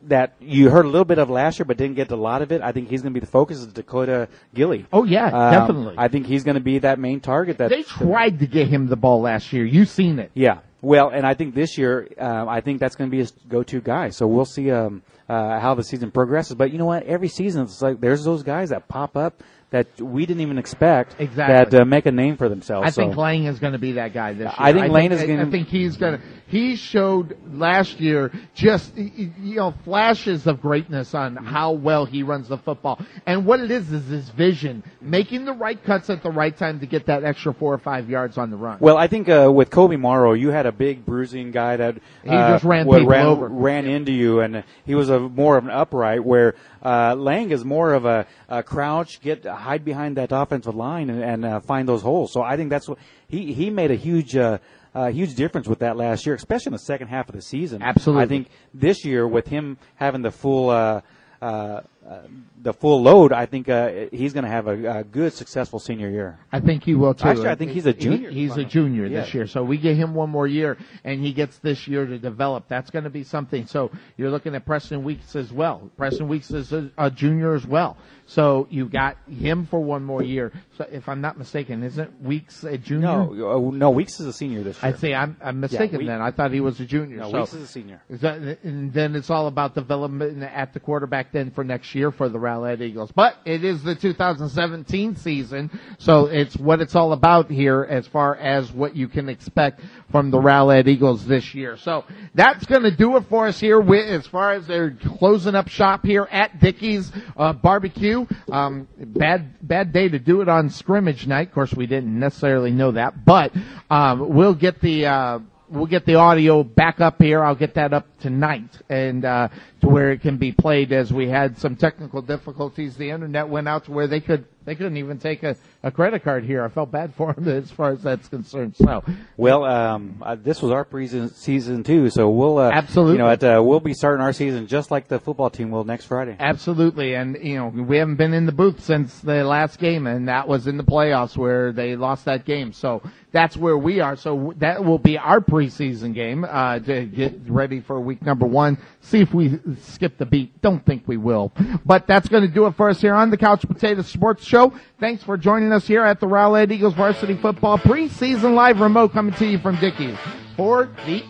[0.08, 2.52] That you heard a little bit of last year, but didn't get a lot of
[2.52, 2.62] it.
[2.62, 4.86] I think he's going to be the focus of Dakota Gilly.
[4.92, 5.94] Oh, yeah, Um, definitely.
[5.98, 7.58] I think he's going to be that main target.
[7.58, 9.64] That they tried to get him the ball last year.
[9.64, 10.30] You've seen it.
[10.34, 10.60] yeah.
[10.82, 13.82] Well, and I think this year, um, I think that's going to be his go-to
[13.82, 14.08] guy.
[14.08, 16.54] So we'll see um, uh, how the season progresses.
[16.54, 17.02] But you know what?
[17.02, 21.14] Every season, it's like there's those guys that pop up that we didn't even expect
[21.20, 21.70] Exactly.
[21.78, 22.88] that uh, make a name for themselves.
[22.88, 23.20] I think so.
[23.20, 24.52] Lane is going to be that guy this year.
[24.58, 26.24] I think Lane is gonna- I think he's going to.
[26.48, 32.48] He showed last year just you know flashes of greatness on how well he runs
[32.48, 36.30] the football, and what it is is his vision, making the right cuts at the
[36.30, 38.78] right time to get that extra four or five yards on the run.
[38.80, 42.30] Well, I think uh, with Kobe Morrow, you had a big bruising guy that He
[42.30, 43.46] uh, just ran people ran, over.
[43.46, 46.24] ran into you, and he was a more of an upright.
[46.24, 51.10] Where uh, Lang is more of a, a crouch, get hide behind that offensive line,
[51.10, 52.32] and, and uh, find those holes.
[52.32, 52.98] So I think that's what
[53.28, 54.36] he he made a huge.
[54.36, 54.58] Uh,
[54.92, 57.80] uh, huge difference with that last year, especially in the second half of the season.
[57.80, 58.24] Absolutely.
[58.24, 61.02] I think this year with him having the full uh,
[61.40, 62.20] uh, uh,
[62.62, 66.08] the full load, I think uh, he's going to have a, a good, successful senior
[66.08, 66.38] year.
[66.50, 67.28] I think he will too.
[67.28, 68.30] Actually, I think he's a He- junior.
[68.30, 71.58] he's a junior this year, so we get him one more year, and he gets
[71.58, 72.64] this year to develop.
[72.68, 73.66] That's going to be something.
[73.66, 75.90] So you're looking at Preston Weeks as well.
[75.96, 77.96] Preston Weeks is a, a junior as well.
[78.30, 80.52] So you got him for one more year.
[80.78, 83.08] So if I'm not mistaken, isn't Weeks a junior?
[83.08, 84.94] No, uh, no, Weeks is a senior this year.
[84.94, 85.12] I see.
[85.12, 86.20] I'm, I'm mistaken Week- then.
[86.20, 87.16] I thought he was a junior.
[87.16, 88.00] No, so Weeks is a senior.
[88.08, 92.12] is that- and then it's all about development at the quarterback then for next year
[92.12, 93.10] for the Rowlett Eagles.
[93.10, 98.36] But it is the 2017 season, so it's what it's all about here as far
[98.36, 99.80] as what you can expect
[100.12, 101.76] from the Rowlett Eagles this year.
[101.76, 102.04] So
[102.34, 105.66] that's going to do it for us here with, as far as they're closing up
[105.66, 108.19] shop here at Dickey's uh, Barbecue.
[108.50, 111.48] Um, bad bad day to do it on scrimmage night.
[111.48, 113.52] Of course, we didn't necessarily know that, but
[113.90, 115.06] um, we'll get the.
[115.06, 115.38] Uh,
[115.70, 117.44] we'll get the audio back up here.
[117.44, 119.48] I'll get that up tonight and uh,
[119.80, 120.92] to where it can be played.
[120.92, 124.74] As we had some technical difficulties, the internet went out to where they could they
[124.74, 126.62] couldn't even take a, a credit card here.
[126.62, 128.76] I felt bad for them as far as that's concerned.
[128.76, 129.02] So
[129.36, 133.14] Well, um, uh, this was our preseason season too, so we'll uh, Absolutely.
[133.14, 135.84] You know, at, uh, we'll be starting our season just like the football team will
[135.84, 136.36] next Friday.
[136.38, 140.28] Absolutely, and you know we haven't been in the booth since the last game, and
[140.28, 142.72] that was in the playoffs where they lost that game.
[142.72, 143.02] So
[143.32, 144.16] that's where we are.
[144.16, 148.78] So that will be our preseason game uh, to get ready for week number one.
[149.02, 150.60] See if we skip the beat.
[150.60, 151.52] Don't think we will,
[151.86, 154.74] but that's going to do it for us here on the Couch Potato Sports Show.
[154.98, 159.34] Thanks for joining us here at the Rowlett Eagles Varsity Football preseason live remote coming
[159.34, 160.18] to you from Dickey's
[160.54, 161.22] for the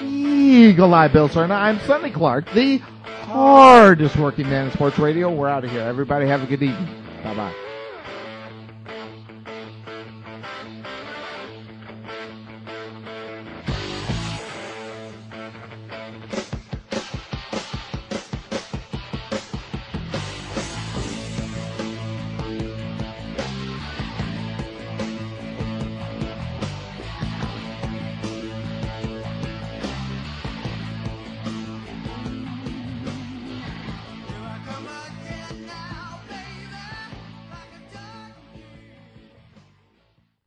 [0.00, 1.52] Eagle Eye Bill Serna.
[1.52, 5.30] I'm Sonny Clark, the hardest working man in sports radio.
[5.30, 5.82] We're out of here.
[5.82, 7.04] Everybody have a good evening.
[7.22, 7.67] Bye bye.